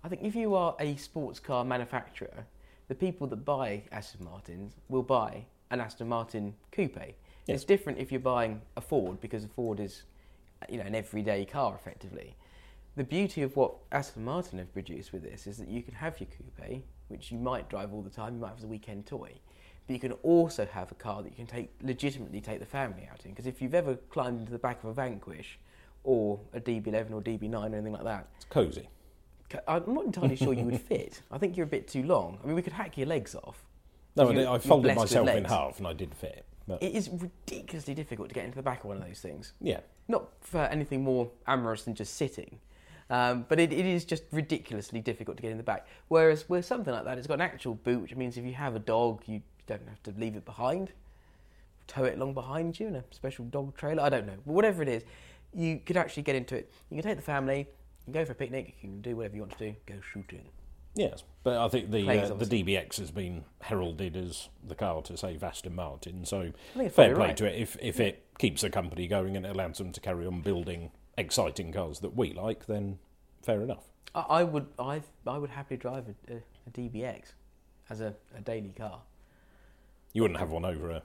I 0.05 0.09
think 0.09 0.23
if 0.23 0.35
you 0.37 0.55
are 0.55 0.77
a 0.79 0.97
sports 0.97 1.41
car 1.41 1.65
manufacturer, 1.65 2.47
the 2.89 2.95
people 2.95 3.27
that 3.29 3.45
buy 3.45 3.83
Aston 3.93 4.25
Martins 4.25 4.75
will 4.89 5.03
buy 5.03 5.45
an 5.71 5.81
Aston 5.81 6.09
Martin 6.09 6.55
coupe. 6.71 7.15
It's 7.49 7.65
different 7.65 7.99
if 7.99 8.13
you're 8.13 8.21
buying 8.21 8.61
a 8.77 8.81
Ford 8.81 9.21
because 9.21 9.45
a 9.45 9.49
Ford 9.49 9.81
is, 9.81 10.03
you 10.69 10.79
know, 10.79 10.85
an 10.85 10.95
everyday 10.95 11.45
car 11.45 11.75
effectively. 11.75 12.37
The 12.97 13.05
beauty 13.05 13.43
of 13.43 13.57
what 13.57 13.75
Aston 13.91 14.25
Martin 14.25 14.59
have 14.59 14.73
produced 14.73 15.13
with 15.13 15.23
this 15.23 15.47
is 15.47 15.57
that 15.59 15.69
you 15.69 15.83
can 15.83 15.95
have 15.95 16.21
your 16.21 16.29
coupe, 16.29 16.83
which 17.09 17.33
you 17.33 17.39
might 17.39 17.71
drive 17.71 17.93
all 17.93 18.03
the 18.03 18.11
time, 18.11 18.35
you 18.35 18.41
might 18.41 18.49
have 18.49 18.59
as 18.59 18.65
a 18.65 18.69
weekend 18.69 19.07
toy, 19.07 19.33
but 19.87 19.95
you 19.95 19.99
can 20.01 20.13
also 20.23 20.67
have 20.67 20.93
a 20.93 20.95
car 20.95 21.23
that 21.23 21.31
you 21.31 21.37
can 21.37 21.47
take 21.47 21.71
legitimately 21.83 22.41
take 22.43 22.61
the 22.61 22.67
family 22.67 23.09
out 23.11 23.25
in. 23.25 23.31
Because 23.31 23.47
if 23.47 23.63
you've 23.63 23.75
ever 23.75 23.95
climbed 24.11 24.41
into 24.41 24.53
the 24.53 24.59
back 24.59 24.83
of 24.85 24.91
a 24.91 24.93
Vanquish 24.93 25.59
or 26.05 26.39
a 26.53 26.61
DB11 26.61 27.13
or 27.13 27.23
DB9 27.23 27.55
or 27.55 27.75
anything 27.77 27.93
like 27.93 28.05
that, 28.05 28.29
It's 28.37 28.45
cosy. 28.47 28.89
I'm 29.69 29.95
not 29.95 30.05
entirely 30.07 30.37
sure 30.37 30.53
you 30.53 30.65
would 30.65 30.81
fit. 30.89 31.23
I 31.31 31.39
think 31.39 31.57
you're 31.57 31.65
a 31.67 31.71
bit 31.71 31.89
too 31.89 32.03
long. 32.03 32.39
I 32.43 32.47
mean, 32.47 32.57
we 32.57 32.63
could 32.63 32.73
hack 32.75 32.99
your 32.99 33.07
legs 33.07 33.35
off. 33.35 33.65
No, 34.17 34.29
I 34.53 34.59
folded 34.59 34.95
myself 34.97 35.29
in 35.31 35.45
half 35.45 35.79
and 35.79 35.87
I 35.87 35.95
did 35.95 36.15
fit. 36.15 36.45
But 36.69 36.83
It 36.83 36.95
is 36.95 37.09
ridiculously 37.09 37.95
difficult 37.95 38.29
to 38.29 38.35
get 38.35 38.45
into 38.45 38.57
the 38.57 38.63
back 38.63 38.81
of 38.81 38.85
one 38.87 38.99
of 38.99 39.07
those 39.07 39.21
things. 39.21 39.55
yeah, 39.61 39.81
Not 40.09 40.29
for 40.43 40.61
anything 40.61 41.03
more 41.03 41.31
amorous 41.47 41.85
than 41.85 41.95
just 41.95 42.15
sitting. 42.17 42.61
Um, 43.11 43.47
but 43.49 43.61
it, 43.61 43.73
it 43.73 43.87
is 43.87 44.05
just 44.05 44.25
ridiculously 44.33 45.01
difficult 45.01 45.37
to 45.37 45.43
get 45.43 45.51
in 45.51 45.57
the 45.57 45.63
back. 45.63 45.87
Whereas 46.09 46.49
with 46.49 46.65
something 46.65 46.93
like 46.93 47.05
that, 47.05 47.19
it's 47.19 47.27
got 47.27 47.35
an 47.35 47.41
actual 47.43 47.75
boot, 47.75 48.03
which 48.03 48.17
means 48.17 48.37
if 48.37 48.45
you 48.45 48.55
have 48.55 48.75
a 48.75 48.79
dog, 48.79 49.23
you 49.27 49.43
don't 49.67 49.87
have 49.89 50.03
to 50.05 50.15
leave 50.19 50.37
it 50.37 50.45
behind, 50.45 50.93
tow 51.87 52.05
it 52.05 52.17
along 52.17 52.35
behind 52.35 52.79
you 52.79 52.87
in 52.89 52.97
a 52.97 53.05
special 53.11 53.45
dog 53.47 53.77
trailer. 53.77 54.03
I 54.03 54.09
don't 54.09 54.27
know, 54.27 54.37
but 54.47 54.53
whatever 54.53 54.83
it 54.83 54.89
is, 54.89 55.05
you 55.55 55.81
could 55.85 55.97
actually 55.97 56.23
get 56.23 56.37
into 56.37 56.57
it. 56.57 56.73
You 56.91 56.97
can 56.97 57.09
take 57.11 57.17
the 57.17 57.23
family, 57.23 57.59
you 57.59 58.13
can 58.13 58.13
go 58.13 58.25
for 58.25 58.33
a 58.33 58.35
picnic, 58.35 58.75
you 58.81 58.89
can 58.89 59.01
do 59.01 59.17
whatever 59.17 59.37
you 59.37 59.43
want 59.43 59.57
to 59.59 59.71
do, 59.71 59.77
go 59.87 59.95
shooting. 60.13 60.45
yes. 60.95 61.25
But 61.45 61.57
I 61.57 61.69
think 61.69 61.91
the 61.91 62.05
Plays, 62.05 62.31
uh, 62.31 62.35
the. 62.35 62.47
DBX 62.47 62.99
has 62.99 63.11
been 63.11 63.45
heralded 63.61 64.17
as 64.17 64.49
the 64.67 64.75
car 64.75 65.03
to 65.03 65.17
save 65.17 65.43
Aston 65.43 65.75
Martin. 65.75 66.25
So 66.25 66.53
fair 66.75 66.89
play 66.91 67.13
right. 67.13 67.37
to 67.37 67.47
it. 67.47 67.61
If 67.61 67.77
if 67.81 68.01
it 68.01 68.25
keeps 68.39 68.63
the 68.63 68.71
company 68.71 69.09
going 69.09 69.37
and 69.37 69.45
it 69.45 69.51
allows 69.51 69.79
them 69.79 69.93
to 69.93 70.01
carry 70.01 70.27
on 70.27 70.41
building 70.41 70.91
exciting 71.17 71.73
cars 71.73 72.01
that 72.01 72.17
we 72.17 72.33
like, 72.33 72.67
then 72.67 72.99
fair 73.43 73.61
enough. 73.63 73.85
I, 74.15 74.21
I 74.21 74.43
would, 74.45 74.67
I, 74.79 75.03
I 75.27 75.39
would 75.39 75.51
happily 75.51 75.77
drive 75.79 76.07
a, 76.29 76.35
a, 76.35 76.37
a 76.67 76.71
DBX 76.71 77.33
as 77.91 78.01
a, 78.01 78.15
a 78.37 78.41
daily 78.41 78.75
car. 78.77 79.01
You 80.13 80.23
wouldn't 80.23 80.41
have 80.41 80.51
one 80.51 80.65
over 80.65 80.91
a 80.91 81.03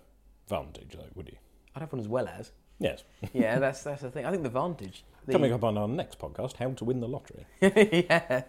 Vantage, 0.50 0.93
though, 0.93 1.04
would 1.15 1.28
you? 1.30 1.38
I'd 1.76 1.82
have 1.82 1.91
one 1.91 2.00
as 2.00 2.08
well 2.08 2.28
as. 2.28 2.52
Yes. 2.80 3.04
Yeah, 3.34 3.60
that's 3.60 3.84
that's 3.84 4.02
the 4.02 4.12
thing. 4.12 4.26
I 4.26 4.32
think 4.32 4.43
the 4.43 4.50
Vantage. 4.50 5.04
The, 5.26 5.34
Coming 5.34 5.52
up 5.52 5.63
on 5.63 5.78
our 5.78 5.88
next 5.88 6.20
podcast, 6.20 6.56
how 6.58 6.72
to 6.72 6.86
win 6.86 7.00
the 7.02 7.08
lottery. 7.08 7.46
yeah, 7.62 8.43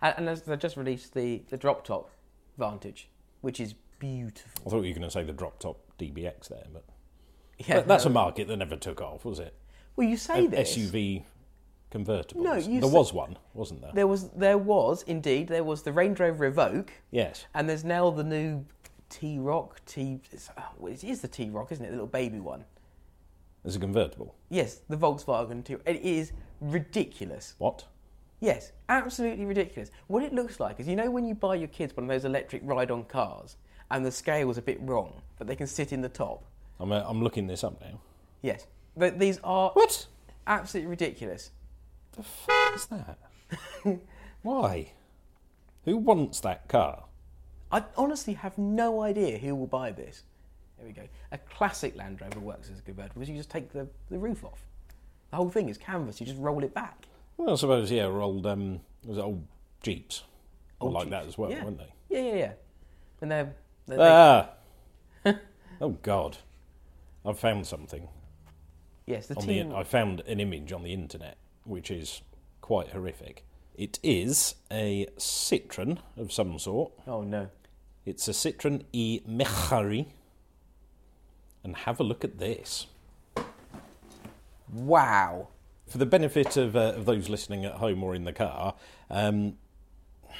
and, 0.00 0.28
and 0.28 0.38
they 0.38 0.56
just 0.56 0.76
released 0.76 1.12
the 1.14 1.42
the 1.50 1.56
drop 1.58 1.84
top 1.84 2.10
Vantage, 2.58 3.08
which 3.42 3.60
is 3.60 3.74
beautiful. 3.98 4.62
I 4.66 4.70
thought 4.70 4.82
you 4.82 4.90
were 4.90 4.98
going 4.98 5.02
to 5.02 5.10
say 5.10 5.24
the 5.24 5.32
drop 5.32 5.58
top 5.58 5.78
DBX 5.98 6.48
there, 6.48 6.64
but 6.72 6.84
Yeah, 7.58 7.80
that's 7.80 8.04
no. 8.04 8.10
a 8.10 8.14
market 8.14 8.48
that 8.48 8.56
never 8.56 8.76
took 8.76 9.00
off, 9.02 9.24
was 9.24 9.38
it? 9.38 9.54
Well. 9.96 10.08
You 10.08 10.16
say 10.16 10.46
this. 10.46 10.76
SUV 10.76 11.24
convertible. 11.90 12.42
No, 12.42 12.54
you 12.54 12.80
there 12.80 12.90
sa- 12.90 12.96
was 12.96 13.12
one, 13.12 13.36
wasn't 13.54 13.82
there? 13.82 13.92
There 13.94 14.06
was 14.06 14.30
there 14.30 14.58
was 14.58 15.02
indeed 15.02 15.48
there 15.48 15.64
was 15.64 15.82
the 15.82 15.92
Range 15.92 16.18
Rover 16.18 16.50
Evoque, 16.50 16.88
Yes. 17.10 17.44
and 17.54 17.68
there's 17.68 17.84
now 17.84 18.10
the 18.10 18.24
new 18.24 18.64
T-Roc 19.10 19.84
T. 19.84 20.20
Oh, 20.58 20.86
it 20.86 21.04
is 21.04 21.20
the 21.20 21.28
T-Roc, 21.28 21.70
isn't 21.72 21.84
it? 21.84 21.88
The 21.88 21.94
little 21.94 22.06
baby 22.06 22.40
one. 22.40 22.64
There's 23.62 23.76
a 23.76 23.80
convertible. 23.80 24.34
Yes, 24.48 24.80
the 24.88 24.96
Volkswagen 24.96 25.62
T. 25.64 25.76
It 25.86 26.00
is 26.00 26.32
ridiculous. 26.60 27.54
What? 27.58 27.84
Yes, 28.40 28.72
absolutely 28.88 29.44
ridiculous. 29.44 29.90
What 30.08 30.24
it 30.24 30.32
looks 30.32 30.58
like 30.58 30.80
is, 30.80 30.88
you 30.88 30.96
know, 30.96 31.10
when 31.10 31.24
you 31.24 31.34
buy 31.34 31.54
your 31.54 31.68
kids 31.68 31.96
one 31.96 32.04
of 32.04 32.08
those 32.08 32.24
electric 32.24 32.62
ride-on 32.64 33.04
cars, 33.04 33.56
and 33.90 34.04
the 34.04 34.10
scale 34.10 34.50
is 34.50 34.58
a 34.58 34.62
bit 34.62 34.78
wrong, 34.80 35.12
but 35.38 35.46
they 35.46 35.54
can 35.54 35.66
sit 35.68 35.92
in 35.92 36.00
the 36.00 36.08
top. 36.08 36.42
I'm, 36.80 36.90
uh, 36.90 37.04
I'm 37.06 37.22
looking 37.22 37.46
this 37.46 37.62
up 37.62 37.80
now. 37.80 38.00
Yes, 38.40 38.66
but 38.96 39.18
these 39.18 39.38
are 39.44 39.70
What? 39.70 40.06
absolutely 40.46 40.90
ridiculous. 40.90 41.50
The 42.12 42.22
fuck 42.22 42.74
is 42.74 42.86
that? 42.86 43.18
Why? 44.42 44.92
Who 45.84 45.96
wants 45.96 46.40
that 46.40 46.68
car? 46.68 47.04
I 47.70 47.84
honestly 47.96 48.34
have 48.34 48.58
no 48.58 49.02
idea 49.02 49.38
who 49.38 49.54
will 49.54 49.66
buy 49.66 49.92
this. 49.92 50.22
There 50.78 50.86
we 50.86 50.92
go. 50.92 51.02
A 51.30 51.38
classic 51.38 51.96
Land 51.96 52.20
Rover 52.20 52.40
works 52.40 52.68
as 52.70 52.78
a 52.78 52.82
convertible 52.82 53.14
because 53.20 53.30
you 53.30 53.36
just 53.36 53.50
take 53.50 53.72
the, 53.72 53.86
the 54.10 54.18
roof 54.18 54.44
off. 54.44 54.64
The 55.30 55.36
whole 55.36 55.48
thing 55.50 55.68
is 55.68 55.78
canvas. 55.78 56.20
You 56.20 56.26
just 56.26 56.38
roll 56.38 56.62
it 56.64 56.74
back. 56.74 57.06
Well, 57.36 57.52
I 57.52 57.56
suppose, 57.56 57.90
yeah, 57.90 58.04
old, 58.04 58.46
um, 58.46 58.80
was 59.06 59.16
it 59.16 59.22
old 59.22 59.46
Jeeps. 59.82 60.22
Old 60.80 60.92
like 60.92 61.08
that 61.10 61.22
Jeeps. 61.22 61.34
as 61.34 61.38
well, 61.38 61.50
yeah. 61.50 61.64
weren't 61.64 61.78
they? 61.78 61.92
Yeah, 62.10 62.20
yeah, 62.22 62.34
yeah. 62.34 62.52
And 63.22 63.30
they're, 63.30 63.54
they're 63.86 63.98
Ah! 65.24 65.34
oh, 65.80 65.90
God. 66.02 66.36
I've 67.24 67.38
found 67.38 67.66
something. 67.66 68.08
Yes, 69.06 69.26
the 69.26 69.36
on 69.36 69.46
the, 69.46 69.52
team. 69.54 69.74
I 69.74 69.82
found 69.84 70.20
an 70.20 70.40
image 70.40 70.72
on 70.72 70.82
the 70.82 70.92
internet 70.92 71.36
which 71.64 71.90
is 71.90 72.22
quite 72.60 72.88
horrific. 72.90 73.44
It 73.76 73.98
is 74.02 74.56
a 74.70 75.06
Citroen 75.16 75.98
of 76.16 76.32
some 76.32 76.58
sort. 76.58 76.92
oh 77.06 77.22
no. 77.22 77.48
It's 78.04 78.26
a 78.28 78.32
Citroen 78.32 78.82
e 78.92 79.20
Mehari. 79.28 80.06
And 81.64 81.76
have 81.76 82.00
a 82.00 82.02
look 82.02 82.24
at 82.24 82.38
this. 82.38 82.86
Wow. 84.72 85.48
For 85.86 85.98
the 85.98 86.06
benefit 86.06 86.56
of, 86.56 86.74
uh, 86.74 86.94
of 86.96 87.04
those 87.04 87.28
listening 87.28 87.64
at 87.64 87.74
home 87.74 88.02
or 88.02 88.14
in 88.14 88.24
the 88.24 88.32
car, 88.32 88.74
um, 89.10 89.58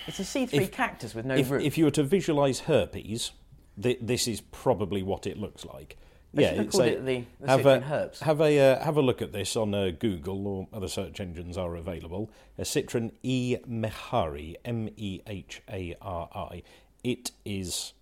It's 0.07 0.19
a 0.19 0.25
C3 0.25 0.53
If- 0.63 0.73
cactus 0.73 1.15
with 1.15 1.27
no 1.27 1.37
if, 1.37 1.51
roof. 1.51 1.63
if 1.63 1.77
you 1.79 1.85
were 1.85 1.91
to 1.93 2.03
visualise 2.03 2.61
herpes, 2.61 3.33
th- 3.81 3.99
this 4.01 4.27
is 4.27 4.41
probably 4.41 5.03
what 5.03 5.27
it 5.27 5.37
looks 5.39 5.65
like. 5.65 5.97
They 6.35 6.45
yeah, 6.45 6.53
have 6.55 6.67
it's 6.67 6.79
a- 6.79 6.85
it 6.85 7.05
the, 7.05 7.25
the 7.41 7.47
have 7.49 7.67
a, 7.67 7.83
Herbs. 7.83 8.21
Have 8.21 8.41
a 8.41 8.59
uh, 8.59 8.85
have 8.85 8.97
a 8.97 9.03
look 9.03 9.21
at 9.21 9.33
this 9.33 9.55
on 9.55 9.75
uh, 9.75 9.91
Google 9.99 10.47
or 10.47 10.69
other 10.73 10.89
search 10.89 11.21
engines 11.21 11.59
are 11.59 11.77
available. 11.77 12.31
A 12.59 12.63
Citroen 12.63 13.13
E 13.23 13.57
Mehari, 13.69 14.57
M 14.65 14.89
E 14.97 15.21
H 15.27 15.61
A 15.71 15.95
R 16.01 16.31
I. 16.35 16.63
It 17.05 17.33
is, 17.45 17.93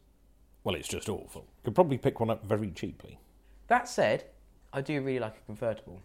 well, 0.63 0.75
it's 0.75 0.87
just 0.89 1.09
awful. 1.09 1.47
Could 1.65 1.75
probably 1.75 1.99
pick 1.99 2.21
one 2.21 2.31
up 2.31 2.45
very 2.45 2.71
cheaply. 2.71 3.19
That 3.69 3.89
said, 3.89 4.25
I 4.73 4.81
do 4.81 5.01
really 5.01 5.19
like 5.19 5.37
a 5.37 5.47
convertible. 5.47 6.01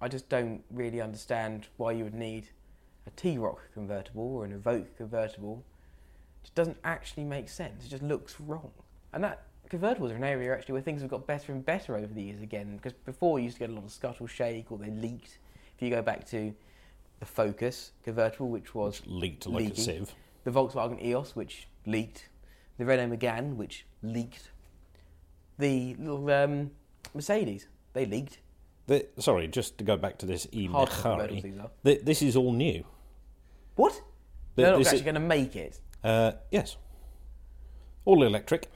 I 0.00 0.08
just 0.08 0.28
don't 0.28 0.62
really 0.70 1.00
understand 1.00 1.66
why 1.78 1.92
you 1.92 2.04
would 2.04 2.14
need 2.14 2.48
a 3.06 3.10
T-Roc 3.10 3.72
convertible 3.72 4.36
or 4.36 4.44
an 4.44 4.60
Evoque 4.60 4.96
convertible. 4.98 5.64
It 6.42 6.46
just 6.46 6.54
doesn't 6.54 6.76
actually 6.84 7.24
make 7.24 7.48
sense. 7.48 7.84
It 7.86 7.88
just 7.88 8.02
looks 8.02 8.38
wrong. 8.40 8.70
And 9.12 9.24
that 9.24 9.44
convertibles 9.70 10.10
are 10.12 10.16
an 10.16 10.24
area 10.24 10.52
actually 10.54 10.74
where 10.74 10.82
things 10.82 11.00
have 11.02 11.10
got 11.10 11.26
better 11.26 11.52
and 11.52 11.64
better 11.64 11.96
over 11.96 12.12
the 12.12 12.22
years 12.22 12.40
again. 12.42 12.76
Because 12.76 12.92
before 13.04 13.38
you 13.38 13.44
used 13.46 13.56
to 13.56 13.60
get 13.60 13.70
a 13.70 13.72
lot 13.72 13.84
of 13.84 13.90
scuttle 13.90 14.26
shake 14.26 14.70
or 14.72 14.78
they 14.78 14.90
leaked. 14.90 15.38
If 15.76 15.82
you 15.82 15.90
go 15.90 16.02
back 16.02 16.26
to 16.28 16.54
the 17.20 17.26
Focus 17.26 17.92
convertible, 18.02 18.48
which 18.48 18.74
was 18.74 19.02
Leaked 19.06 19.46
like 19.46 19.64
leaking. 19.64 19.72
a 19.80 19.82
sieve. 19.84 20.14
the 20.44 20.50
Volkswagen 20.50 21.02
EOS, 21.02 21.34
which 21.36 21.68
leaked, 21.86 22.28
the 22.78 22.84
Renault 22.84 23.16
Megane, 23.16 23.56
which 23.56 23.86
leaked, 24.02 24.50
the 25.58 25.94
little 25.98 26.30
um, 26.30 26.70
Mercedes, 27.14 27.68
they 27.92 28.06
leaked. 28.06 28.38
The, 28.86 29.06
sorry, 29.18 29.48
just 29.48 29.78
to 29.78 29.84
go 29.84 29.96
back 29.96 30.18
to 30.18 30.26
this 30.26 30.46
E 30.52 30.66
Hard 30.66 30.88
convertibles 30.90 31.42
these 31.42 31.58
are. 31.58 31.70
This 31.82 32.22
is 32.22 32.36
all 32.36 32.52
new. 32.52 32.84
What? 33.74 33.92
Th- 33.92 34.02
They're 34.54 34.72
not 34.72 34.86
actually 34.86 35.00
going 35.02 35.14
to 35.14 35.20
make 35.20 35.56
it. 35.56 35.80
Uh, 36.04 36.32
yes. 36.50 36.76
All 38.04 38.22
electric. 38.22 38.70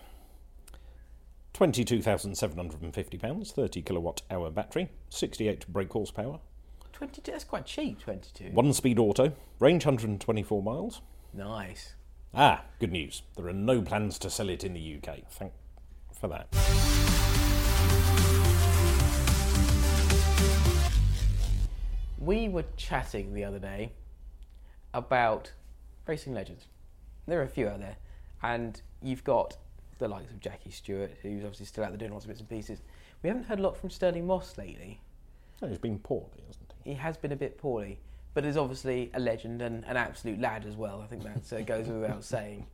£22,750, 1.61 3.53
30 3.53 3.83
kilowatt 3.83 4.23
hour 4.31 4.51
battery, 4.51 4.89
68 5.11 5.71
brake 5.71 5.93
horsepower. 5.93 6.41
22. 6.95 7.33
That's 7.33 7.45
quite 7.45 7.67
cheap. 7.67 8.01
22. 8.01 8.53
One 8.53 8.73
speed 8.73 8.99
auto, 8.99 9.33
range 9.59 9.85
124 9.85 10.63
miles. 10.63 11.03
Nice. 11.35 11.97
Ah, 12.33 12.65
good 12.79 12.93
news. 12.93 13.23
There 13.37 13.47
are 13.47 13.53
no 13.53 13.83
plans 13.83 14.19
to 14.21 14.31
sell 14.31 14.49
it 14.49 14.65
in 14.65 14.73
the 14.73 14.97
UK. 14.97 15.19
Thank 15.29 15.53
for 16.19 16.29
that. 16.29 16.49
We 22.19 22.49
were 22.49 22.65
chatting 22.79 23.35
the 23.35 23.45
other 23.45 23.59
day 23.59 23.93
about 24.95 25.53
racing 26.07 26.33
legends. 26.33 26.69
There 27.27 27.39
are 27.39 27.45
a 27.45 27.49
few 27.49 27.69
out 27.69 27.81
there, 27.81 27.97
and 28.43 28.81
you've 29.03 29.25
got 29.25 29.59
the 30.01 30.09
likes 30.09 30.31
of 30.33 30.41
Jackie 30.41 30.71
Stewart, 30.71 31.13
who's 31.23 31.45
obviously 31.45 31.67
still 31.67 31.85
out 31.85 31.91
there 31.91 31.99
doing 31.99 32.13
lots 32.13 32.25
of 32.25 32.29
bits 32.29 32.41
and 32.41 32.49
pieces. 32.49 32.81
We 33.23 33.29
haven't 33.29 33.45
heard 33.45 33.61
a 33.61 33.63
lot 33.63 33.77
from 33.77 33.91
Stirling 33.91 34.27
Moss 34.27 34.59
lately. 34.59 35.01
Oh, 35.63 35.69
he's 35.69 35.79
been 35.79 35.99
poorly, 35.99 36.43
hasn't 36.47 36.73
he? 36.83 36.91
He 36.91 36.97
has 36.97 37.17
been 37.17 37.33
a 37.33 37.37
bit 37.37 37.59
poorly, 37.59 38.01
but 38.35 38.45
is 38.45 38.57
obviously 38.57 39.11
a 39.15 39.21
legend 39.21 39.63
and 39.63 39.85
an 39.85 39.97
absolute 39.97 40.41
lad 40.41 40.65
as 40.67 40.75
well. 40.75 41.01
I 41.03 41.07
think 41.07 41.23
that 41.23 41.53
uh, 41.53 41.63
goes 41.63 41.87
without 41.87 42.25
saying. 42.37 42.67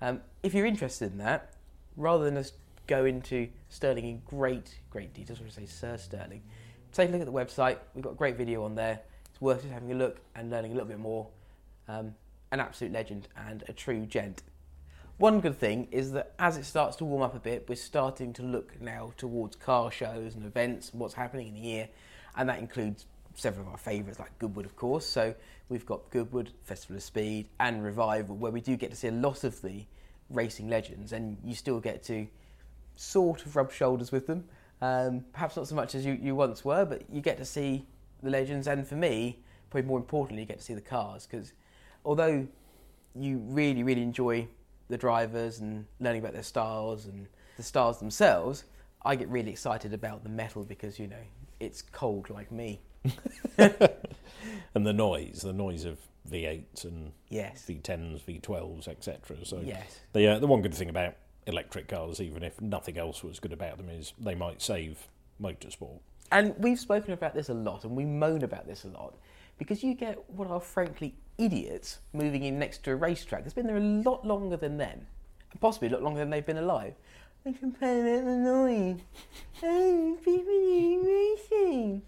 Um, 0.00 0.20
if 0.42 0.52
you're 0.52 0.66
interested 0.66 1.12
in 1.12 1.18
that, 1.18 1.54
rather 1.96 2.24
than 2.24 2.36
us 2.36 2.52
go 2.88 3.04
into 3.04 3.48
Stirling 3.68 4.04
in 4.04 4.22
great, 4.26 4.80
great 4.90 5.14
details, 5.14 5.40
or 5.40 5.48
say 5.48 5.66
Sir 5.66 5.96
Stirling, 5.96 6.42
take 6.92 7.08
a 7.08 7.12
look 7.12 7.20
at 7.20 7.26
the 7.26 7.32
website. 7.32 7.78
We've 7.94 8.02
got 8.02 8.12
a 8.12 8.16
great 8.16 8.36
video 8.36 8.64
on 8.64 8.74
there. 8.74 9.00
It's 9.30 9.40
worth 9.40 9.62
just 9.62 9.72
having 9.72 9.92
a 9.92 9.94
look 9.94 10.18
and 10.34 10.50
learning 10.50 10.72
a 10.72 10.74
little 10.74 10.88
bit 10.88 10.98
more. 10.98 11.28
Um, 11.88 12.14
an 12.50 12.60
absolute 12.60 12.92
legend 12.92 13.28
and 13.36 13.64
a 13.68 13.72
true 13.72 14.04
gent. 14.04 14.42
One 15.18 15.40
good 15.40 15.58
thing 15.58 15.88
is 15.90 16.12
that 16.12 16.32
as 16.38 16.56
it 16.56 16.64
starts 16.64 16.96
to 16.96 17.04
warm 17.04 17.22
up 17.22 17.34
a 17.34 17.38
bit, 17.38 17.68
we're 17.68 17.76
starting 17.76 18.32
to 18.34 18.42
look 18.42 18.80
now 18.80 19.12
towards 19.16 19.54
car 19.56 19.90
shows 19.90 20.34
and 20.34 20.44
events 20.44 20.90
and 20.90 21.00
what's 21.00 21.14
happening 21.14 21.48
in 21.48 21.54
the 21.54 21.60
year, 21.60 21.88
and 22.36 22.48
that 22.48 22.58
includes 22.58 23.06
several 23.34 23.66
of 23.66 23.72
our 23.72 23.78
favourites 23.78 24.18
like 24.18 24.36
Goodwood, 24.38 24.66
of 24.66 24.74
course. 24.74 25.06
So 25.06 25.34
we've 25.68 25.86
got 25.86 26.10
Goodwood, 26.10 26.50
Festival 26.64 26.96
of 26.96 27.02
Speed, 27.02 27.48
and 27.60 27.84
Revival, 27.84 28.36
where 28.36 28.50
we 28.50 28.60
do 28.60 28.76
get 28.76 28.90
to 28.90 28.96
see 28.96 29.08
a 29.08 29.12
lot 29.12 29.44
of 29.44 29.60
the 29.62 29.84
racing 30.30 30.68
legends, 30.68 31.12
and 31.12 31.36
you 31.44 31.54
still 31.54 31.78
get 31.78 32.02
to 32.04 32.26
sort 32.96 33.46
of 33.46 33.54
rub 33.54 33.70
shoulders 33.70 34.10
with 34.10 34.26
them. 34.26 34.44
Um, 34.80 35.24
perhaps 35.32 35.56
not 35.56 35.68
so 35.68 35.76
much 35.76 35.94
as 35.94 36.04
you, 36.04 36.18
you 36.20 36.34
once 36.34 36.64
were, 36.64 36.84
but 36.84 37.02
you 37.12 37.20
get 37.20 37.36
to 37.38 37.44
see 37.44 37.86
the 38.22 38.30
legends, 38.30 38.66
and 38.66 38.86
for 38.86 38.96
me, 38.96 39.38
probably 39.70 39.86
more 39.86 39.98
importantly, 39.98 40.42
you 40.42 40.48
get 40.48 40.58
to 40.58 40.64
see 40.64 40.74
the 40.74 40.80
cars 40.80 41.26
because 41.26 41.52
although 42.04 42.48
you 43.14 43.38
really, 43.38 43.82
really 43.82 44.02
enjoy 44.02 44.48
the 44.88 44.98
drivers 44.98 45.60
and 45.60 45.86
learning 46.00 46.20
about 46.20 46.32
their 46.34 46.42
styles 46.42 47.06
and 47.06 47.26
the 47.56 47.62
stars 47.62 47.98
themselves, 47.98 48.64
I 49.04 49.16
get 49.16 49.28
really 49.28 49.50
excited 49.50 49.92
about 49.94 50.22
the 50.22 50.28
metal 50.28 50.64
because 50.64 50.98
you 50.98 51.06
know 51.06 51.24
it's 51.60 51.82
cold 51.82 52.30
like 52.30 52.50
me. 52.52 52.80
And 54.74 54.86
the 54.86 54.92
noise, 54.92 55.42
the 55.42 55.52
noise 55.52 55.84
of 55.84 55.98
V8s 56.30 56.84
and 56.84 57.12
Yes. 57.28 57.64
V10s, 57.68 58.22
V12s, 58.22 58.88
etc. 58.88 59.44
So 59.44 59.60
Yes. 59.60 60.00
the 60.12 60.26
uh, 60.26 60.38
the 60.38 60.46
one 60.46 60.62
good 60.62 60.74
thing 60.74 60.88
about 60.88 61.14
electric 61.46 61.88
cars, 61.88 62.20
even 62.20 62.42
if 62.42 62.60
nothing 62.60 62.96
else 62.98 63.22
was 63.22 63.38
good 63.38 63.52
about 63.52 63.76
them, 63.76 63.88
is 63.88 64.14
they 64.18 64.34
might 64.34 64.62
save 64.62 65.08
motorsport. 65.40 66.00
And 66.30 66.54
we've 66.58 66.80
spoken 66.80 67.12
about 67.12 67.34
this 67.34 67.50
a 67.50 67.54
lot, 67.54 67.84
and 67.84 67.94
we 67.94 68.04
moan 68.06 68.42
about 68.42 68.66
this 68.66 68.84
a 68.84 68.88
lot, 68.88 69.14
because 69.58 69.84
you 69.84 69.94
get 69.94 70.18
what 70.30 70.48
are 70.48 70.60
frankly 70.60 71.14
idiots 71.38 71.98
moving 72.12 72.44
in 72.44 72.58
next 72.58 72.84
to 72.84 72.92
a 72.92 72.96
racetrack 72.96 73.42
that's 73.42 73.54
been 73.54 73.66
there 73.66 73.76
a 73.76 73.80
lot 73.80 74.26
longer 74.26 74.56
than 74.56 74.76
them, 74.76 75.06
and 75.50 75.60
possibly 75.60 75.88
a 75.88 75.92
lot 75.92 76.02
longer 76.02 76.20
than 76.20 76.30
they've 76.30 76.44
been 76.44 76.58
alive. 76.58 76.94
They 77.44 77.52
complain 77.52 78.06
about 78.06 78.24
the 78.24 78.36
noise. 78.36 79.00
Oh, 79.62 80.18
people 80.24 80.52
are 80.52 81.02
racing. 81.04 82.02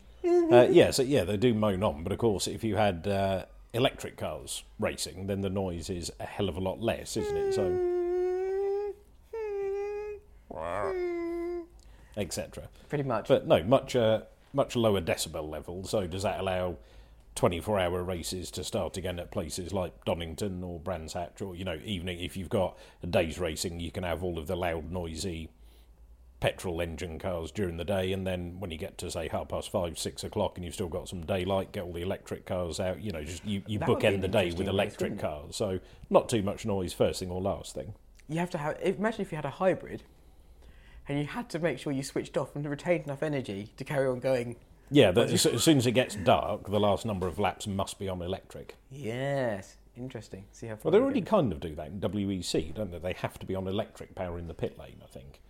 Uh, 0.53 0.69
yeah, 0.71 0.91
so 0.91 1.03
yeah, 1.03 1.25
they 1.25 1.37
do 1.37 1.53
moan 1.53 1.83
on, 1.83 2.03
but 2.03 2.13
of 2.13 2.19
course, 2.19 2.47
if 2.47 2.65
you 2.65 2.77
had 2.77 3.07
uh, 3.07 3.45
electric 3.73 4.17
cars 4.17 4.63
racing, 4.79 5.27
then 5.27 5.41
the 5.41 5.51
noise 5.51 5.91
is 5.91 6.11
a 6.21 6.25
hell 6.25 6.49
of 6.49 6.57
a 6.57 6.61
lot 6.61 6.81
less, 6.81 7.17
isn't 7.17 7.37
it? 7.37 7.53
So, 7.55 7.65
etc. 12.17 12.69
Pretty 12.89 13.05
much. 13.05 13.29
But 13.29 13.47
no, 13.47 13.63
much 13.65 13.97
uh, 13.97 14.23
much 14.53 14.77
lower 14.77 15.01
decibel 15.01 15.51
level. 15.51 15.85
So 15.85 16.07
does 16.07 16.23
that 16.23 16.41
allow 16.41 16.77
24 17.35 17.79
hour 17.79 18.03
races 18.03 18.51
to 18.53 18.63
start 18.63 18.97
again 18.97 19.19
at 19.19 19.31
places 19.31 19.73
like 19.73 20.05
Donington 20.05 20.63
or 20.63 20.79
Brands 20.79 21.15
Hatch 21.15 21.43
or 21.43 21.57
you 21.57 21.65
know 21.65 21.79
evening 21.85 22.21
if 22.21 22.37
you've 22.37 22.49
got 22.49 22.79
a 23.03 23.07
day's 23.07 23.39
racing 23.39 23.81
you 23.81 23.91
can 23.91 24.05
have 24.05 24.23
all 24.23 24.39
of 24.39 24.47
the 24.47 24.57
loud 24.57 24.91
noisy 24.91 25.51
petrol 26.41 26.81
engine 26.81 27.19
cars 27.19 27.51
during 27.51 27.77
the 27.77 27.85
day 27.85 28.13
and 28.13 28.27
then 28.27 28.61
when 28.61 28.71
you 28.71 28.77
get 28.77 28.99
to 28.99 29.11
say 29.11 29.29
half 29.29 29.49
past 29.49 29.71
five 29.71 29.99
six 29.99 30.23
o'clock 30.23 30.57
and 30.57 30.65
you've 30.65 30.75
still 30.75 30.89
got 30.89 31.09
some 31.09 31.25
daylight 31.25 31.73
get 31.73 31.85
all 31.85 31.93
the 31.93 32.03
electric 32.03 32.45
cars 32.45 32.79
out 32.79 33.01
you 33.01 33.11
know 33.11 33.25
just 33.25 33.45
you, 33.47 33.63
you 33.67 33.79
That 33.79 33.89
bookend 33.89 34.21
the 34.21 34.29
day 34.29 34.53
with 34.53 34.69
electric 34.69 35.13
wouldn't 35.13 35.21
cars 35.21 35.57
so 35.57 35.81
not 36.11 36.29
too 36.29 36.43
much 36.43 36.67
noise 36.67 36.93
first 36.93 37.21
thing 37.21 37.31
or 37.31 37.41
last 37.41 37.75
thing 37.75 37.95
you 38.29 38.39
have 38.39 38.51
to 38.51 38.59
have. 38.59 38.79
Imagine 38.81 39.21
if 39.23 39.33
you 39.33 39.37
had 39.37 39.45
a 39.45 39.51
hybrid, 39.51 40.03
and 41.09 41.19
you 41.19 41.27
had 41.27 41.51
to 41.51 41.59
make 41.59 41.79
sure 41.79 41.93
you 41.93 42.03
switched 42.03 42.37
off 42.37 42.57
and 42.57 42.65
retained 42.69 43.05
enough 43.05 43.23
energy 43.23 43.73
to 43.77 43.85
carry 43.85 44.07
on 44.07 44.21
going. 44.21 44.57
Yeah 44.91 45.11
the, 45.11 45.23
as, 45.23 45.47
as 45.47 45.63
soon 45.63 45.79
as 45.79 45.87
it 45.87 45.93
gets 45.93 46.15
dark 46.17 46.69
the 46.71 46.81
last 46.81 47.05
number 47.07 47.27
of 47.27 47.39
laps 47.39 47.67
must 47.67 47.99
be 47.99 48.09
on 48.09 48.21
electric 48.23 48.77
Yes, 48.91 49.77
interesting. 49.97 50.45
See 50.53 50.67
how 50.69 50.77
far. 50.77 50.91
Well, 50.91 50.99
they 50.99 51.05
already 51.05 51.21
kind 51.21 51.53
of 51.53 51.59
do 51.61 51.75
that 51.75 51.89
in 51.89 52.01
WEC, 52.01 52.75
don't 52.75 52.91
they? 52.93 52.99
They 52.99 53.13
have 53.15 53.39
to 53.41 53.47
be 53.47 53.55
on 53.57 53.67
electric 53.67 54.15
power 54.15 54.39
in 54.39 54.47
the 54.47 54.55
pit 54.55 54.79
lane, 54.79 54.97
I 55.03 55.07
think. 55.07 55.41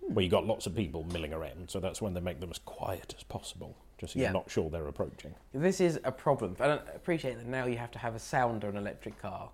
Where 0.00 0.22
you 0.22 0.30
got 0.30 0.46
lots 0.46 0.66
of 0.66 0.74
people 0.74 1.04
milling 1.12 1.32
around, 1.32 1.70
so 1.70 1.80
that's 1.80 2.02
when 2.02 2.12
they 2.12 2.20
make 2.20 2.40
them 2.40 2.50
as 2.50 2.58
quiet 2.58 3.14
as 3.16 3.22
possible, 3.24 3.76
just 3.98 4.12
so 4.12 4.18
Yeah. 4.18 4.26
you're 4.26 4.32
not 4.34 4.50
sure 4.50 4.68
they're 4.68 4.88
approaching. 4.88 5.34
This 5.54 5.80
is 5.80 5.98
a 6.04 6.12
problem. 6.12 6.56
I 6.60 6.66
don't 6.66 6.82
appreciate 6.94 7.36
that 7.38 7.46
now 7.46 7.64
you 7.66 7.78
have 7.78 7.90
to 7.92 7.98
have 7.98 8.14
a 8.14 8.18
sounder 8.18 8.68
on 8.68 8.76
an 8.76 8.82
electric 8.82 9.18
car. 9.20 9.50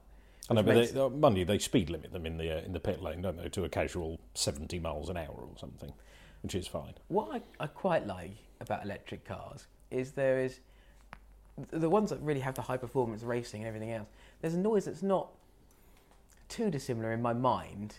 I 0.51 0.55
know, 0.55 0.63
but 0.63 0.75
makes- 0.75 0.93
they, 0.93 1.01
uh, 1.01 1.09
Monday 1.11 1.45
they 1.45 1.59
speed 1.59 1.91
limit 1.91 2.13
them 2.13 2.27
in 2.27 2.39
the 2.39 2.59
uh, 2.59 2.61
in 2.65 2.73
the 2.73 2.81
pit 2.81 3.03
lane, 3.03 3.23
don't 3.23 3.37
they, 3.37 3.49
to 3.51 3.65
a 3.65 3.69
casual 3.69 4.19
seventy 4.35 4.79
miles 4.81 5.09
an 5.11 5.17
hour 5.17 5.35
or 5.37 5.49
something, 5.59 5.93
which 6.43 6.55
is 6.55 6.67
fine. 6.67 6.95
What 7.09 7.29
I, 7.33 7.65
I 7.65 7.67
quite 7.67 8.07
like 8.07 8.37
about 8.61 8.85
electric 8.85 9.25
cars 9.25 9.67
is 9.91 10.13
there 10.13 10.41
is 10.41 10.61
the 11.71 11.91
ones 11.91 12.11
that 12.11 12.21
really 12.21 12.41
have 12.41 12.55
the 12.55 12.63
high 12.63 12.77
performance 12.77 13.23
racing 13.23 13.63
and 13.63 13.69
everything 13.69 13.91
else. 13.93 14.09
There's 14.41 14.55
a 14.55 14.59
noise 14.59 14.85
that's 14.85 15.03
not 15.03 15.29
too 16.49 16.71
dissimilar 16.71 17.13
in 17.13 17.21
my 17.21 17.33
mind 17.33 17.97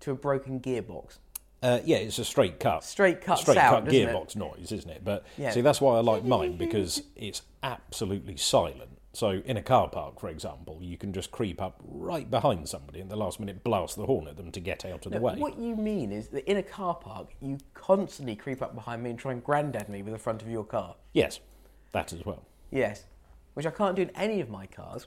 to 0.00 0.10
a 0.10 0.14
broken 0.14 0.60
gearbox. 0.60 1.18
Uh, 1.62 1.80
yeah, 1.84 1.96
it's 1.96 2.18
a 2.18 2.24
straight 2.24 2.60
cut, 2.60 2.84
Straight 2.84 3.20
cut 3.20 3.38
straight 3.38 3.54
sound, 3.54 3.86
cut 3.86 3.94
isn't 3.94 4.08
it? 4.08 4.12
gearbox 4.14 4.36
noise, 4.36 4.70
isn't 4.70 4.90
it? 4.90 5.04
But 5.04 5.24
Yeah. 5.36 5.50
see, 5.50 5.60
that's 5.60 5.80
why 5.80 5.96
I 5.96 6.00
like 6.00 6.24
mine 6.24 6.56
because 6.56 7.02
it's 7.16 7.42
absolutely 7.62 8.36
silent. 8.36 8.97
So 9.12 9.42
in 9.44 9.56
a 9.56 9.62
car 9.62 9.88
park, 9.88 10.20
for 10.20 10.28
example, 10.28 10.78
you 10.80 10.96
can 10.96 11.12
just 11.12 11.30
creep 11.30 11.60
up 11.60 11.80
right 11.82 12.30
behind 12.30 12.68
somebody 12.68 13.00
and 13.00 13.10
the 13.10 13.16
last 13.16 13.40
minute 13.40 13.64
blast 13.64 13.96
the 13.96 14.06
horn 14.06 14.28
at 14.28 14.36
them 14.36 14.52
to 14.52 14.60
get 14.60 14.84
out 14.84 15.06
of 15.06 15.12
the 15.12 15.20
way. 15.20 15.34
What 15.36 15.58
you 15.58 15.74
mean 15.76 16.12
is 16.12 16.28
that 16.28 16.48
in 16.48 16.56
a 16.56 16.62
car 16.62 16.94
park, 16.94 17.28
you 17.40 17.58
constantly 17.74 18.36
creep 18.36 18.62
up 18.62 18.74
behind 18.74 19.02
me 19.02 19.10
and 19.10 19.18
try 19.18 19.32
and 19.32 19.42
grandad 19.42 19.88
me 19.88 20.02
with 20.02 20.12
the 20.12 20.18
front 20.18 20.42
of 20.42 20.48
your 20.48 20.64
car. 20.64 20.96
Yes, 21.14 21.40
that 21.92 22.12
as 22.12 22.24
well. 22.24 22.44
Yes, 22.70 23.06
which 23.54 23.66
I 23.66 23.70
can't 23.70 23.96
do 23.96 24.02
in 24.02 24.10
any 24.10 24.40
of 24.40 24.50
my 24.50 24.66
cars 24.66 25.06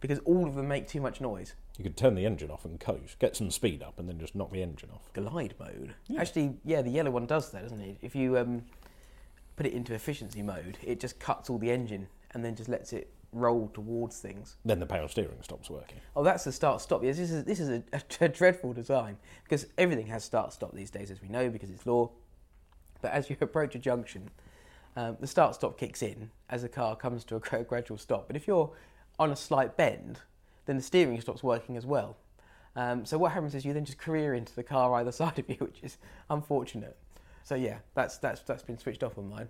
because 0.00 0.18
all 0.20 0.46
of 0.46 0.54
them 0.54 0.68
make 0.68 0.86
too 0.86 1.00
much 1.00 1.20
noise. 1.20 1.54
You 1.76 1.84
could 1.84 1.96
turn 1.96 2.14
the 2.14 2.26
engine 2.26 2.50
off 2.50 2.64
and 2.64 2.78
coast, 2.78 3.18
get 3.18 3.36
some 3.36 3.50
speed 3.50 3.82
up, 3.82 3.98
and 3.98 4.08
then 4.08 4.18
just 4.18 4.34
knock 4.34 4.52
the 4.52 4.62
engine 4.62 4.90
off. 4.92 5.12
glide 5.12 5.54
mode. 5.58 5.94
Actually, 6.16 6.56
yeah, 6.64 6.82
the 6.82 6.90
yellow 6.90 7.10
one 7.10 7.26
does 7.26 7.50
that, 7.52 7.62
doesn't 7.62 7.80
it? 7.80 7.98
If 8.02 8.14
you 8.14 8.38
um, 8.38 8.62
put 9.56 9.66
it 9.66 9.72
into 9.72 9.94
efficiency 9.94 10.42
mode, 10.42 10.78
it 10.82 11.00
just 11.00 11.18
cuts 11.18 11.48
all 11.48 11.58
the 11.58 11.70
engine 11.70 12.08
and 12.32 12.44
then 12.44 12.54
just 12.54 12.68
lets 12.68 12.92
it 12.92 13.10
roll 13.32 13.70
towards 13.74 14.18
things. 14.18 14.56
Then 14.64 14.80
the 14.80 14.86
power 14.86 15.08
steering 15.08 15.42
stops 15.42 15.68
working. 15.68 15.98
Oh, 16.16 16.22
that's 16.22 16.44
the 16.44 16.52
start 16.52 16.80
stop. 16.80 17.04
Yes, 17.04 17.16
this 17.18 17.30
is 17.30 17.44
this 17.44 17.60
is 17.60 17.68
a, 17.68 17.82
a, 18.20 18.28
dreadful 18.28 18.72
design 18.72 19.18
because 19.44 19.66
everything 19.76 20.06
has 20.06 20.24
start 20.24 20.52
stop 20.52 20.74
these 20.74 20.90
days, 20.90 21.10
as 21.10 21.20
we 21.20 21.28
know, 21.28 21.50
because 21.50 21.70
it's 21.70 21.86
law. 21.86 22.10
But 23.02 23.12
as 23.12 23.28
you 23.30 23.36
approach 23.40 23.74
a 23.74 23.78
junction, 23.78 24.30
um, 24.96 25.16
the 25.20 25.26
start 25.26 25.54
stop 25.54 25.78
kicks 25.78 26.02
in 26.02 26.30
as 26.48 26.62
the 26.62 26.68
car 26.68 26.96
comes 26.96 27.24
to 27.24 27.36
a 27.36 27.40
gra- 27.40 27.64
gradual 27.64 27.98
stop. 27.98 28.26
But 28.26 28.36
if 28.36 28.46
you're 28.46 28.70
on 29.18 29.30
a 29.30 29.36
slight 29.36 29.76
bend, 29.76 30.20
then 30.66 30.76
the 30.76 30.82
steering 30.82 31.20
stops 31.20 31.42
working 31.42 31.76
as 31.76 31.84
well. 31.84 32.16
Um, 32.76 33.04
so 33.04 33.18
what 33.18 33.32
happens 33.32 33.54
is 33.54 33.64
you 33.64 33.72
then 33.72 33.84
just 33.84 33.98
career 33.98 34.34
into 34.34 34.54
the 34.54 34.62
car 34.62 34.94
either 34.94 35.12
side 35.20 35.38
of 35.38 35.48
you, 35.48 35.56
which 35.56 35.80
is 35.82 35.98
unfortunate. 36.30 36.96
So 37.44 37.54
yeah, 37.54 37.78
that's 37.94 38.18
that's 38.18 38.42
that's 38.42 38.62
been 38.62 38.78
switched 38.78 39.02
off 39.02 39.18
on 39.18 39.28
mine. 39.28 39.48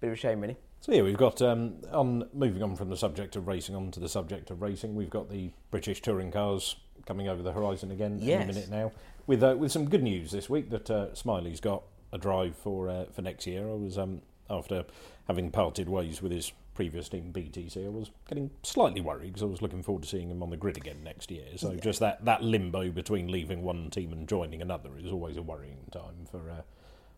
Bit 0.00 0.06
of 0.08 0.12
a 0.12 0.16
shame, 0.16 0.40
really. 0.40 0.56
So 0.80 0.92
yeah, 0.92 1.02
we've 1.02 1.16
got 1.16 1.42
um, 1.42 1.74
on 1.92 2.28
moving 2.32 2.62
on 2.62 2.76
from 2.76 2.88
the 2.88 2.96
subject 2.96 3.34
of 3.34 3.48
racing 3.48 3.74
on 3.74 3.90
to 3.90 4.00
the 4.00 4.08
subject 4.08 4.50
of 4.50 4.62
racing. 4.62 4.94
We've 4.94 5.10
got 5.10 5.28
the 5.28 5.50
British 5.72 6.00
touring 6.00 6.30
cars 6.30 6.76
coming 7.04 7.28
over 7.28 7.42
the 7.42 7.52
horizon 7.52 7.90
again 7.90 8.18
Yes. 8.20 8.42
in 8.44 8.50
a 8.50 8.52
minute 8.52 8.70
now, 8.70 8.92
with 9.26 9.42
uh, 9.42 9.56
with 9.58 9.72
some 9.72 9.88
good 9.88 10.02
news 10.04 10.30
this 10.30 10.48
week 10.48 10.70
that 10.70 10.88
uh, 10.90 11.14
Smiley's 11.14 11.60
got 11.60 11.82
a 12.12 12.18
drive 12.18 12.54
for 12.56 12.88
uh, 12.88 13.04
for 13.06 13.22
next 13.22 13.46
year. 13.46 13.68
I 13.68 13.74
was 13.74 13.98
um, 13.98 14.22
after 14.48 14.84
having 15.26 15.50
parted 15.50 15.88
ways 15.88 16.22
with 16.22 16.30
his 16.30 16.52
previous 16.74 17.08
team 17.08 17.32
BTC, 17.32 17.84
I 17.84 17.88
was 17.88 18.12
getting 18.28 18.50
slightly 18.62 19.00
worried 19.00 19.26
because 19.32 19.42
I 19.42 19.46
was 19.46 19.60
looking 19.60 19.82
forward 19.82 20.04
to 20.04 20.08
seeing 20.08 20.30
him 20.30 20.44
on 20.44 20.50
the 20.50 20.56
grid 20.56 20.76
again 20.76 21.02
next 21.02 21.28
year. 21.28 21.44
So 21.56 21.74
just 21.74 21.98
that 21.98 22.24
that 22.24 22.44
limbo 22.44 22.90
between 22.92 23.26
leaving 23.32 23.62
one 23.64 23.90
team 23.90 24.12
and 24.12 24.28
joining 24.28 24.62
another 24.62 24.90
is 24.96 25.10
always 25.10 25.36
a 25.36 25.42
worrying 25.42 25.88
time 25.90 26.24
for. 26.30 26.48
Uh, 26.48 26.62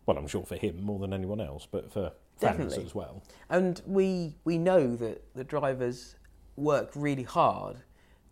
well, 0.07 0.17
I'm 0.17 0.27
sure 0.29 0.45
for 0.45 0.57
him 0.57 0.83
more 0.83 0.99
than 0.99 1.13
anyone 1.13 1.43
else, 1.43 1.69
but 1.71 1.93
for 1.93 2.13
fans 2.41 2.59
Definitely. 2.59 2.85
as 2.85 2.95
well. 2.95 3.23
And 3.49 3.81
we 3.87 4.37
we 4.45 4.59
know 4.59 4.97
that 4.97 5.35
the 5.35 5.45
drivers 5.45 6.17
work 6.57 6.91
really 6.95 7.23
hard 7.23 7.77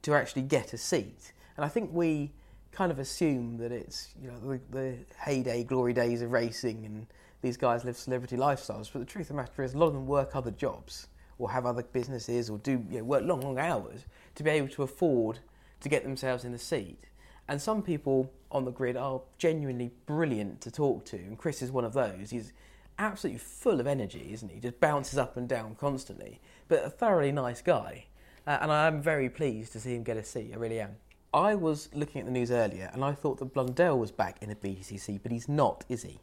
to 0.03 0.15
actually 0.15 0.43
get 0.43 0.73
a 0.73 0.79
seat. 0.79 1.33
And 1.57 1.65
I 1.65 1.69
think 1.69 1.91
we 1.93 2.33
kind 2.71 2.93
of 2.93 2.99
assume 2.99 3.57
that 3.59 3.73
it's 3.73 4.15
you 4.21 4.29
know 4.29 4.39
the, 4.39 4.61
the 4.71 4.97
heyday, 5.19 5.65
glory 5.65 5.93
days 5.93 6.23
of 6.23 6.33
racing, 6.33 6.85
and 6.85 7.07
these 7.43 7.57
guys 7.57 7.85
live 7.85 7.97
celebrity 7.97 8.37
lifestyles. 8.37 8.91
But 8.93 9.01
the 9.01 9.05
truth 9.05 9.27
of 9.31 9.37
the 9.37 9.43
matter 9.43 9.63
is, 9.63 9.75
a 9.75 9.79
lot 9.79 9.89
of 9.89 9.95
them 9.95 10.07
work 10.07 10.35
other 10.35 10.51
jobs 10.51 11.09
or 11.39 11.51
have 11.51 11.67
other 11.67 11.83
businesses 11.83 12.51
or 12.51 12.59
do 12.59 12.85
you 12.91 12.99
know, 12.99 13.05
work 13.05 13.23
long, 13.25 13.41
long 13.41 13.59
hours 13.59 14.07
to 14.35 14.43
be 14.43 14.51
able 14.51 14.69
to 14.69 14.83
afford 14.83 15.39
to 15.81 15.89
get 15.89 16.03
themselves 16.03 16.45
in 16.45 16.51
the 16.51 16.59
seat. 16.59 17.05
And 17.47 17.63
some 17.63 17.83
people 17.83 18.33
on 18.51 18.65
the 18.65 18.73
grid 18.73 18.97
are 18.97 19.21
genuinely 19.39 19.93
brilliant 20.07 20.61
to 20.63 20.71
talk 20.71 21.05
to, 21.07 21.17
and 21.17 21.39
Chris 21.39 21.63
is 21.63 21.71
one 21.71 21.85
of 21.85 21.93
those. 21.93 22.31
He's 22.31 22.53
absolutely 22.99 23.39
full 23.39 23.81
of 23.81 23.87
energy, 23.87 24.31
isn't 24.33 24.49
he? 24.51 24.61
Just 24.61 24.81
bounces 24.81 25.19
up 25.19 25.37
and 25.37 25.49
down 25.49 25.75
constantly, 25.77 26.41
but 26.69 26.85
a 26.85 26.91
thoroughly 26.91 27.33
nice 27.33 27.63
guy. 27.63 28.07
Uh, 28.47 28.59
and 28.63 28.73
I 28.73 28.87
am 28.87 29.03
very 29.03 29.29
pleased 29.29 29.73
to 29.73 29.81
see 29.81 29.95
him 29.95 30.03
get 30.03 30.17
a 30.17 30.25
seat. 30.25 30.51
I 30.53 30.57
really 30.57 30.81
am. 30.81 30.97
I 31.35 31.55
was 31.55 31.91
looking 31.95 32.21
at 32.21 32.25
the 32.27 32.33
news 32.33 32.51
earlier, 32.51 32.91
and 32.93 33.05
I 33.05 33.13
thought 33.13 33.39
that 33.39 33.53
Blundell 33.53 33.99
was 33.99 34.11
back 34.11 34.39
in 34.43 34.49
the 34.49 34.55
BCC, 34.55 35.21
but 35.23 35.31
he's 35.31 35.49
not, 35.49 35.85
is 35.89 36.03
he? 36.03 36.21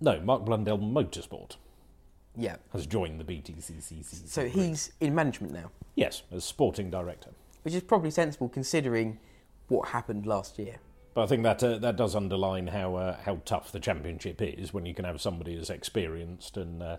No, 0.00 0.20
Mark 0.20 0.44
Blundell 0.44 0.78
Motorsport 0.78 1.56
Yeah. 2.36 2.56
has 2.72 2.86
joined 2.86 3.18
the 3.20 3.24
BTCCC. 3.24 4.28
So 4.28 4.46
he's 4.48 4.92
in 5.00 5.14
management 5.14 5.52
now, 5.52 5.70
yes, 5.96 6.22
as 6.32 6.44
sporting 6.44 6.90
director. 6.90 7.30
which 7.62 7.74
is 7.74 7.82
probably 7.82 8.10
sensible 8.10 8.48
considering 8.48 9.18
what 9.68 9.88
happened 9.88 10.26
last 10.26 10.58
year. 10.58 10.76
But 11.14 11.22
I 11.22 11.26
think 11.26 11.44
that 11.44 11.62
uh, 11.62 11.78
that 11.78 11.96
does 11.96 12.16
underline 12.16 12.66
how 12.68 12.96
uh, 12.96 13.16
how 13.24 13.40
tough 13.44 13.70
the 13.70 13.80
championship 13.80 14.42
is 14.42 14.74
when 14.74 14.84
you 14.84 14.94
can 14.94 15.04
have 15.04 15.20
somebody 15.20 15.56
as 15.56 15.70
experienced 15.70 16.56
and 16.56 16.82
uh, 16.82 16.96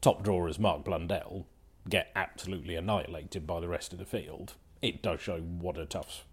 top 0.00 0.22
drawer 0.22 0.48
as 0.48 0.58
Mark 0.58 0.84
Blundell 0.84 1.46
get 1.88 2.10
absolutely 2.14 2.76
annihilated 2.76 3.46
by 3.46 3.60
the 3.60 3.68
rest 3.68 3.92
of 3.92 3.98
the 3.98 4.04
field. 4.04 4.54
It 4.80 5.02
does 5.02 5.20
show 5.20 5.38
what 5.38 5.76
a 5.76 5.86
tough 5.86 6.24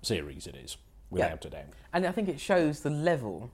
series 0.00 0.46
it 0.46 0.56
is, 0.56 0.78
without 1.10 1.44
a 1.44 1.50
doubt. 1.50 1.74
And 1.92 2.06
I 2.06 2.12
think 2.12 2.28
it 2.28 2.40
shows 2.40 2.80
the 2.80 2.90
level, 2.90 3.50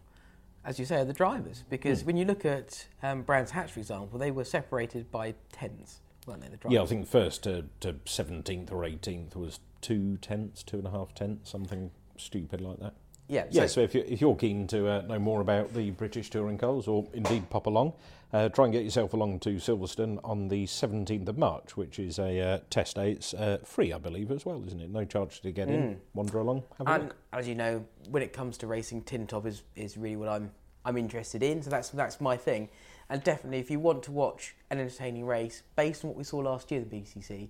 as 0.65 0.79
you 0.79 0.85
say, 0.85 1.01
of 1.01 1.07
the 1.07 1.13
drivers. 1.13 1.65
Because 1.69 2.05
when 2.05 2.17
you 2.17 2.25
look 2.25 2.45
at 2.45 2.87
um, 3.03 3.23
Brands 3.23 3.51
Hatch, 3.51 3.73
for 3.73 3.81
example, 3.81 4.19
they 4.19 4.31
were 4.31 4.45
separated 4.45 5.11
by 5.11 5.35
tenths, 5.53 6.01
weren't 6.27 6.43
they? 6.43 6.49
The 6.49 6.57
drivers. 6.57 6.75
Yeah, 6.75 6.83
I 6.83 6.87
think 6.87 7.09
first 7.09 7.43
to 7.45 7.65
to 7.81 7.97
seventeenth 8.05 8.71
or 8.71 8.85
eighteenth 8.85 9.35
was 9.35 9.59
two 9.81 10.19
tenths, 10.19 10.63
two 10.63 10.79
and 10.79 10.87
a 10.87 10.91
half 10.91 11.15
tenths, 11.15 11.51
something 11.51 11.91
stupid 12.21 12.61
like 12.61 12.79
that. 12.81 12.95
Yeah. 13.29 13.45
Yeah, 13.51 13.67
so 13.67 13.81
if 13.81 13.95
you're, 13.95 14.05
if 14.05 14.21
you're 14.21 14.35
keen 14.35 14.67
to 14.69 14.89
uh, 14.89 15.01
know 15.03 15.19
more 15.21 15.41
about 15.41 15.73
the 15.73 15.93
British 15.93 16.31
Touring 16.31 16.59
Cars, 16.59 16.89
or 16.89 17.07
indeed 17.15 17.49
pop 17.49 17.67
along, 17.67 17.93
uh, 18.33 18.49
try 18.49 18.65
and 18.65 18.73
get 18.73 18.85
yourself 18.85 19.13
along 19.13 19.39
to 19.41 19.51
Silverstone 19.51 20.19
on 20.25 20.49
the 20.49 20.67
17th 20.67 21.29
of 21.29 21.39
March, 21.39 21.77
which 21.77 22.01
is 22.01 22.19
a 22.19 22.41
uh, 22.41 22.59
test 22.71 22.97
day. 22.97 23.13
It's 23.13 23.33
uh, 23.33 23.59
free, 23.65 23.93
I 23.93 23.99
believe, 23.99 24.33
as 24.33 24.45
well, 24.45 24.63
isn't 24.67 24.81
it? 24.81 24.91
No 24.91 25.05
charge 25.05 25.41
to 25.43 25.53
get 25.53 25.69
in. 25.69 26.01
Wander 26.15 26.39
along, 26.39 26.65
have 26.79 26.89
a 26.89 26.91
and 26.91 27.05
look. 27.05 27.17
as 27.33 27.47
you 27.47 27.55
know, 27.55 27.85
when 28.09 28.23
it 28.23 28.33
comes 28.33 28.59
to 28.59 28.67
racing, 28.67 29.03
tin 29.03 29.29
top 29.29 29.47
is, 29.47 29.63
is 29.77 29.97
really 29.97 30.17
what 30.17 30.29
I'm 30.29 30.51
I'm 30.85 30.97
interested 30.97 31.43
in. 31.43 31.63
So 31.63 31.71
that's 31.71 31.91
that's 31.91 32.21
my 32.21 32.37
thing. 32.37 32.69
And 33.09 33.23
definitely, 33.23 33.59
if 33.59 33.71
you 33.71 33.81
want 33.81 34.03
to 34.05 34.13
watch 34.13 34.55
an 34.71 34.79
entertaining 34.79 35.27
race 35.27 35.63
based 35.77 36.05
on 36.05 36.11
what 36.11 36.17
we 36.17 36.25
saw 36.25 36.39
last 36.39 36.71
year, 36.71 36.81
at 36.81 36.91
the 36.91 36.97
BCC, 36.97 37.49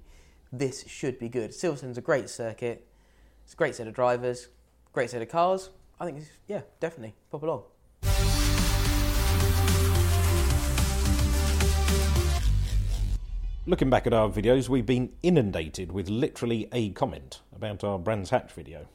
this 0.52 0.86
should 0.86 1.18
be 1.18 1.28
good. 1.28 1.50
Silverstone's 1.50 1.98
a 1.98 2.02
great 2.02 2.30
circuit. 2.30 2.86
It's 3.44 3.52
a 3.52 3.56
great 3.56 3.74
set 3.74 3.86
of 3.86 3.94
drivers, 3.94 4.48
great 4.93 5.11
set 5.11 5.22
of 5.22 5.28
cars. 5.28 5.70
I 5.99 6.07
think, 6.07 6.18
it's, 6.18 6.30
yeah, 6.49 6.62
definitely 6.80 7.14
pop 7.30 7.43
along. 7.43 7.62
Looking 13.66 13.91
back 13.91 14.07
at 14.07 14.12
our 14.12 14.28
videos, 14.28 14.68
we've 14.68 14.86
been 14.86 15.12
inundated 15.22 15.93
with 15.93 16.09
literally 16.09 16.68
a 16.72 16.91
comment 16.91 17.41
about 17.55 17.84
our 17.84 17.99
Brands 17.99 18.30
Hatch 18.30 18.51
video. 18.53 18.86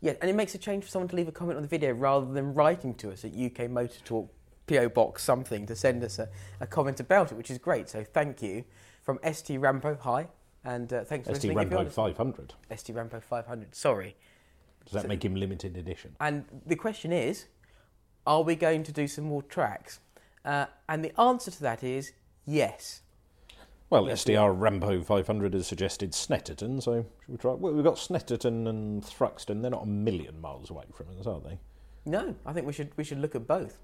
Yeah, 0.00 0.12
and 0.20 0.30
it 0.30 0.34
makes 0.34 0.54
a 0.54 0.58
change 0.58 0.84
for 0.84 0.90
someone 0.90 1.08
to 1.08 1.16
leave 1.16 1.26
a 1.26 1.32
comment 1.32 1.56
on 1.56 1.62
the 1.62 1.68
video 1.68 1.92
rather 1.92 2.26
than 2.32 2.54
writing 2.54 2.94
to 2.96 3.10
us 3.10 3.24
at 3.24 3.32
UK 3.34 3.68
Motor 3.68 3.98
Talk 4.04 4.32
PO 4.68 4.90
Box 4.90 5.24
something 5.24 5.66
to 5.66 5.74
send 5.74 6.04
us 6.04 6.18
a, 6.18 6.28
a 6.60 6.66
comment 6.66 7.00
about 7.00 7.32
it, 7.32 7.34
which 7.36 7.50
is 7.50 7.58
great. 7.58 7.88
So 7.88 8.04
thank 8.04 8.42
you 8.42 8.64
from 9.02 9.18
ST 9.24 9.58
Rampo. 9.60 9.98
Hi, 10.00 10.28
and 10.64 10.92
uh, 10.92 11.02
thanks 11.04 11.26
for 11.26 11.34
ST 11.34 11.54
listening. 11.54 11.70
Rampo 11.70 11.90
500. 11.90 12.54
on- 12.70 12.76
ST 12.76 12.94
Rampo 12.94 13.20
500. 13.22 13.74
Sorry. 13.74 14.14
Does 14.84 14.94
that 14.94 15.08
make 15.08 15.24
him 15.24 15.34
limited 15.34 15.76
edition? 15.76 16.16
And 16.20 16.44
the 16.66 16.76
question 16.76 17.12
is, 17.12 17.46
are 18.26 18.42
we 18.42 18.54
going 18.56 18.82
to 18.84 18.92
do 18.92 19.06
some 19.06 19.24
more 19.24 19.42
tracks? 19.42 20.00
Uh, 20.44 20.66
and 20.88 21.04
the 21.04 21.18
answer 21.20 21.50
to 21.50 21.60
that 21.62 21.82
is 21.84 22.12
yes. 22.46 23.02
Well, 23.90 24.06
Yes, 24.06 24.24
SDR 24.24 24.54
Rambo 24.58 25.02
500 25.02 25.54
has 25.54 25.66
suggested 25.66 26.12
Snetterton, 26.12 26.82
so 26.82 27.06
should 27.20 27.32
we 27.32 27.36
try? 27.38 27.52
Well, 27.52 27.72
we've 27.72 27.84
got 27.84 27.96
Snetterton 27.96 28.68
and 28.68 29.02
Thruxton. 29.02 29.62
They're 29.62 29.70
not 29.70 29.84
a 29.84 29.88
million 29.88 30.40
miles 30.40 30.68
away 30.70 30.84
from 30.92 31.06
us, 31.18 31.26
are 31.26 31.40
they? 31.40 31.58
No, 32.04 32.34
I 32.44 32.52
think 32.52 32.66
we 32.66 32.72
should 32.72 32.90
we 32.96 33.04
should 33.04 33.18
look 33.18 33.34
at 33.34 33.46
both. 33.46 33.78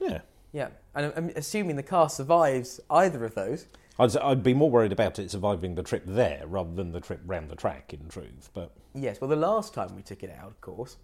Yeah. 0.00 0.20
Yeah, 0.52 0.68
and 0.94 1.12
I'm 1.14 1.30
assuming 1.36 1.76
the 1.76 1.82
car 1.82 2.08
survives 2.08 2.80
either 2.88 3.24
of 3.24 3.34
those. 3.34 3.66
I'd, 3.98 4.16
I'd 4.16 4.42
be 4.42 4.54
more 4.54 4.70
worried 4.70 4.92
about 4.92 5.18
it 5.18 5.30
surviving 5.30 5.74
the 5.74 5.82
trip 5.82 6.04
there 6.06 6.44
rather 6.46 6.72
than 6.74 6.92
the 6.92 7.00
trip 7.00 7.20
round 7.26 7.50
the 7.50 7.56
track, 7.56 7.92
in 7.92 8.08
truth. 8.08 8.50
But 8.54 8.72
Yes, 8.94 9.20
well, 9.20 9.28
the 9.28 9.36
last 9.36 9.74
time 9.74 9.94
we 9.96 10.02
took 10.02 10.22
it 10.22 10.30
out, 10.30 10.48
of 10.48 10.60
course, 10.60 10.96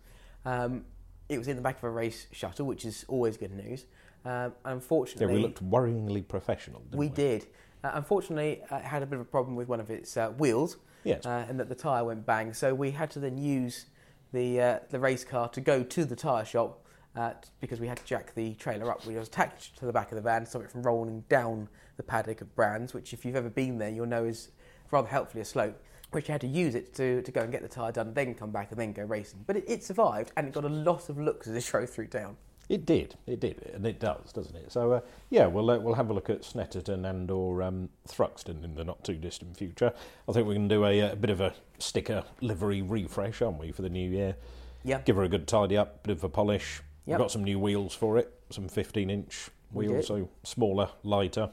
um, 0.44 0.84
it 1.28 1.38
was 1.38 1.48
in 1.48 1.56
the 1.56 1.62
back 1.62 1.78
of 1.78 1.84
a 1.84 1.90
race 1.90 2.26
shuttle, 2.32 2.66
which 2.66 2.84
is 2.84 3.04
always 3.08 3.36
good 3.36 3.52
news. 3.52 3.86
Um, 4.24 4.32
yeah, 4.32 4.48
unfortunately, 4.72 5.34
we 5.34 5.42
looked 5.42 5.62
worryingly 5.68 6.26
professional, 6.26 6.80
didn't 6.80 6.98
we? 6.98 7.06
we 7.08 7.12
did. 7.14 7.46
Uh, 7.82 7.90
unfortunately, 7.94 8.62
uh, 8.70 8.76
it 8.76 8.84
had 8.84 9.02
a 9.02 9.06
bit 9.06 9.16
of 9.16 9.20
a 9.20 9.24
problem 9.24 9.56
with 9.56 9.68
one 9.68 9.80
of 9.80 9.90
its 9.90 10.16
uh, 10.16 10.30
wheels, 10.30 10.78
Yes. 11.02 11.26
uh, 11.26 11.44
and 11.48 11.60
that 11.60 11.68
the 11.68 11.74
tyre 11.74 12.04
went 12.04 12.24
bang. 12.24 12.54
So 12.54 12.74
we 12.74 12.92
had 12.92 13.10
to 13.10 13.18
then 13.18 13.36
use 13.36 13.86
the 14.32 14.60
uh, 14.60 14.78
the 14.90 14.98
race 14.98 15.24
car 15.24 15.48
to 15.50 15.60
go 15.60 15.82
to 15.82 16.04
the 16.06 16.16
tyre 16.16 16.44
shop 16.46 16.86
uh, 17.16 17.32
because 17.60 17.80
we 17.80 17.86
had 17.86 17.98
to 17.98 18.04
jack 18.04 18.34
the 18.34 18.54
trailer 18.54 18.90
up. 18.90 19.04
We 19.06 19.14
was 19.16 19.28
attached 19.28 19.78
to 19.78 19.86
the 19.86 19.92
back 19.92 20.10
of 20.10 20.16
the 20.16 20.22
van 20.22 20.44
to 20.44 20.46
stop 20.50 20.62
it 20.62 20.70
from 20.70 20.82
rolling 20.82 21.24
down 21.28 21.68
the 21.96 22.02
paddock 22.02 22.40
of 22.40 22.54
Brands, 22.54 22.94
which 22.94 23.12
if 23.12 23.24
you've 23.24 23.36
ever 23.36 23.50
been 23.50 23.78
there, 23.78 23.90
you'll 23.90 24.06
know 24.06 24.24
is 24.24 24.50
rather 24.90 25.08
helpfully 25.08 25.42
a 25.42 25.44
slope. 25.44 25.80
Which 26.10 26.28
you 26.28 26.32
had 26.32 26.42
to 26.42 26.46
use 26.46 26.76
it 26.76 26.94
to, 26.94 27.22
to 27.22 27.32
go 27.32 27.40
and 27.40 27.50
get 27.50 27.62
the 27.62 27.68
tyre 27.68 27.90
done, 27.90 28.14
then 28.14 28.34
come 28.34 28.52
back 28.52 28.70
and 28.70 28.78
then 28.78 28.92
go 28.92 29.02
racing. 29.02 29.42
But 29.48 29.56
it, 29.56 29.64
it 29.66 29.82
survived 29.82 30.30
and 30.36 30.46
it 30.46 30.54
got 30.54 30.64
a 30.64 30.68
lot 30.68 31.08
of 31.08 31.18
looks 31.18 31.48
as 31.48 31.56
it 31.56 31.68
drove 31.70 31.90
through 31.90 32.06
town. 32.06 32.36
It 32.68 32.86
did, 32.86 33.16
it 33.26 33.40
did, 33.40 33.70
and 33.74 33.84
it 33.84 34.00
does, 34.00 34.32
doesn't 34.32 34.56
it? 34.56 34.72
So 34.72 34.92
uh, 34.92 35.00
yeah, 35.28 35.46
we'll 35.46 35.68
uh, 35.70 35.78
we'll 35.78 35.94
have 35.94 36.08
a 36.08 36.14
look 36.14 36.30
at 36.30 36.42
Snetterton 36.42 37.08
and 37.08 37.30
or 37.30 37.62
um, 37.62 37.90
Thruxton 38.08 38.64
in 38.64 38.74
the 38.74 38.84
not 38.84 39.04
too 39.04 39.16
distant 39.16 39.56
future. 39.56 39.92
I 40.26 40.32
think 40.32 40.48
we 40.48 40.54
can 40.54 40.66
do 40.66 40.86
a, 40.86 41.02
uh, 41.02 41.12
a 41.12 41.16
bit 41.16 41.28
of 41.28 41.42
a 41.42 41.52
sticker 41.78 42.24
livery 42.40 42.80
refresh, 42.80 43.42
aren't 43.42 43.58
we, 43.58 43.70
for 43.70 43.82
the 43.82 43.90
new 43.90 44.08
year? 44.08 44.36
Yeah. 44.82 45.00
Give 45.04 45.16
her 45.16 45.24
a 45.24 45.28
good 45.28 45.46
tidy 45.46 45.76
up, 45.76 46.04
bit 46.04 46.12
of 46.16 46.24
a 46.24 46.28
polish. 46.28 46.80
Yep. 47.06 47.18
We've 47.18 47.24
got 47.24 47.30
some 47.30 47.44
new 47.44 47.58
wheels 47.58 47.94
for 47.94 48.16
it, 48.16 48.32
some 48.48 48.68
15 48.68 49.10
inch 49.10 49.50
wheels, 49.72 50.06
so 50.06 50.30
smaller, 50.42 50.88
lighter. 51.02 51.50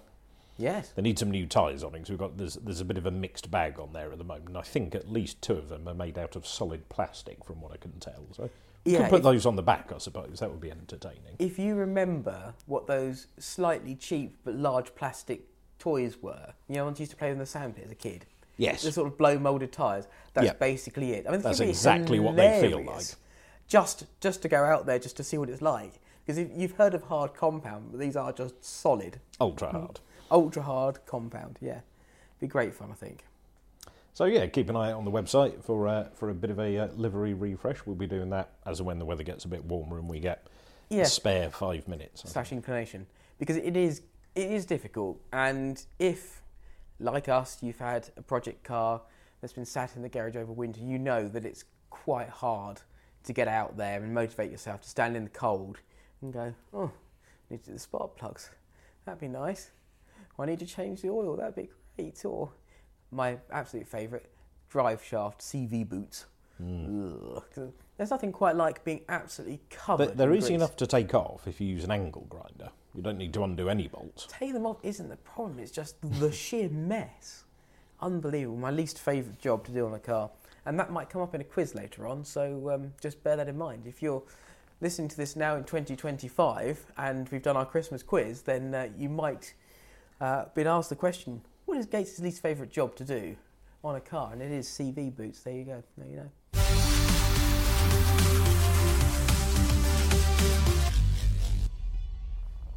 Yes. 0.61 0.91
They 0.95 1.01
need 1.01 1.17
some 1.19 1.31
new 1.31 1.47
tyres 1.47 1.83
on 1.83 1.89
it 1.89 1.93
because 1.93 2.09
we've 2.11 2.19
got 2.19 2.37
there's 2.37 2.55
there's 2.55 2.81
a 2.81 2.85
bit 2.85 2.97
of 2.97 3.05
a 3.05 3.11
mixed 3.11 3.49
bag 3.51 3.79
on 3.79 3.93
there 3.93 4.11
at 4.11 4.17
the 4.17 4.23
moment. 4.23 4.55
I 4.55 4.61
think 4.61 4.93
at 4.95 5.11
least 5.11 5.41
two 5.41 5.53
of 5.53 5.69
them 5.69 5.87
are 5.87 5.93
made 5.93 6.17
out 6.17 6.35
of 6.35 6.45
solid 6.45 6.87
plastic, 6.89 7.43
from 7.43 7.61
what 7.61 7.71
I 7.71 7.77
can 7.77 7.93
tell. 7.99 8.23
So 8.33 8.49
we 8.85 8.93
Yeah, 8.93 8.99
could 9.01 9.09
put 9.09 9.17
if- 9.17 9.23
those 9.23 9.45
on 9.45 9.55
the 9.55 9.63
back, 9.63 9.91
I 9.93 9.97
suppose. 9.97 10.39
That 10.39 10.51
would 10.51 10.61
be 10.61 10.71
entertaining. 10.71 11.35
If 11.39 11.57
you 11.59 11.75
remember 11.75 12.53
what 12.67 12.87
those 12.87 13.27
slightly 13.39 13.95
cheap 13.95 14.37
but 14.43 14.55
large 14.55 14.93
plastic 14.95 15.41
toys 15.79 16.21
were, 16.21 16.53
you 16.67 16.75
know, 16.75 16.85
ones 16.85 16.99
you 16.99 17.03
used 17.03 17.11
to 17.11 17.17
play 17.17 17.31
in 17.31 17.39
the 17.39 17.45
sandpit 17.45 17.85
as 17.85 17.91
a 17.91 17.95
kid. 17.95 18.25
Yes. 18.57 18.83
The 18.83 18.91
sort 18.91 19.07
of 19.07 19.17
blow 19.17 19.39
moulded 19.39 19.71
tyres. 19.71 20.07
That's 20.35 20.45
Yeah. 20.45 20.53
basically 20.53 21.13
it. 21.13 21.25
I 21.27 21.31
mean, 21.31 21.41
That's 21.41 21.59
it's 21.59 21.69
exactly 21.71 22.19
what 22.19 22.35
they 22.35 22.61
feel 22.61 22.83
like. 22.83 23.05
Just, 23.67 24.03
just 24.19 24.41
to 24.43 24.47
go 24.49 24.63
out 24.63 24.85
there, 24.85 24.99
just 24.99 25.17
to 25.17 25.23
see 25.23 25.37
what 25.39 25.49
it's 25.49 25.61
like. 25.61 25.93
Because 26.25 26.51
you've 26.55 26.73
heard 26.73 26.93
of 26.93 27.03
hard 27.03 27.33
compound, 27.33 27.87
but 27.91 27.99
these 27.99 28.15
are 28.15 28.31
just 28.31 28.63
solid, 28.63 29.19
Ultra 29.39 29.71
hard. 29.71 29.99
Ultra 30.31 30.63
hard 30.63 31.05
compound. 31.05 31.57
Yeah, 31.61 31.81
be 32.39 32.47
great 32.47 32.73
fun, 32.73 32.89
I 32.91 32.95
think. 32.95 33.25
So 34.13 34.25
yeah, 34.25 34.45
keep 34.47 34.69
an 34.69 34.75
eye 34.75 34.91
out 34.91 34.97
on 34.97 35.05
the 35.05 35.11
website 35.11 35.63
for 35.63 35.87
uh, 35.87 36.09
for 36.15 36.29
a 36.29 36.33
bit 36.33 36.49
of 36.49 36.59
a 36.59 36.77
uh, 36.77 36.87
livery 36.95 37.33
refresh. 37.33 37.85
We'll 37.85 37.95
be 37.95 38.07
doing 38.07 38.29
that 38.31 38.51
as 38.65 38.79
and 38.79 38.87
when 38.87 38.99
the 38.99 39.05
weather 39.05 39.23
gets 39.23 39.45
a 39.45 39.47
bit 39.47 39.63
warmer 39.65 39.99
and 39.99 40.09
we 40.09 40.19
get 40.19 40.47
Yeah. 40.89 41.03
a 41.03 41.05
spare 41.05 41.49
five 41.49 41.87
minutes. 41.87 42.23
slash 42.29 42.51
inclination 42.51 43.05
because 43.39 43.55
it 43.57 43.77
is 43.77 44.01
it 44.35 44.49
is 44.51 44.65
difficult 44.65 45.19
and 45.33 45.85
if 45.99 46.41
like 46.99 47.27
us 47.29 47.57
you've 47.61 47.79
had 47.79 48.09
a 48.17 48.21
project 48.21 48.63
car 48.63 49.01
that's 49.41 49.53
been 49.53 49.65
sat 49.65 49.95
in 49.95 50.01
the 50.03 50.09
garage 50.09 50.35
over 50.35 50.51
winter 50.53 50.79
you 50.79 50.97
know 50.99 51.27
that 51.27 51.43
it's 51.45 51.65
quite 51.89 52.29
hard 52.29 52.79
to 53.23 53.33
get 53.33 53.47
out 53.47 53.75
there 53.75 54.01
and 54.03 54.13
motivate 54.13 54.51
yourself 54.51 54.81
to 54.81 54.87
stand 54.89 55.15
in 55.17 55.23
the 55.23 55.29
cold 55.31 55.79
and 56.21 56.31
go 56.31 56.53
oh 56.73 56.91
I 57.49 57.53
need 57.53 57.59
to 57.63 57.67
do 57.67 57.73
the 57.73 57.79
spark 57.79 58.15
plugs 58.15 58.51
that'd 59.05 59.19
be 59.19 59.27
nice 59.27 59.71
I 60.39 60.45
need 60.45 60.59
to 60.59 60.65
change 60.65 61.01
the 61.01 61.09
oil 61.09 61.35
that'd 61.35 61.55
be 61.55 61.69
great 61.95 62.23
or 62.25 62.51
my 63.11 63.37
absolute 63.51 63.87
favourite 63.87 64.25
drive 64.69 65.03
shaft 65.03 65.41
CV 65.41 65.87
boots 65.87 66.25
Ugh. 66.61 67.43
There's 67.97 68.11
nothing 68.11 68.31
quite 68.31 68.55
like 68.55 68.83
being 68.83 69.01
absolutely 69.09 69.61
covered. 69.69 70.05
But 70.05 70.17
they're 70.17 70.33
easy 70.33 70.49
grease. 70.49 70.55
enough 70.55 70.75
to 70.77 70.87
take 70.87 71.13
off 71.13 71.47
if 71.47 71.61
you 71.61 71.67
use 71.67 71.83
an 71.83 71.91
angle 71.91 72.25
grinder. 72.29 72.71
You 72.93 73.01
don't 73.01 73.17
need 73.17 73.33
to 73.33 73.43
undo 73.43 73.69
any 73.69 73.87
bolts. 73.87 74.27
Taking 74.29 74.53
them 74.53 74.65
off 74.65 74.77
isn't 74.83 75.09
the 75.09 75.17
problem. 75.17 75.59
It's 75.59 75.71
just 75.71 75.95
the 76.19 76.31
sheer 76.31 76.69
mess. 76.69 77.45
Unbelievable. 78.01 78.57
My 78.57 78.71
least 78.71 78.99
favourite 78.99 79.39
job 79.39 79.65
to 79.65 79.71
do 79.71 79.85
on 79.85 79.93
a 79.93 79.99
car, 79.99 80.31
and 80.65 80.79
that 80.79 80.91
might 80.91 81.09
come 81.09 81.21
up 81.21 81.35
in 81.35 81.41
a 81.41 81.45
quiz 81.45 81.75
later 81.75 82.07
on. 82.07 82.25
So 82.25 82.71
um, 82.73 82.93
just 82.99 83.23
bear 83.23 83.35
that 83.35 83.47
in 83.47 83.57
mind. 83.57 83.85
If 83.85 84.01
you're 84.01 84.23
listening 84.81 85.07
to 85.09 85.17
this 85.17 85.35
now 85.35 85.55
in 85.55 85.63
2025 85.63 86.91
and 86.97 87.29
we've 87.29 87.43
done 87.43 87.55
our 87.55 87.65
Christmas 87.65 88.01
quiz, 88.01 88.41
then 88.41 88.73
uh, 88.73 88.89
you 88.97 89.09
might 89.09 89.53
uh, 90.21 90.45
been 90.55 90.67
asked 90.67 90.89
the 90.89 90.95
question: 90.95 91.41
What 91.65 91.77
is 91.77 91.85
Gates' 91.85 92.19
least 92.19 92.41
favourite 92.41 92.71
job 92.71 92.95
to 92.95 93.03
do 93.03 93.35
on 93.83 93.95
a 93.95 94.01
car? 94.01 94.31
And 94.31 94.41
it 94.41 94.51
is 94.51 94.67
CV 94.67 95.13
boots. 95.13 95.41
There 95.41 95.53
you 95.53 95.63
go. 95.65 95.83
There 95.97 96.07
you 96.07 96.15
know. 96.17 97.31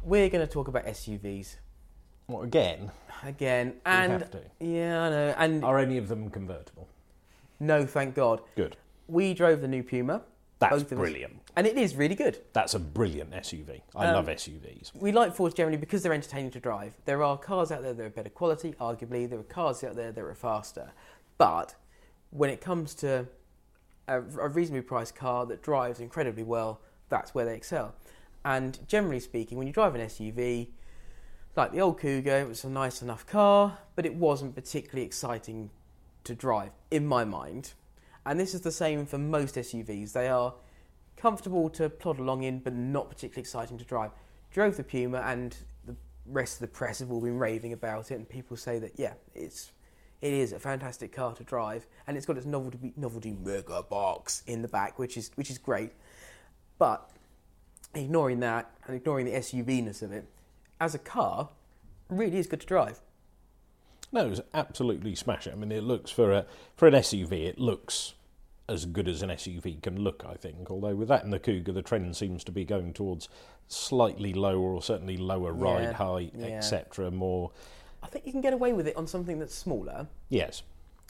We're 0.03 0.29
going 0.29 0.45
to 0.45 0.51
talk 0.51 0.67
about 0.67 0.85
SUVs 0.85 1.55
What 2.27 2.43
again? 2.43 2.91
again, 3.23 3.67
We 3.73 3.81
and 3.85 4.11
have 4.11 4.31
to. 4.31 4.41
yeah, 4.59 5.01
I 5.03 5.09
know. 5.09 5.35
And 5.37 5.63
Are 5.65 5.79
any 5.79 5.97
of 5.97 6.07
them 6.07 6.29
convertible? 6.29 6.87
no, 7.59 7.85
thank 7.85 8.15
God, 8.15 8.41
Good. 8.55 8.77
we 9.07 9.33
drove 9.33 9.61
the 9.61 9.67
new 9.67 9.81
Puma, 9.83 10.21
That's 10.59 10.83
brilliant. 10.83 11.33
us. 11.35 11.44
And 11.57 11.65
it 11.65 11.77
is 11.77 11.95
really 11.95 12.15
good. 12.15 12.39
That's 12.53 12.73
a 12.73 12.79
brilliant 12.79 13.31
SUV. 13.31 13.81
I 13.95 14.07
Um, 14.07 14.15
love 14.15 14.27
SUVs. 14.27 14.93
We 14.93 15.11
like 15.11 15.33
Fords 15.33 15.55
generally 15.55 15.77
because 15.77 16.03
they're 16.03 16.13
entertaining 16.13 16.51
to 16.51 16.59
drive. 16.59 16.93
There 17.05 17.23
are 17.23 17.37
cars 17.37 17.71
out 17.71 17.81
there 17.81 17.93
that 17.93 18.05
are 18.05 18.09
better 18.09 18.29
quality, 18.29 18.73
arguably. 18.79 19.29
There 19.29 19.39
are 19.39 19.43
cars 19.43 19.83
out 19.83 19.95
there 19.95 20.11
that 20.11 20.21
are 20.21 20.35
faster, 20.35 20.91
but 21.37 21.75
when 22.31 22.49
it 22.49 22.59
comes 22.59 22.93
to 22.95 23.27
a, 24.07 24.17
a 24.17 24.49
reasonably 24.49 24.81
priced 24.81 25.15
car 25.15 25.45
that 25.45 25.61
drives 25.61 25.99
incredibly 26.01 26.43
well, 26.43 26.81
that's 27.07 27.33
where 27.33 27.45
they 27.45 27.55
excel. 27.55 27.95
And 28.43 28.85
generally 28.87 29.21
speaking, 29.21 29.57
when 29.57 29.65
you 29.67 29.73
drive 29.73 29.95
an 29.95 30.01
SUV, 30.01 30.67
like 31.55 31.71
the 31.71 31.79
old 31.79 31.99
Kuga, 31.99 32.41
it 32.41 32.47
was 32.47 32.65
a 32.65 32.69
nice 32.69 33.01
enough 33.01 33.25
car, 33.25 33.77
but 33.95 34.05
it 34.05 34.13
wasn't 34.15 34.55
particularly 34.55 35.05
exciting 35.05 35.69
to 36.25 36.35
drive, 36.35 36.71
in 36.91 37.07
my 37.07 37.23
mind. 37.23 37.73
And 38.25 38.39
this 38.39 38.53
is 38.53 38.61
the 38.61 38.71
same 38.71 39.05
for 39.05 39.17
most 39.17 39.55
SUVs. 39.55 40.11
They 40.11 40.27
are 40.27 40.53
comfortable 41.17 41.69
to 41.71 41.89
plod 41.89 42.19
along 42.19 42.43
in, 42.43 42.59
but 42.59 42.73
not 42.73 43.09
particularly 43.09 43.41
exciting 43.41 43.77
to 43.77 43.85
drive. 43.85 44.11
Drove 44.51 44.77
the 44.77 44.83
Puma, 44.83 45.19
and 45.19 45.55
the 45.85 45.95
rest 46.25 46.55
of 46.55 46.59
the 46.61 46.67
press 46.67 46.99
have 46.99 47.11
all 47.11 47.21
been 47.21 47.37
raving 47.37 47.73
about 47.73 48.11
it, 48.11 48.15
and 48.15 48.27
people 48.27 48.57
say 48.57 48.79
that 48.79 48.93
yeah, 48.97 49.13
it's 49.33 49.71
it 50.21 50.33
is 50.33 50.53
a 50.53 50.59
fantastic 50.59 51.11
car 51.11 51.33
to 51.33 51.43
drive, 51.43 51.87
and 52.07 52.17
it's 52.17 52.25
got 52.25 52.37
its 52.37 52.45
novelty 52.45 52.93
novelty 52.95 53.33
MegaBox 53.33 54.43
in 54.47 54.61
the 54.61 54.67
back, 54.67 54.97
which 54.97 55.17
is 55.17 55.31
which 55.35 55.49
is 55.49 55.57
great. 55.57 55.91
But 56.77 57.09
ignoring 57.93 58.39
that 58.41 58.71
and 58.85 58.95
ignoring 58.95 59.25
the 59.25 59.33
SUV-ness 59.33 60.01
of 60.01 60.11
it, 60.11 60.25
as 60.79 60.95
a 60.95 60.99
car, 60.99 61.49
really 62.09 62.37
is 62.37 62.47
good 62.47 62.61
to 62.61 62.67
drive. 62.67 63.01
No, 64.11 64.29
it's 64.29 64.41
absolutely 64.53 65.15
smash 65.15 65.47
it. 65.47 65.53
I 65.53 65.55
mean, 65.55 65.71
it 65.71 65.83
looks 65.83 66.11
for 66.11 66.31
a 66.31 66.45
for 66.75 66.87
an 66.87 66.93
SUV. 66.93 67.45
It 67.45 67.59
looks 67.59 68.13
as 68.67 68.85
good 68.85 69.07
as 69.07 69.21
an 69.21 69.29
SUV 69.29 69.81
can 69.81 70.01
look. 70.01 70.23
I 70.27 70.35
think. 70.35 70.69
Although 70.71 70.95
with 70.95 71.07
that 71.09 71.23
and 71.23 71.31
the 71.33 71.39
Kuga, 71.39 71.73
the 71.73 71.81
trend 71.81 72.15
seems 72.15 72.43
to 72.45 72.51
be 72.51 72.65
going 72.65 72.93
towards 72.93 73.29
slightly 73.67 74.33
lower 74.33 74.73
or 74.73 74.81
certainly 74.81 75.17
lower 75.17 75.55
Yeah, 75.55 75.63
ride 75.63 75.93
height, 75.95 76.33
yeah. 76.35 76.45
etc. 76.47 77.11
More. 77.11 77.51
I 78.03 78.07
think 78.07 78.25
you 78.25 78.31
can 78.31 78.41
get 78.41 78.53
away 78.53 78.73
with 78.73 78.87
it 78.87 78.95
on 78.95 79.07
something 79.07 79.39
that's 79.39 79.55
smaller. 79.55 80.07
Yes. 80.29 80.61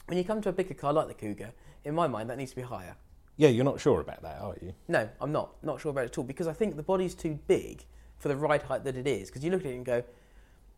When 0.06 0.16
you 0.16 0.24
come 0.24 0.40
to 0.42 0.48
a 0.48 0.52
bigger 0.52 0.74
car 0.74 0.92
like 0.92 1.08
the 1.08 1.14
Kuga, 1.14 1.50
in 1.84 1.94
my 1.94 2.06
mind, 2.06 2.30
that 2.30 2.38
needs 2.38 2.50
to 2.52 2.56
be 2.56 2.62
higher. 2.62 2.96
Yeah, 3.36 3.48
you're 3.48 3.64
not 3.64 3.80
sure 3.80 4.00
about 4.00 4.22
that, 4.22 4.40
are 4.40 4.54
you? 4.62 4.72
No, 4.88 5.08
I'm 5.20 5.30
not. 5.30 5.62
Not 5.62 5.80
sure 5.80 5.90
about 5.90 6.04
it 6.04 6.12
at 6.12 6.18
all 6.18 6.24
because 6.24 6.46
I 6.46 6.54
think 6.54 6.76
the 6.76 6.82
body's 6.82 7.14
too 7.14 7.38
big 7.46 7.84
for 8.18 8.28
the 8.28 8.36
ride 8.36 8.62
height 8.62 8.84
that 8.84 8.96
it 8.96 9.06
is. 9.06 9.28
Because 9.28 9.44
you 9.44 9.50
look 9.50 9.60
at 9.60 9.72
it 9.72 9.74
and 9.74 9.84
go, 9.84 10.02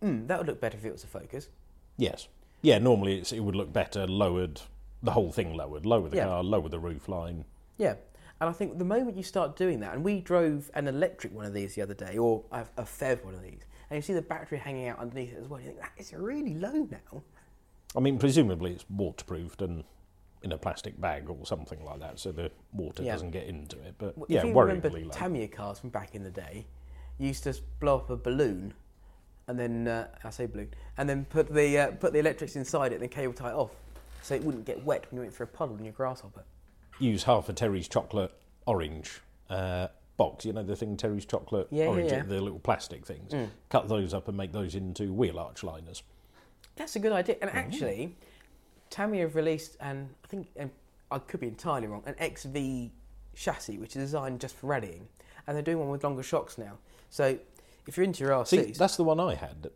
hmm, 0.03 0.27
that 0.27 0.39
would 0.39 0.49
look 0.49 0.61
better 0.61 0.77
if 0.77 0.85
it 0.85 0.91
was 0.93 1.05
a 1.05 1.07
Focus. 1.07 1.49
Yes. 1.97 2.27
Yeah. 2.63 2.79
Normally, 2.79 3.19
it's, 3.19 3.33
it 3.33 3.41
would 3.41 3.55
look 3.55 3.73
better 3.73 4.07
lowered. 4.09 4.61
The 5.03 5.13
whole 5.13 5.31
thing 5.33 5.55
lowered. 5.55 5.87
Lower 5.87 6.09
the 6.09 6.17
Yeah. 6.17 6.25
car. 6.27 6.43
Lower 6.43 6.69
the 6.69 6.79
roof 6.79 7.09
line. 7.09 7.45
Yeah. 7.77 7.95
And 8.41 8.49
I 8.49 8.53
think 8.53 8.79
the 8.79 8.85
moment 8.85 9.17
you 9.17 9.23
start 9.23 9.57
doing 9.57 9.81
that, 9.81 9.95
and 9.95 10.05
we 10.05 10.21
drove 10.21 10.71
an 10.75 10.87
electric 10.87 11.35
one 11.35 11.45
of 11.45 11.53
these 11.53 11.75
the 11.75 11.83
other 11.83 11.95
day, 11.95 12.17
or 12.19 12.45
a, 12.53 12.65
a 12.77 12.83
PHEV 12.85 13.25
one 13.25 13.35
of 13.35 13.43
these, 13.43 13.63
and 13.91 13.97
you 13.97 14.03
see 14.03 14.13
the 14.13 14.23
battery 14.23 14.59
hanging 14.59 14.87
out 14.89 14.99
underneath 15.01 15.33
it 15.33 15.39
as 15.41 15.49
well, 15.49 15.61
you 15.61 15.67
think, 15.67 15.81
that 15.81 15.93
is 15.97 16.13
really 16.13 16.55
low 16.55 16.89
now. 16.91 17.23
I 17.97 18.01
mean, 18.01 18.19
presumably 18.19 18.73
it's 18.73 18.85
waterproofed 18.91 19.61
and 19.63 19.83
in 20.45 20.53
a 20.53 20.59
plastic 20.59 21.01
bag 21.01 21.29
or 21.29 21.45
something 21.47 21.85
like 21.85 21.99
that, 21.99 22.21
so 22.21 22.31
the 22.31 22.53
water 22.73 23.03
Yeah. 23.03 23.13
doesn't 23.15 23.33
get 23.33 23.49
into 23.49 23.77
it. 23.83 23.97
But 23.99 24.17
Well, 24.17 24.27
yeah, 24.29 24.39
if 24.39 24.45
you 24.45 24.57
remember 24.61 24.89
low. 24.91 25.09
Tamiya 25.11 25.49
cars 25.49 25.81
from 25.81 25.91
back 25.91 26.15
in 26.15 26.23
the 26.23 26.31
day, 26.31 26.67
used 27.19 27.43
to 27.43 27.57
blow 27.81 27.97
up 27.97 28.09
a 28.11 28.17
balloon, 28.17 28.73
and 29.49 29.59
then 29.59 29.89
uh, 29.89 30.07
I 30.23 30.31
say 30.31 30.47
balloon, 30.47 30.73
and 30.97 31.09
then 31.09 31.25
put 31.25 31.53
the 31.53 31.77
uh, 31.77 31.91
put 31.93 32.13
the 32.13 32.21
electrics 32.21 32.55
inside 32.55 32.93
it, 32.93 32.97
and 32.97 33.03
then 33.03 33.09
cable 33.09 33.33
tie 33.35 33.49
it 33.51 33.55
off, 33.55 33.75
so 34.23 34.35
it 34.35 34.43
wouldn't 34.45 34.65
get 34.65 34.85
wet 34.85 35.07
when 35.11 35.17
you 35.17 35.23
went 35.23 35.35
through 35.35 35.45
a 35.45 35.49
puddle 35.49 35.77
in 35.77 35.85
your 35.85 35.93
grasshopper. 35.93 36.45
use 36.99 37.25
half 37.25 37.49
a 37.49 37.53
Terry's 37.53 37.89
chocolate 37.89 38.33
orange 38.67 39.21
uh, 39.51 39.89
box. 40.17 40.45
You 40.45 40.53
know 40.53 40.63
the 40.63 40.77
thing 40.77 40.97
Terry's 40.97 41.25
chocolate 41.25 41.69
Yeah, 41.71 41.85
yeah, 41.85 41.91
orange, 41.91 42.11
yeah. 42.13 42.21
Mm. 42.23 42.29
the 42.29 42.41
little 42.41 42.59
plastic 42.59 43.07
things. 43.07 43.33
Cut 43.71 43.89
those 43.89 44.13
up 44.15 44.29
and 44.29 44.37
make 44.37 44.53
those 44.53 44.75
into 44.75 45.13
wheel 45.13 45.39
arch 45.39 45.63
liners. 45.63 46.03
That's 46.77 46.97
a 46.97 46.99
good 47.01 47.13
idea. 47.13 47.37
And 47.41 47.51
actually, 47.51 48.15
Tamiya 48.91 49.23
have 49.23 49.35
released 49.37 49.77
an 49.81 50.11
I 50.25 50.27
think 50.29 50.49
um, 50.61 50.71
I 51.11 51.19
could 51.19 51.41
be 51.41 51.49
entirely 51.49 51.87
wrong 51.87 52.03
an 52.07 52.15
XV 52.23 52.91
chassis 53.35 53.79
which 53.79 53.97
is 53.97 54.03
designed 54.03 54.41
just 54.41 54.57
for 54.57 54.67
rallying, 54.67 55.09
and 55.47 55.57
they're 55.57 55.63
doing 55.63 55.79
one 55.79 55.89
with 55.89 56.05
longer 56.05 56.23
shocks 56.23 56.59
now. 56.59 56.79
So 57.11 57.39
if 57.87 57.97
you're 57.97 58.05
into 58.05 58.23
your 58.25 58.33
RCs, 58.33 58.49
See, 58.49 58.73
that's 58.73 58.97
the 58.97 59.05
one 59.05 59.19
I 59.21 59.35
had 59.35 59.69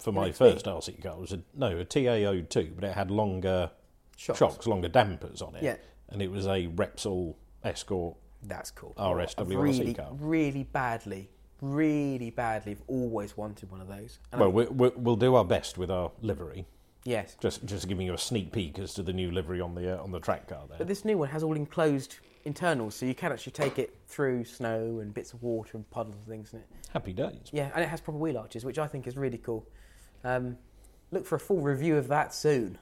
for 0.00 0.12
my 0.12 0.30
XV? 0.30 0.36
first 0.36 0.66
RC 0.66 1.02
car. 1.02 1.12
It 1.12 1.20
was 1.20 1.32
a, 1.32 1.40
no 1.54 1.78
a 1.78 1.84
TA02, 1.84 2.74
but 2.74 2.84
it 2.84 2.94
had 2.94 3.10
longer 3.10 3.70
Shocks. 4.16 4.38
shocks, 4.38 4.66
longer 4.66 4.88
dampers 4.88 5.42
on 5.42 5.56
it. 5.56 5.62
Yeah. 5.62 5.76
and 6.10 6.22
it 6.22 6.30
was 6.30 6.46
a 6.46 6.68
Repsol 6.68 7.34
Escort. 7.62 8.16
That's 8.42 8.70
cool. 8.70 8.94
RSW 8.98 9.38
I've 9.38 9.48
really, 9.48 9.94
car. 9.94 10.08
really 10.18 10.64
badly, 10.64 11.30
really 11.60 12.30
badly, 12.30 12.72
have 12.72 12.82
always 12.88 13.36
wanted 13.36 13.70
one 13.70 13.80
of 13.80 13.88
those. 13.88 14.18
And 14.32 14.40
Well, 14.40 14.52
we, 14.52 14.66
we, 14.66 14.88
we'll 14.96 15.16
do 15.16 15.34
our 15.34 15.44
best 15.44 15.78
with 15.78 15.90
our 15.90 16.10
livery. 16.20 16.66
yes, 17.04 17.36
Just 17.40 17.64
just 17.64 17.88
giving 17.88 18.06
you 18.06 18.12
a 18.14 18.18
sneak 18.18 18.52
peek 18.52 18.78
as 18.78 18.92
to 18.94 19.02
the 19.02 19.12
new 19.12 19.30
livery 19.30 19.60
on 19.60 19.74
the 19.74 19.98
uh, 19.98 20.02
on 20.02 20.10
the 20.12 20.20
track 20.20 20.46
car 20.48 20.64
there. 20.68 20.78
but 20.78 20.86
this 20.88 21.04
new 21.04 21.16
one 21.18 21.28
has 21.30 21.42
all 21.42 21.56
enclosed 21.56 22.16
internals, 22.44 22.94
so 22.94 23.06
you 23.06 23.14
can 23.14 23.32
actually 23.32 23.52
take 23.52 23.78
it 23.78 23.96
through 24.06 24.44
snow 24.44 24.98
and 25.00 25.14
bits 25.14 25.32
of 25.32 25.42
water 25.42 25.78
and 25.78 25.88
puddles 25.90 26.14
and 26.16 26.26
things 26.26 26.52
in 26.52 26.58
it. 26.60 26.66
Happy 26.92 27.14
days. 27.14 27.48
Yeah, 27.50 27.70
and 27.74 27.82
it 27.82 27.88
has 27.88 28.02
proper 28.02 28.18
wheel 28.18 28.36
arches, 28.36 28.64
which 28.66 28.78
I 28.78 28.86
think 28.86 29.06
is 29.06 29.16
really 29.16 29.38
cool. 29.38 29.66
Um, 30.22 30.58
look 31.10 31.24
for 31.26 31.36
a 31.36 31.40
full 31.40 31.60
review 31.62 31.96
of 31.96 32.08
that 32.08 32.34
soon. 32.34 32.76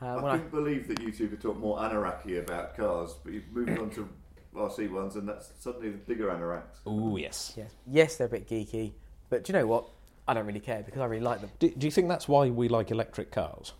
Uh, 0.00 0.06
I 0.06 0.16
when 0.16 0.24
I, 0.26 0.36
couldn't 0.36 0.50
believe 0.50 0.88
that 0.88 1.00
you 1.00 1.10
two 1.10 1.28
could 1.28 1.40
talk 1.40 1.58
more 1.58 1.78
anoraki 1.78 2.38
about 2.38 2.76
cars, 2.76 3.16
but 3.24 3.32
you've 3.32 3.50
moved 3.50 3.78
on 3.78 3.90
to 3.90 4.08
RC 4.54 4.90
ones, 4.90 5.16
and 5.16 5.28
that's 5.28 5.50
suddenly 5.58 5.90
the 5.90 5.98
bigger 5.98 6.28
anoraks. 6.28 6.78
Oh 6.86 7.16
yes. 7.16 7.54
yes, 7.56 7.72
yes, 7.86 8.16
they're 8.16 8.26
a 8.26 8.30
bit 8.30 8.48
geeky, 8.48 8.92
but 9.28 9.44
do 9.44 9.52
you 9.52 9.58
know 9.58 9.66
what? 9.66 9.88
I 10.26 10.34
don't 10.34 10.46
really 10.46 10.60
care 10.60 10.82
because 10.82 11.00
I 11.00 11.06
really 11.06 11.24
like 11.24 11.40
them. 11.40 11.50
Do, 11.58 11.70
do 11.70 11.86
you 11.86 11.90
think 11.90 12.08
that's 12.08 12.28
why 12.28 12.48
we 12.50 12.68
like 12.68 12.90
electric 12.90 13.32
cars? 13.32 13.72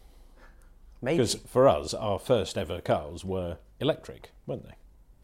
Maybe. 1.03 1.19
Because 1.19 1.35
for 1.35 1.69
us, 1.69 1.95
our 1.95 2.19
first 2.19 2.59
ever 2.59 2.81
cars 2.81 3.25
were 3.25 3.59
electric, 3.79 4.31
weren't 4.47 4.65
they? 4.65 4.75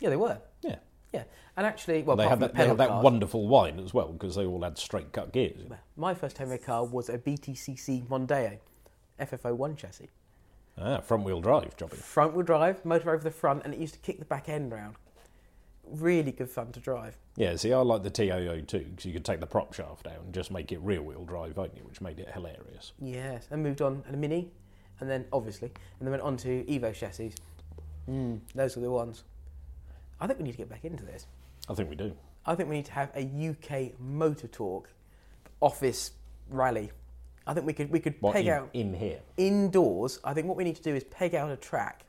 Yeah, 0.01 0.11
they 0.11 0.17
were. 0.17 0.39
Yeah. 0.63 0.77
Yeah, 1.13 1.23
and 1.57 1.65
actually, 1.65 2.03
well, 2.03 2.17
they 2.17 2.25
apart 2.25 2.41
had 2.41 2.49
that, 2.49 2.53
the 2.55 2.63
they 2.63 2.69
had 2.69 2.79
that 2.79 2.89
cars, 2.89 3.05
wonderful 3.05 3.47
whine 3.47 3.79
as 3.79 3.95
well 3.95 4.13
because 4.13 4.35
they 4.35 4.45
all 4.45 4.63
had 4.63 4.77
straight 4.79 5.13
cut 5.13 5.33
gears. 5.33 5.61
My 5.97 6.13
first 6.13 6.37
Tamiya 6.37 6.59
car 6.59 6.85
was 6.85 7.09
a 7.09 7.19
BTCC 7.19 8.07
Mondeo, 8.09 8.59
FF01 9.21 9.77
chassis. 9.77 10.11
Ah, 10.79 11.01
front 11.01 11.25
wheel 11.25 11.41
drive, 11.41 11.77
jobby. 11.77 11.95
Front 11.95 12.35
wheel 12.35 12.45
drive, 12.45 12.85
motor 12.85 13.11
over 13.13 13.23
the 13.23 13.31
front, 13.31 13.65
and 13.65 13.73
it 13.73 13.81
used 13.81 13.95
to 13.95 14.01
kick 14.01 14.19
the 14.19 14.25
back 14.25 14.49
end 14.49 14.73
round. 14.73 14.97
Really 15.87 16.33
good 16.33 16.51
fun 16.51 16.73
to 16.73 16.81
drive. 16.81 17.17
Yeah, 17.37 17.55
see, 17.57 17.73
I 17.73 17.79
like 17.79 18.03
the 18.03 18.11
TA02, 18.11 18.67
because 18.91 19.05
you 19.05 19.13
could 19.13 19.25
take 19.25 19.41
the 19.41 19.47
prop 19.47 19.73
shaft 19.73 20.07
out 20.07 20.21
and 20.25 20.35
just 20.35 20.51
make 20.51 20.73
it 20.73 20.81
rear 20.81 21.03
wheel 21.03 21.25
drive 21.25 21.59
only, 21.59 21.81
which 21.83 22.01
made 22.01 22.19
it 22.19 22.31
hilarious. 22.33 22.93
Yes, 23.01 23.47
and 23.51 23.63
moved 23.63 23.83
on 23.83 24.03
and 24.07 24.15
a 24.15 24.19
Mini, 24.19 24.51
and 25.01 25.09
then 25.09 25.27
obviously, 25.33 25.69
and 25.99 26.07
then 26.07 26.11
went 26.11 26.23
on 26.23 26.37
to 26.39 26.65
Evo 26.65 26.93
chassis. 26.93 27.33
Mm, 28.09 28.41
those 28.55 28.77
are 28.77 28.81
the 28.81 28.91
ones. 28.91 29.25
I 30.21 30.27
think 30.27 30.39
we 30.39 30.45
need 30.45 30.53
to 30.53 30.59
get 30.59 30.69
back 30.69 30.85
into 30.85 31.05
this. 31.05 31.27
I 31.69 31.75
think 31.75 31.89
we 31.89 31.97
do. 31.97 32.17
I 32.47 32.55
think 32.55 32.69
we 32.69 32.77
need 32.77 32.87
to 32.87 32.93
have 32.93 33.11
a 33.15 33.23
UK 33.23 33.99
motor 34.01 34.49
talk 34.49 34.91
office 35.61 36.13
rally. 36.49 36.91
I 37.47 37.55
think 37.55 37.67
we 37.67 37.73
could 37.73 37.91
we 37.91 38.01
could 38.01 38.15
What, 38.21 38.35
peg 38.35 38.47
in, 38.47 38.53
out 38.53 38.71
in 38.73 38.95
here? 38.95 39.21
indoors. 39.37 40.19
I 40.25 40.33
think 40.35 40.47
what 40.47 40.57
we 40.57 40.65
need 40.65 40.77
to 40.77 40.83
do 40.83 40.95
is 40.95 41.05
peg 41.05 41.35
out 41.35 41.51
a 41.51 41.57
track, 41.57 42.05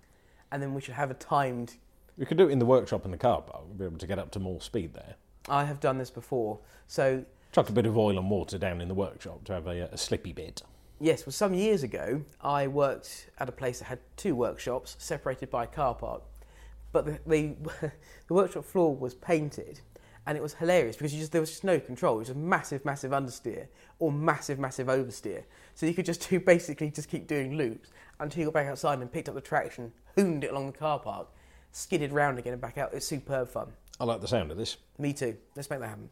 and 0.51 0.61
then 0.61 0.73
we 0.73 0.81
should 0.81 0.93
have 0.95 1.11
a 1.11 1.15
timed. 1.15 1.75
We 2.17 2.25
could 2.25 2.38
do 2.38 2.47
it 2.47 2.51
in 2.51 2.59
the 2.59 2.65
workshop 2.65 3.03
in 3.05 3.11
the 3.11 3.17
car 3.17 3.41
park. 3.41 3.63
We'll 3.67 3.77
be 3.77 3.86
able 3.86 3.97
to 3.97 4.07
get 4.07 4.17
up 4.19 4.31
to 4.31 4.39
more 4.39 4.61
speed 4.61 4.93
there. 4.93 5.15
I 5.49 5.65
have 5.65 5.79
done 5.79 5.97
this 5.97 6.09
before, 6.09 6.59
so 6.88 7.25
Chuck 7.51 7.69
a 7.69 7.73
bit 7.73 7.86
of 7.86 7.97
oil 7.97 8.17
and 8.17 8.29
water 8.29 8.57
down 8.57 8.81
in 8.81 8.88
the 8.88 8.93
workshop 8.95 9.43
to 9.45 9.53
have 9.53 9.67
a, 9.67 9.89
a 9.91 9.97
slippy 9.97 10.31
bit. 10.33 10.61
Yes, 10.99 11.25
well, 11.25 11.33
some 11.33 11.53
years 11.53 11.83
ago, 11.83 12.21
I 12.41 12.67
worked 12.67 13.29
at 13.38 13.49
a 13.49 13.51
place 13.51 13.79
that 13.79 13.86
had 13.86 13.99
two 14.15 14.33
workshops 14.33 14.95
separated 14.97 15.49
by 15.51 15.65
a 15.65 15.67
car 15.67 15.93
park. 15.93 16.23
but 16.93 17.05
the, 17.05 17.19
the 17.27 17.91
the 18.27 18.33
workshop 18.33 18.63
floor 18.63 18.95
was 18.95 19.13
painted, 19.13 19.81
and 20.28 20.38
it 20.38 20.41
was 20.41 20.53
hilarious 20.55 20.95
because 20.95 21.13
you 21.13 21.19
just 21.19 21.32
there 21.32 21.41
was 21.41 21.51
just 21.51 21.63
no 21.63 21.80
control. 21.80 22.15
It 22.15 22.19
was 22.19 22.28
just 22.30 22.39
massive, 22.39 22.84
massive 22.84 23.11
understeer 23.11 23.67
or 23.99 24.11
massive, 24.11 24.59
massive 24.59 24.88
oversteer. 24.88 25.43
So 25.76 25.86
you 25.86 25.93
could 25.93 26.05
just 26.05 26.30
do 26.30 26.39
basically 26.39 26.89
just 26.89 27.09
keep 27.09 27.28
doing 27.28 27.57
loops 27.57 27.89
until 28.19 28.39
you 28.39 28.45
got 28.45 28.53
back 28.55 28.67
outside 28.67 28.99
and 28.99 29.11
picked 29.11 29.30
up 29.30 29.36
the 29.36 29.41
traction, 29.41 29.91
hooned 30.15 30.43
it 30.43 30.51
along 30.51 30.67
the 30.71 30.78
car 30.78 30.99
park, 30.99 31.28
skidded 31.71 32.11
round 32.11 32.39
again 32.39 32.53
and 32.53 32.61
back 32.61 32.78
out. 32.78 32.93
It's 32.93 33.05
superb 33.05 33.49
fun. 33.49 33.67
I 33.99 34.03
like 34.05 34.21
the 34.21 34.28
sound 34.28 34.51
of 34.51 34.57
this. 34.57 34.78
Me 34.97 35.13
too. 35.13 35.38
Let's 35.55 35.69
make 35.69 35.80
that 35.80 35.89
happen. 35.89 36.09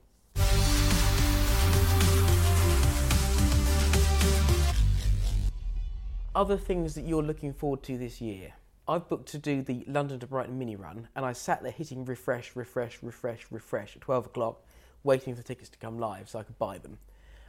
Other 6.36 6.58
things 6.58 6.96
that 6.96 7.06
you're 7.06 7.22
looking 7.22 7.54
forward 7.54 7.84
to 7.84 7.98
this 7.98 8.20
year. 8.20 8.54
I've 8.88 9.08
booked 9.08 9.30
to 9.30 9.38
do 9.38 9.62
the 9.62 9.84
London 9.88 10.20
to 10.20 10.28
Brighton 10.28 10.60
mini 10.60 10.76
run, 10.76 11.08
and 11.16 11.26
I 11.26 11.34
sat 11.34 11.64
there 11.64 11.72
hitting 11.72 12.04
refresh, 12.06 12.56
refresh, 12.56 13.02
refresh, 13.02 13.48
refresh 13.50 13.96
at 13.96 14.02
12 14.02 14.26
o'clock, 14.28 14.62
waiting 15.04 15.36
for 15.36 15.42
tickets 15.42 15.70
to 15.70 15.78
come 15.78 16.00
live 16.00 16.30
so 16.30 16.40
I 16.40 16.44
could 16.44 16.60
buy 16.60 16.78
them. 16.80 16.98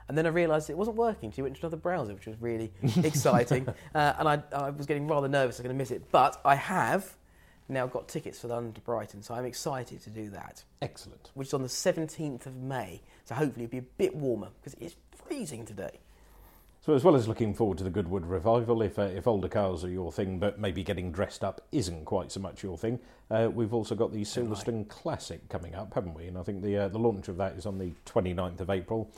And 0.08 0.18
then 0.18 0.26
I 0.26 0.28
realised 0.28 0.70
it 0.70 0.76
wasn't 0.76 0.96
working, 0.96 1.32
so 1.32 1.40
I 1.40 1.44
went 1.44 1.56
to 1.56 1.62
another 1.62 1.76
browser, 1.76 2.14
which 2.14 2.26
was 2.26 2.36
really 2.40 2.72
exciting. 3.02 3.66
Uh, 3.94 4.12
and 4.18 4.28
I, 4.28 4.42
I 4.52 4.70
was 4.70 4.86
getting 4.86 5.08
rather 5.08 5.28
nervous 5.28 5.56
I 5.56 5.62
was 5.62 5.66
going 5.66 5.76
to 5.76 5.78
miss 5.78 5.90
it. 5.90 6.10
But 6.12 6.40
I 6.44 6.54
have 6.56 7.16
now 7.68 7.86
got 7.86 8.08
tickets 8.08 8.40
for 8.40 8.48
London 8.48 8.72
to 8.74 8.80
Brighton, 8.82 9.22
so 9.22 9.34
I'm 9.34 9.46
excited 9.46 10.02
to 10.02 10.10
do 10.10 10.28
that 10.30 10.62
Excellent. 10.82 11.30
which 11.34 11.48
is 11.48 11.54
on 11.54 11.62
the 11.62 11.68
17th 11.68 12.46
of 12.46 12.54
May. 12.56 13.00
So 13.24 13.34
hopefully 13.34 13.64
it'll 13.64 13.72
be 13.72 13.78
a 13.78 13.82
bit 13.82 14.14
warmer 14.14 14.48
because 14.60 14.76
it's 14.80 14.94
freezing 15.26 15.64
today. 15.64 16.00
So, 16.84 16.92
as 16.92 17.02
well 17.02 17.16
as 17.16 17.26
looking 17.26 17.54
forward 17.54 17.78
to 17.78 17.84
the 17.84 17.88
Goodwood 17.88 18.26
revival, 18.26 18.82
if 18.82 18.98
uh, 18.98 19.04
if 19.04 19.26
older 19.26 19.48
cars 19.48 19.84
are 19.84 19.88
your 19.88 20.12
thing, 20.12 20.38
but 20.38 20.58
maybe 20.58 20.84
getting 20.84 21.10
dressed 21.10 21.42
up 21.42 21.62
isn't 21.72 22.04
quite 22.04 22.30
so 22.30 22.40
much 22.40 22.62
your 22.62 22.76
thing, 22.76 22.98
uh, 23.30 23.48
we've 23.50 23.72
also 23.72 23.94
got 23.94 24.12
the 24.12 24.20
Silverstone 24.20 24.86
Classic 24.86 25.48
coming 25.48 25.74
up, 25.74 25.94
haven't 25.94 26.12
we? 26.12 26.26
And 26.26 26.36
I 26.36 26.42
think 26.42 26.62
the 26.62 26.76
uh, 26.76 26.88
the 26.88 26.98
launch 26.98 27.28
of 27.28 27.38
that 27.38 27.54
is 27.54 27.64
on 27.64 27.78
the 27.78 27.92
29th 28.04 28.60
of 28.60 28.68
April, 28.68 29.10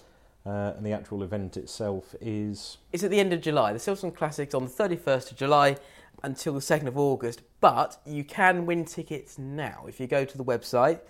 uh, 0.46 0.74
and 0.76 0.86
the 0.86 0.92
actual 0.92 1.24
event 1.24 1.56
itself 1.56 2.14
is 2.20 2.78
It's 2.92 3.02
at 3.02 3.10
the 3.10 3.18
end 3.18 3.32
of 3.32 3.40
July. 3.40 3.72
The 3.72 3.80
Silverstone 3.80 4.14
Classic's 4.14 4.54
on 4.54 4.66
the 4.66 4.70
31st 4.70 5.32
of 5.32 5.36
July 5.36 5.76
until 6.22 6.54
the 6.54 6.60
2nd 6.60 6.86
of 6.86 6.96
August, 6.96 7.42
but 7.60 8.00
you 8.06 8.22
can 8.22 8.64
win 8.66 8.84
tickets 8.84 9.38
now 9.38 9.86
if 9.88 9.98
you 9.98 10.06
go 10.06 10.24
to 10.24 10.38
the 10.38 10.44
website 10.44 11.00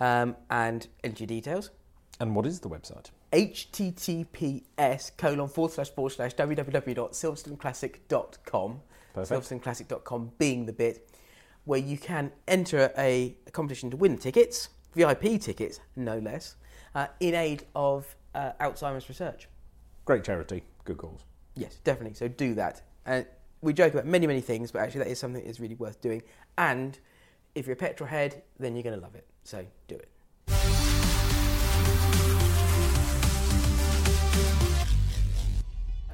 um, 0.00 0.36
and 0.50 0.86
enter 1.02 1.22
your 1.22 1.28
details. 1.28 1.70
and 2.20 2.36
what 2.36 2.44
is 2.44 2.60
the 2.60 2.68
website? 2.68 3.06
Https 3.34 5.10
colon 5.16 5.48
forward 5.48 5.72
slash 5.72 5.90
forward 5.90 6.10
slash 6.10 6.36
www.silverstoneclassic.com 6.36 8.80
Perfect. 9.12 9.42
silverstoneclassic.com 9.42 10.30
being 10.38 10.66
the 10.66 10.72
bit 10.72 11.10
where 11.64 11.80
you 11.80 11.98
can 11.98 12.30
enter 12.46 12.92
a, 12.96 13.34
a 13.46 13.50
competition 13.50 13.90
to 13.90 13.96
win 13.96 14.16
tickets 14.18 14.68
VIP 14.94 15.40
tickets 15.40 15.80
no 15.96 16.18
less 16.18 16.54
uh, 16.94 17.08
in 17.18 17.34
aid 17.34 17.64
of 17.74 18.14
uh, 18.36 18.52
Alzheimer's 18.60 19.08
research. 19.08 19.48
Great 20.04 20.22
charity, 20.22 20.62
good 20.84 20.98
cause. 20.98 21.24
yes 21.56 21.78
definitely. 21.82 22.14
So 22.14 22.28
do 22.28 22.54
that. 22.54 22.82
And 23.06 23.26
we 23.62 23.72
joke 23.72 23.94
about 23.94 24.06
many 24.06 24.28
many 24.28 24.40
things 24.40 24.70
but 24.70 24.80
actually 24.82 25.00
that 25.00 25.08
is 25.08 25.18
something 25.18 25.44
that's 25.44 25.58
really 25.58 25.74
worth 25.74 26.00
doing. 26.00 26.22
And 26.56 26.96
if 27.56 27.66
you're 27.66 27.74
a 27.74 27.76
petrol 27.76 28.08
head 28.08 28.44
then 28.60 28.76
you're 28.76 28.84
going 28.84 28.94
to 28.96 29.02
love 29.02 29.16
it. 29.16 29.26
So 29.42 29.66
do 29.88 29.96
it 29.96 30.08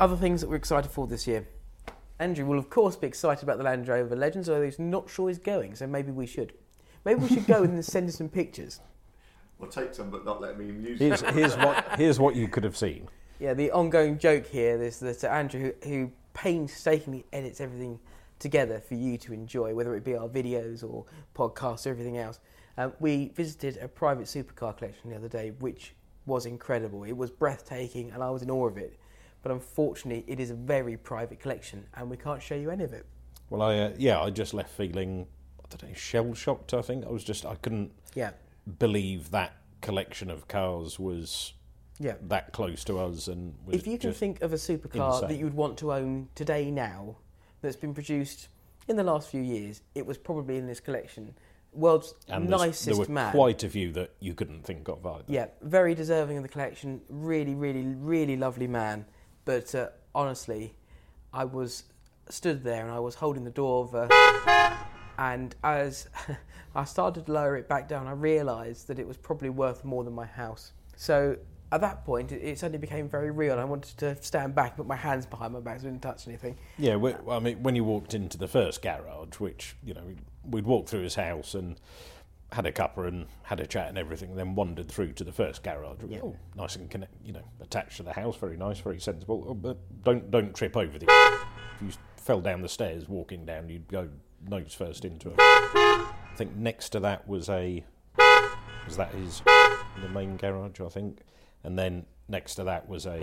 Other 0.00 0.16
things 0.16 0.40
that 0.40 0.48
we're 0.48 0.56
excited 0.56 0.90
for 0.90 1.06
this 1.06 1.26
year. 1.26 1.46
Andrew 2.18 2.46
will, 2.46 2.58
of 2.58 2.70
course, 2.70 2.96
be 2.96 3.06
excited 3.06 3.42
about 3.42 3.58
the 3.58 3.64
Land 3.64 3.86
Rover 3.86 4.16
Legends, 4.16 4.48
although 4.48 4.64
he's 4.64 4.78
not 4.78 5.10
sure 5.10 5.28
he's 5.28 5.38
going, 5.38 5.74
so 5.74 5.86
maybe 5.86 6.10
we 6.10 6.26
should. 6.26 6.54
Maybe 7.04 7.20
we 7.20 7.28
should 7.28 7.46
go 7.46 7.64
and 7.64 7.84
send 7.84 8.06
him 8.06 8.12
some 8.12 8.30
pictures. 8.30 8.80
Or 9.58 9.68
take 9.68 9.92
some, 9.92 10.08
but 10.08 10.24
not 10.24 10.40
let 10.40 10.58
me 10.58 10.64
use 10.64 10.98
Here's, 10.98 11.20
them. 11.20 11.34
here's 11.34 11.54
what 11.54 11.84
here's 11.98 12.18
what 12.18 12.34
you 12.34 12.48
could 12.48 12.64
have 12.64 12.78
seen. 12.78 13.08
Yeah, 13.40 13.52
the 13.52 13.70
ongoing 13.72 14.18
joke 14.18 14.46
here 14.46 14.82
is 14.82 15.00
that 15.00 15.22
Andrew, 15.22 15.74
who, 15.82 15.88
who 15.88 16.12
painstakingly 16.32 17.26
edits 17.30 17.60
everything 17.60 17.98
together 18.38 18.80
for 18.80 18.94
you 18.94 19.18
to 19.18 19.34
enjoy, 19.34 19.74
whether 19.74 19.94
it 19.96 20.04
be 20.04 20.16
our 20.16 20.28
videos 20.30 20.82
or 20.82 21.04
podcasts 21.36 21.86
or 21.86 21.90
everything 21.90 22.16
else, 22.16 22.40
um, 22.78 22.94
we 23.00 23.32
visited 23.34 23.76
a 23.76 23.88
private 23.88 24.24
supercar 24.24 24.74
collection 24.78 25.10
the 25.10 25.16
other 25.16 25.28
day, 25.28 25.50
which 25.58 25.94
was 26.24 26.46
incredible. 26.46 27.04
It 27.04 27.16
was 27.16 27.30
breathtaking, 27.30 28.12
and 28.12 28.22
I 28.22 28.30
was 28.30 28.40
in 28.40 28.50
awe 28.50 28.66
of 28.66 28.78
it. 28.78 28.98
But 29.42 29.52
unfortunately, 29.52 30.24
it 30.26 30.38
is 30.40 30.50
a 30.50 30.54
very 30.54 30.96
private 30.96 31.40
collection, 31.40 31.86
and 31.94 32.10
we 32.10 32.16
can't 32.16 32.42
show 32.42 32.54
you 32.54 32.70
any 32.70 32.84
of 32.84 32.92
it. 32.92 33.06
Well, 33.48 33.62
I 33.62 33.78
uh, 33.78 33.92
yeah, 33.96 34.20
I 34.20 34.30
just 34.30 34.54
left 34.54 34.70
feeling 34.70 35.26
I 35.64 35.76
don't 35.76 35.90
know 35.90 35.94
shell 35.96 36.34
shocked. 36.34 36.74
I 36.74 36.82
think 36.82 37.06
I 37.06 37.10
was 37.10 37.24
just 37.24 37.44
I 37.46 37.54
couldn't 37.56 37.92
Yeah, 38.14 38.30
believe 38.78 39.30
that 39.30 39.56
collection 39.80 40.30
of 40.30 40.46
cars 40.46 40.98
was 40.98 41.54
yeah. 41.98 42.14
that 42.28 42.52
close 42.52 42.84
to 42.84 42.98
us 42.98 43.28
and 43.28 43.54
If 43.70 43.86
you 43.86 43.98
can 43.98 44.12
think 44.12 44.42
of 44.42 44.52
a 44.52 44.56
supercar 44.56 45.26
that 45.26 45.36
you 45.36 45.44
would 45.44 45.54
want 45.54 45.78
to 45.78 45.92
own 45.92 46.28
today 46.34 46.70
now 46.70 47.16
that's 47.62 47.76
been 47.76 47.94
produced 47.94 48.48
in 48.88 48.96
the 48.96 49.04
last 49.04 49.28
few 49.30 49.42
years, 49.42 49.82
it 49.94 50.04
was 50.04 50.18
probably 50.18 50.56
in 50.56 50.66
this 50.66 50.80
collection. 50.80 51.34
World's 51.72 52.14
and 52.28 52.48
nicest 52.48 52.86
there 52.86 52.96
were 52.96 53.06
man. 53.06 53.30
quite 53.30 53.62
a 53.62 53.68
few 53.68 53.92
that 53.92 54.12
you 54.18 54.34
couldn't 54.34 54.64
think 54.64 54.88
of 54.88 55.06
either. 55.06 55.24
Yeah, 55.28 55.46
very 55.62 55.94
deserving 55.94 56.36
of 56.38 56.42
the 56.42 56.48
collection. 56.48 57.00
Really, 57.08 57.54
really, 57.54 57.84
really 57.84 58.36
lovely 58.36 58.66
man. 58.66 59.06
But 59.50 59.74
uh, 59.74 59.88
honestly, 60.14 60.76
I 61.32 61.44
was 61.44 61.82
stood 62.28 62.62
there 62.62 62.84
and 62.84 62.92
I 62.92 63.00
was 63.00 63.16
holding 63.16 63.42
the 63.42 63.50
door 63.50 63.90
uh, 63.92 64.76
and 65.18 65.56
as 65.64 66.08
I 66.76 66.84
started 66.84 67.26
to 67.26 67.32
lower 67.32 67.56
it 67.56 67.68
back 67.68 67.88
down, 67.88 68.06
I 68.06 68.12
realised 68.12 68.86
that 68.86 69.00
it 69.00 69.08
was 69.08 69.16
probably 69.16 69.50
worth 69.50 69.84
more 69.84 70.04
than 70.04 70.12
my 70.12 70.26
house. 70.26 70.70
So 70.94 71.36
at 71.72 71.80
that 71.80 72.04
point, 72.04 72.30
it, 72.30 72.36
it 72.36 72.60
suddenly 72.60 72.78
became 72.78 73.08
very 73.08 73.32
real. 73.32 73.58
I 73.58 73.64
wanted 73.64 73.98
to 73.98 74.22
stand 74.22 74.54
back, 74.54 74.76
put 74.76 74.86
my 74.86 74.94
hands 74.94 75.26
behind 75.26 75.52
my 75.52 75.58
back, 75.58 75.80
so 75.80 75.88
I 75.88 75.90
didn't 75.90 76.02
touch 76.02 76.28
anything. 76.28 76.56
Yeah, 76.78 76.94
we, 76.94 77.16
I 77.28 77.40
mean, 77.40 77.60
when 77.60 77.74
you 77.74 77.82
walked 77.82 78.14
into 78.14 78.38
the 78.38 78.46
first 78.46 78.82
garage, 78.82 79.40
which 79.40 79.74
you 79.82 79.94
know 79.94 80.14
we'd 80.48 80.64
walked 80.64 80.90
through 80.90 81.02
his 81.02 81.16
house 81.16 81.54
and 81.54 81.80
had 82.52 82.66
a 82.66 82.72
cuppa 82.72 83.06
and 83.06 83.26
had 83.42 83.60
a 83.60 83.66
chat 83.66 83.88
and 83.88 83.98
everything, 83.98 84.34
then 84.34 84.54
wandered 84.54 84.88
through 84.88 85.12
to 85.12 85.24
the 85.24 85.32
first 85.32 85.62
garage. 85.62 85.98
Yeah. 86.08 86.18
Oh, 86.22 86.36
nice 86.56 86.76
and 86.76 86.90
connect, 86.90 87.14
you 87.24 87.32
know, 87.32 87.44
attached 87.60 87.98
to 87.98 88.02
the 88.02 88.12
house, 88.12 88.36
very 88.36 88.56
nice, 88.56 88.78
very 88.78 89.00
sensible. 89.00 89.44
Oh, 89.48 89.54
but 89.54 89.78
don't 90.02 90.30
don't 90.30 90.54
trip 90.54 90.76
over 90.76 90.98
the. 90.98 91.06
If 91.08 91.82
you 91.82 91.92
fell 92.16 92.40
down 92.40 92.62
the 92.62 92.68
stairs 92.68 93.08
walking 93.08 93.44
down, 93.44 93.68
you'd 93.68 93.88
go 93.88 94.08
nose 94.48 94.74
first 94.74 95.04
into 95.04 95.28
it. 95.28 95.36
I 95.38 96.12
think 96.36 96.56
next 96.56 96.90
to 96.90 97.00
that 97.00 97.26
was 97.28 97.48
a. 97.48 97.84
Was 98.86 98.96
that 98.96 99.12
his 99.14 99.42
the 100.02 100.08
main 100.08 100.36
garage? 100.36 100.80
I 100.80 100.88
think, 100.88 101.20
and 101.62 101.78
then 101.78 102.04
next 102.28 102.56
to 102.56 102.64
that 102.64 102.88
was 102.88 103.06
a. 103.06 103.20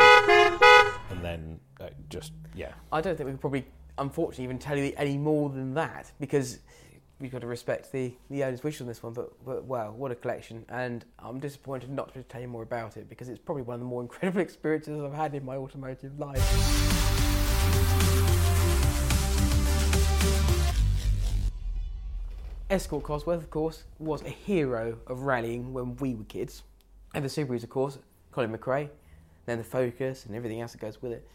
And 1.10 1.24
then 1.24 1.60
uh, 1.82 1.90
just 2.10 2.32
yeah, 2.56 2.72
I 2.92 3.02
don't 3.02 3.18
think 3.18 3.28
we 3.28 3.34
could 3.34 3.42
probably, 3.42 3.66
unfortunately, 3.98 4.46
even 4.46 4.60
tell 4.60 4.78
you 4.78 4.94
any 4.96 5.18
more 5.18 5.50
than 5.50 5.74
that 5.74 6.12
because 6.20 6.60
we've 7.20 7.32
got 7.32 7.42
to 7.42 7.48
respect 7.48 7.92
the, 7.92 8.14
the 8.30 8.44
owner's 8.44 8.64
wish 8.64 8.80
on 8.82 8.88
this 8.88 9.02
one. 9.02 9.14
But, 9.14 9.34
but 9.46 9.64
wow, 9.64 9.92
what 9.92 10.12
a 10.12 10.16
collection! 10.16 10.66
And 10.70 11.06
I'm 11.20 11.40
disappointed 11.40 11.90
not 11.90 12.14
to 12.14 12.24
tell 12.24 12.42
you 12.42 12.48
more 12.48 12.64
about 12.64 12.98
it 12.98 13.10
because 13.10 13.30
it's 13.30 13.40
probably 13.40 13.64
one 13.64 13.76
of 13.76 13.80
the 13.80 13.86
more 13.86 14.02
incredible 14.04 14.42
experiences 14.42 15.02
I've 15.02 15.14
had 15.14 15.34
in 15.34 15.46
my 15.46 15.56
automotive 15.56 16.20
life. 16.20 16.88
Escort 22.70 23.04
Cosworth, 23.04 23.38
of 23.38 23.50
course, 23.50 23.86
was 23.98 24.22
a 24.24 24.30
hero 24.30 24.98
of 25.08 25.22
rallying 25.22 25.72
when 25.72 25.96
we 25.98 26.14
were 26.14 26.26
kids. 26.26 26.64
And 27.16 27.24
the 27.24 27.30
Subarus, 27.30 27.64
of 27.64 27.70
course, 27.70 27.98
Colin 28.34 28.56
McRae, 28.56 28.90
then 29.46 29.58
the 29.58 29.64
Focus 29.64 30.26
and 30.26 30.36
everything 30.36 30.60
else 30.60 30.74
that 30.74 30.82
goes 30.82 31.02
with 31.02 31.14
it. 31.14 31.26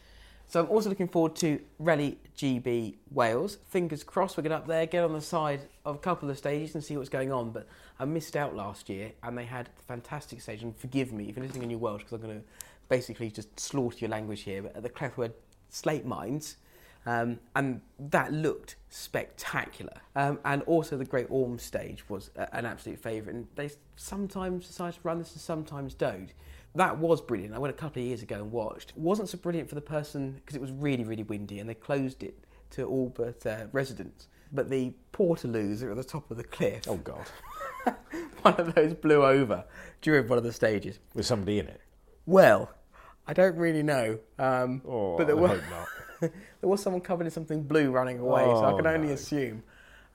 So 0.49 0.61
I'm 0.61 0.68
also 0.68 0.90
looking 0.90 1.09
forward 1.09 1.34
to 1.36 1.61
Rally 1.78 2.18
GB 2.36 2.97
Wales. 3.11 3.59
Fingers 3.68 4.05
crossed 4.05 4.36
we're 4.36 4.43
going 4.43 4.53
up 4.53 4.66
there, 4.66 4.84
get 4.84 5.03
on 5.03 5.12
the 5.12 5.20
side 5.20 5.62
of 5.84 5.97
a 5.97 5.99
couple 5.99 6.28
of 6.28 6.36
stages 6.36 6.74
and 6.74 6.84
see 6.84 6.97
what's 6.97 7.09
going 7.09 7.32
on. 7.32 7.51
But 7.53 7.66
I 7.99 8.05
missed 8.05 8.36
out 8.36 8.55
last 8.55 8.88
year 8.88 9.12
and 9.22 9.36
they 9.36 9.47
had 9.47 9.70
a 9.78 9.82
fantastic 9.84 10.40
stage. 10.40 10.62
And 10.62 10.76
forgive 10.76 11.12
me 11.12 11.28
if 11.28 11.36
you're 11.36 11.47
listening 11.47 11.64
in 11.64 11.70
your 11.70 11.78
Welsh 11.78 12.03
because 12.03 12.12
I'm 12.12 12.20
going 12.20 12.40
to 12.40 12.47
basically 12.88 13.30
just 13.30 13.59
slaughter 13.59 13.99
your 14.01 14.11
language 14.11 14.43
here. 14.43 14.62
But 14.62 14.76
at 14.76 14.82
the 14.82 14.90
Llechwedd 14.90 15.32
Slate 15.70 16.05
Mines, 16.05 16.57
um, 17.05 17.40
and 17.57 17.80
that 17.99 18.32
looked 18.32 18.76
spectacular. 18.90 20.01
Um, 20.14 20.38
and 20.45 20.62
also 20.64 20.97
the 20.97 21.05
Great 21.05 21.26
Orme 21.30 21.59
stage 21.59 22.09
was 22.09 22.30
a- 22.36 22.55
an 22.55 22.66
absolute 22.66 22.99
favourite. 22.99 23.34
And 23.34 23.49
they 23.57 23.70
sometimes 23.97 24.66
decide 24.66 24.95
to 24.95 25.01
run 25.03 25.18
this 25.18 25.32
and 25.32 25.40
sometimes 25.40 25.95
don't. 25.95 26.32
That 26.74 26.98
was 26.98 27.20
brilliant. 27.20 27.54
I 27.54 27.58
went 27.58 27.74
a 27.74 27.76
couple 27.78 28.00
of 28.02 28.08
years 28.08 28.22
ago 28.22 28.36
and 28.36 28.50
watched. 28.50 28.90
It 28.90 28.96
wasn't 28.98 29.28
so 29.28 29.36
brilliant 29.38 29.68
for 29.68 29.74
the 29.74 29.80
person 29.82 30.32
because 30.32 30.56
it 30.56 30.62
was 30.62 30.70
really, 30.72 31.04
really 31.04 31.22
windy 31.22 31.58
and 31.60 31.68
they 31.68 31.74
closed 31.74 32.22
it 32.22 32.44
to 32.70 32.84
all 32.84 33.10
but 33.14 33.44
uh, 33.46 33.66
residents. 33.72 34.28
But 34.52 34.68
the 34.70 34.92
portaloos 35.12 35.82
are 35.82 35.90
at 35.90 35.96
the 35.96 36.04
top 36.04 36.30
of 36.30 36.36
the 36.36 36.44
cliff, 36.44 36.82
oh 36.86 36.96
god, 36.96 37.26
one 38.42 38.54
of 38.56 38.74
those 38.74 38.92
blew 38.94 39.24
over 39.24 39.64
during 40.02 40.28
one 40.28 40.36
of 40.38 40.44
the 40.44 40.52
stages. 40.52 40.98
with 41.14 41.24
somebody 41.26 41.58
in 41.58 41.68
it. 41.68 41.80
Well, 42.26 42.70
I 43.26 43.32
don't 43.32 43.56
really 43.56 43.82
know. 43.82 44.18
Um, 44.38 44.82
Oh, 44.86 45.16
but 45.16 45.26
there 45.26 45.36
I 45.38 45.54
not. 45.70 45.88
there 46.20 46.30
was 46.68 46.82
someone 46.82 47.00
covered 47.02 47.24
in 47.24 47.30
something 47.30 47.62
blue 47.62 47.90
running 47.90 48.18
away, 48.18 48.44
so 48.44 48.64
I 48.64 48.72
Oh, 48.72 48.76
can 48.76 48.86
only 48.86 49.08
no. 49.08 49.14
assume. 49.14 49.62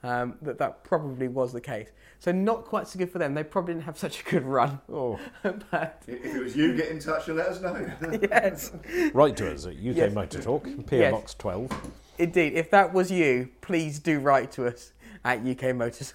Um, 0.03 0.35
that 0.41 0.57
that 0.59 0.83
probably 0.83 1.27
was 1.27 1.53
the 1.53 1.61
case. 1.61 1.89
So 2.19 2.31
not 2.31 2.65
quite 2.65 2.87
so 2.87 2.97
good 2.97 3.11
for 3.11 3.19
them. 3.19 3.33
They 3.33 3.43
probably 3.43 3.73
didn't 3.75 3.85
have 3.85 3.97
such 3.97 4.21
a 4.21 4.23
good 4.23 4.43
run. 4.43 4.79
Oh, 4.91 5.19
but 5.43 6.03
If 6.07 6.25
it 6.25 6.43
was 6.43 6.55
you, 6.55 6.75
get 6.75 6.89
in 6.89 6.99
touch 6.99 7.27
and 7.27 7.37
let 7.37 7.47
us 7.47 7.61
know. 7.61 7.89
yes, 8.31 8.71
write 9.13 9.37
to 9.37 9.51
us 9.53 9.65
at 9.65 9.73
UK 9.73 9.95
Yes. 9.95 10.13
Motor 10.13 10.41
Talk, 10.41 10.63
PO 10.87 10.95
Yes. 10.95 11.11
Box 11.11 11.33
12. 11.35 11.91
indeed. 12.19 12.53
If 12.53 12.71
that 12.71 12.93
was 12.93 13.11
you, 13.11 13.49
please 13.61 13.99
do 13.99 14.19
write 14.19 14.51
to 14.53 14.65
us 14.67 14.93
at 15.25 15.45
UK 15.45 15.75
Motors 15.75 16.13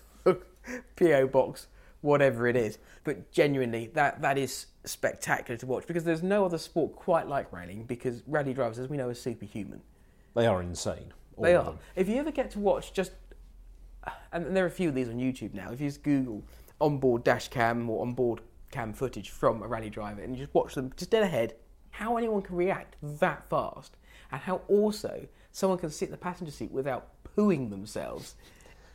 PO 0.97 1.27
Box, 1.29 1.67
whatever 2.01 2.47
it 2.47 2.57
is. 2.57 2.79
But 3.05 3.31
genuinely, 3.33 3.89
that 3.95 4.23
that 4.23 4.39
is 4.39 4.67
spectacular 4.85 5.57
to 5.59 5.67
watch 5.67 5.87
because 5.87 6.05
there's 6.05 6.23
no 6.23 6.45
other 6.45 6.59
sport 6.59 6.95
quite 6.97 7.29
like 7.29 7.53
rallying 7.53 7.85
because 7.85 8.23
rally 8.27 8.55
drivers, 8.55 8.79
as 8.79 8.89
we 8.89 8.97
know, 8.97 9.09
are 9.09 9.15
superhuman. 9.15 9.81
They 10.35 10.47
are 10.47 10.63
insane. 10.63 11.13
They 11.41 11.55
are. 11.57 11.75
If 11.97 12.09
you 12.09 12.17
ever 12.17 12.31
get 12.31 12.51
to 12.53 12.59
watch 12.61 12.93
just, 12.93 13.13
and 14.33 14.57
there 14.57 14.65
are 14.65 14.69
a 14.69 14.71
few 14.71 14.89
of 14.89 14.95
these 14.95 15.09
on 15.09 15.17
YouTube 15.17 15.55
now. 15.55 15.71
If 15.73 15.81
you 15.81 15.89
just 15.89 16.03
Google 16.03 16.43
onboard 16.81 17.25
dash 17.25 17.49
cam 17.49 17.89
or 17.89 18.03
onboard 18.03 18.41
cam 18.71 18.93
footage 18.93 19.31
from 19.31 19.63
a 19.63 19.67
rally 19.67 19.91
driver 19.91 20.23
and 20.23 20.35
you 20.37 20.43
just 20.45 20.55
watch 20.55 20.75
them 20.75 20.93
just 20.97 21.11
dead 21.11 21.23
ahead, 21.23 21.55
how 21.91 22.17
anyone 22.17 22.43
can 22.43 22.57
react 22.57 22.97
that 23.03 23.49
fast, 23.51 23.97
and 24.31 24.41
how 24.41 24.63
also 24.69 25.27
someone 25.53 25.79
can 25.79 25.91
sit 25.91 26.07
in 26.07 26.11
the 26.11 26.17
passenger 26.17 26.51
seat 26.53 26.71
without 26.71 27.09
pooing 27.37 27.69
themselves, 27.71 28.35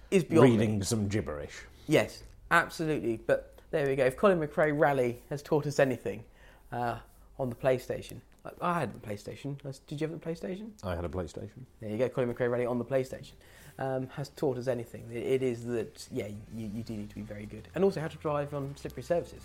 is 0.09 0.23
beyond 0.23 0.49
me. 0.51 0.57
Reading 0.57 0.83
some 0.83 1.07
gibberish. 1.07 1.53
Yes, 1.87 2.23
absolutely. 2.51 3.17
But 3.17 3.53
there 3.71 3.85
we 3.87 3.95
go. 3.95 4.05
If 4.05 4.17
Colin 4.17 4.39
McRae 4.39 4.77
Rally 4.77 5.21
has 5.29 5.41
taught 5.43 5.67
us 5.67 5.79
anything 5.79 6.23
uh, 6.71 6.97
on 7.39 7.49
the 7.49 7.55
PlayStation, 7.55 8.21
I- 8.45 8.51
I 8.61 8.79
had 8.79 8.93
the 8.99 9.07
PlayStation. 9.07 9.57
Did 9.85 10.01
you 10.01 10.07
have 10.07 10.19
the 10.19 10.25
PlayStation? 10.29 10.69
I 10.83 10.95
had 10.95 11.05
a 11.05 11.09
PlayStation. 11.09 11.65
There 11.81 11.89
you 11.89 11.97
go, 11.97 12.09
Colin 12.09 12.33
McRae 12.33 12.49
Rally 12.49 12.65
on 12.65 12.79
the 12.79 12.85
PlayStation. 12.85 13.33
Um, 13.79 14.07
has 14.15 14.29
taught 14.29 14.57
us 14.57 14.67
anything. 14.67 15.07
It, 15.13 15.17
it 15.23 15.43
is 15.43 15.63
that, 15.65 16.07
yeah, 16.11 16.25
you, 16.55 16.67
you 16.73 16.81
do 16.81 16.93
need 16.93 17.09
to 17.09 17.15
be 17.15 17.21
very 17.21 17.45
good. 17.45 17.67
And 17.75 17.83
also 17.83 18.01
how 18.01 18.07
to 18.07 18.17
drive 18.17 18.53
on 18.55 18.75
slippery 18.75 19.03
surfaces. 19.03 19.43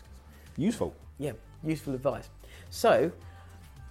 Useful. 0.57 0.95
Yeah, 1.19 1.33
useful 1.63 1.95
advice. 1.95 2.31
So, 2.71 3.13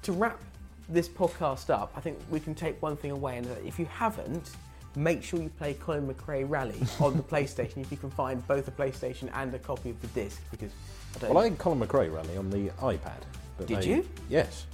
to 0.01 0.11
wrap 0.11 0.41
this 0.89 1.07
podcast 1.07 1.69
up, 1.69 1.93
I 1.95 1.99
think 2.01 2.17
we 2.31 2.39
can 2.39 2.55
take 2.55 2.81
one 2.81 2.97
thing 2.97 3.11
away, 3.11 3.37
and 3.37 3.47
if 3.65 3.77
you 3.77 3.85
haven't, 3.85 4.49
make 4.95 5.23
sure 5.23 5.39
you 5.39 5.49
play 5.49 5.75
Colin 5.75 6.11
McRae 6.11 6.49
Rally 6.49 6.81
on 6.99 7.15
the 7.15 7.23
PlayStation 7.23 7.77
if 7.77 7.91
you 7.91 7.97
can 7.97 8.09
find 8.09 8.45
both 8.47 8.67
a 8.67 8.71
PlayStation 8.71 9.29
and 9.35 9.53
a 9.53 9.59
copy 9.59 9.91
of 9.91 10.01
the 10.01 10.07
disc. 10.07 10.41
Because 10.49 10.71
I 11.15 11.19
don't 11.19 11.33
Well, 11.35 11.43
I 11.43 11.49
had 11.49 11.57
Colin 11.59 11.79
McRae 11.79 12.11
rally 12.13 12.35
on 12.35 12.49
the 12.49 12.69
iPad. 12.81 13.21
Did 13.67 13.81
they- 13.81 13.87
you? 13.87 14.09
Yes. 14.27 14.65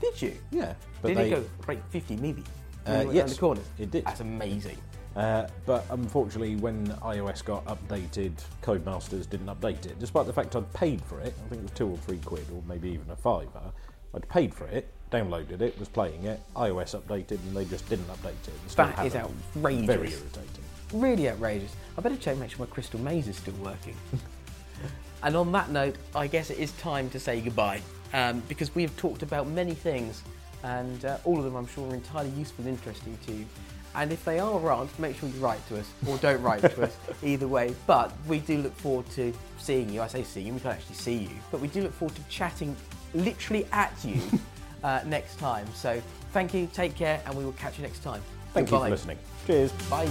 did 0.00 0.20
you? 0.22 0.36
Yeah. 0.50 0.72
But 1.02 1.08
did 1.08 1.16
they, 1.18 1.32
it 1.32 1.36
go 1.36 1.44
rate 1.66 1.80
50 1.90 2.16
maybe? 2.16 2.42
Uh, 2.42 2.44
When 2.44 2.92
you 2.92 2.96
went 2.96 3.06
round 3.06 3.14
yes, 3.16 3.34
the 3.34 3.40
corners? 3.40 3.64
it 3.78 3.90
did. 3.90 4.04
That's 4.06 4.20
amazing. 4.20 4.78
Uh, 5.16 5.46
but 5.66 5.84
unfortunately, 5.90 6.56
when 6.56 6.86
iOS 7.02 7.44
got 7.44 7.64
updated, 7.66 8.32
Codemasters 8.62 9.28
didn't 9.28 9.46
update 9.46 9.84
it. 9.86 9.98
Despite 9.98 10.26
the 10.26 10.32
fact 10.32 10.56
I'd 10.56 10.72
paid 10.72 11.02
for 11.02 11.20
it, 11.20 11.34
I 11.44 11.48
think 11.48 11.60
it 11.60 11.64
was 11.64 11.72
two 11.72 11.88
or 11.88 11.98
three 11.98 12.18
quid, 12.18 12.46
or 12.54 12.62
maybe 12.66 12.90
even 12.90 13.10
a 13.10 13.16
fiver. 13.16 13.72
I'd 14.14 14.28
paid 14.28 14.54
for 14.54 14.66
it, 14.66 14.88
downloaded 15.10 15.60
it, 15.60 15.78
was 15.78 15.88
playing 15.88 16.24
it. 16.24 16.40
iOS 16.56 16.98
updated, 16.98 17.38
and 17.46 17.56
they 17.56 17.64
just 17.64 17.88
didn't 17.88 18.08
update 18.08 18.48
it. 18.48 18.68
That 18.76 19.04
is 19.04 19.14
outrageous. 19.14 19.86
Very 19.86 20.12
irritating. 20.12 20.64
Really 20.92 21.28
outrageous. 21.28 21.74
I 21.96 22.00
better 22.00 22.16
check 22.16 22.36
make 22.38 22.50
sure 22.50 22.60
my 22.60 22.66
crystal 22.66 23.00
maze 23.00 23.28
is 23.28 23.36
still 23.36 23.54
working. 23.54 23.94
and 25.22 25.36
on 25.36 25.52
that 25.52 25.70
note, 25.70 25.96
I 26.14 26.26
guess 26.26 26.50
it 26.50 26.58
is 26.58 26.72
time 26.72 27.10
to 27.10 27.20
say 27.20 27.40
goodbye 27.40 27.80
um, 28.12 28.42
because 28.48 28.74
we 28.74 28.82
have 28.82 28.96
talked 28.96 29.22
about 29.22 29.46
many 29.46 29.74
things, 29.74 30.22
and 30.62 31.04
uh, 31.04 31.18
all 31.24 31.38
of 31.38 31.44
them 31.44 31.54
I'm 31.56 31.66
sure 31.66 31.90
are 31.90 31.94
entirely 31.94 32.30
useful 32.30 32.64
and 32.64 32.74
interesting 32.74 33.18
to 33.26 33.32
you. 33.32 33.46
And 33.94 34.12
if 34.12 34.24
they 34.24 34.38
are 34.38 34.50
or 34.50 34.70
aren't, 34.70 34.96
make 34.98 35.18
sure 35.18 35.28
you 35.28 35.38
write 35.40 35.66
to 35.68 35.78
us 35.78 35.90
or 36.06 36.16
don't 36.18 36.42
write 36.42 36.60
to 36.62 36.82
us, 36.82 36.96
either 37.22 37.46
way. 37.46 37.74
But 37.86 38.12
we 38.26 38.38
do 38.38 38.58
look 38.58 38.74
forward 38.76 39.08
to 39.10 39.32
seeing 39.58 39.90
you. 39.90 40.00
I 40.00 40.06
say 40.06 40.22
seeing 40.22 40.46
you, 40.46 40.54
we 40.54 40.60
can't 40.60 40.76
actually 40.76 40.96
see 40.96 41.16
you, 41.16 41.30
but 41.50 41.60
we 41.60 41.68
do 41.68 41.82
look 41.82 41.92
forward 41.92 42.16
to 42.16 42.22
chatting 42.28 42.74
literally 43.14 43.66
at 43.72 43.92
you 44.04 44.20
uh, 44.84 45.00
next 45.06 45.38
time. 45.38 45.66
So 45.74 46.00
thank 46.32 46.54
you, 46.54 46.68
take 46.72 46.94
care, 46.94 47.20
and 47.26 47.34
we 47.36 47.44
will 47.44 47.52
catch 47.52 47.78
you 47.78 47.82
next 47.82 48.02
time. 48.02 48.22
Thank 48.54 48.70
you 48.70 48.78
for 48.78 48.88
listening. 48.88 49.18
Cheers. 49.46 49.72
Bye. 49.90 50.08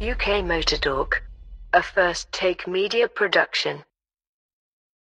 UK 0.00 0.42
Motor 0.44 0.78
Talk, 0.78 1.22
a 1.74 1.82
first 1.82 2.32
take 2.32 2.66
media 2.66 3.06
production. 3.06 3.84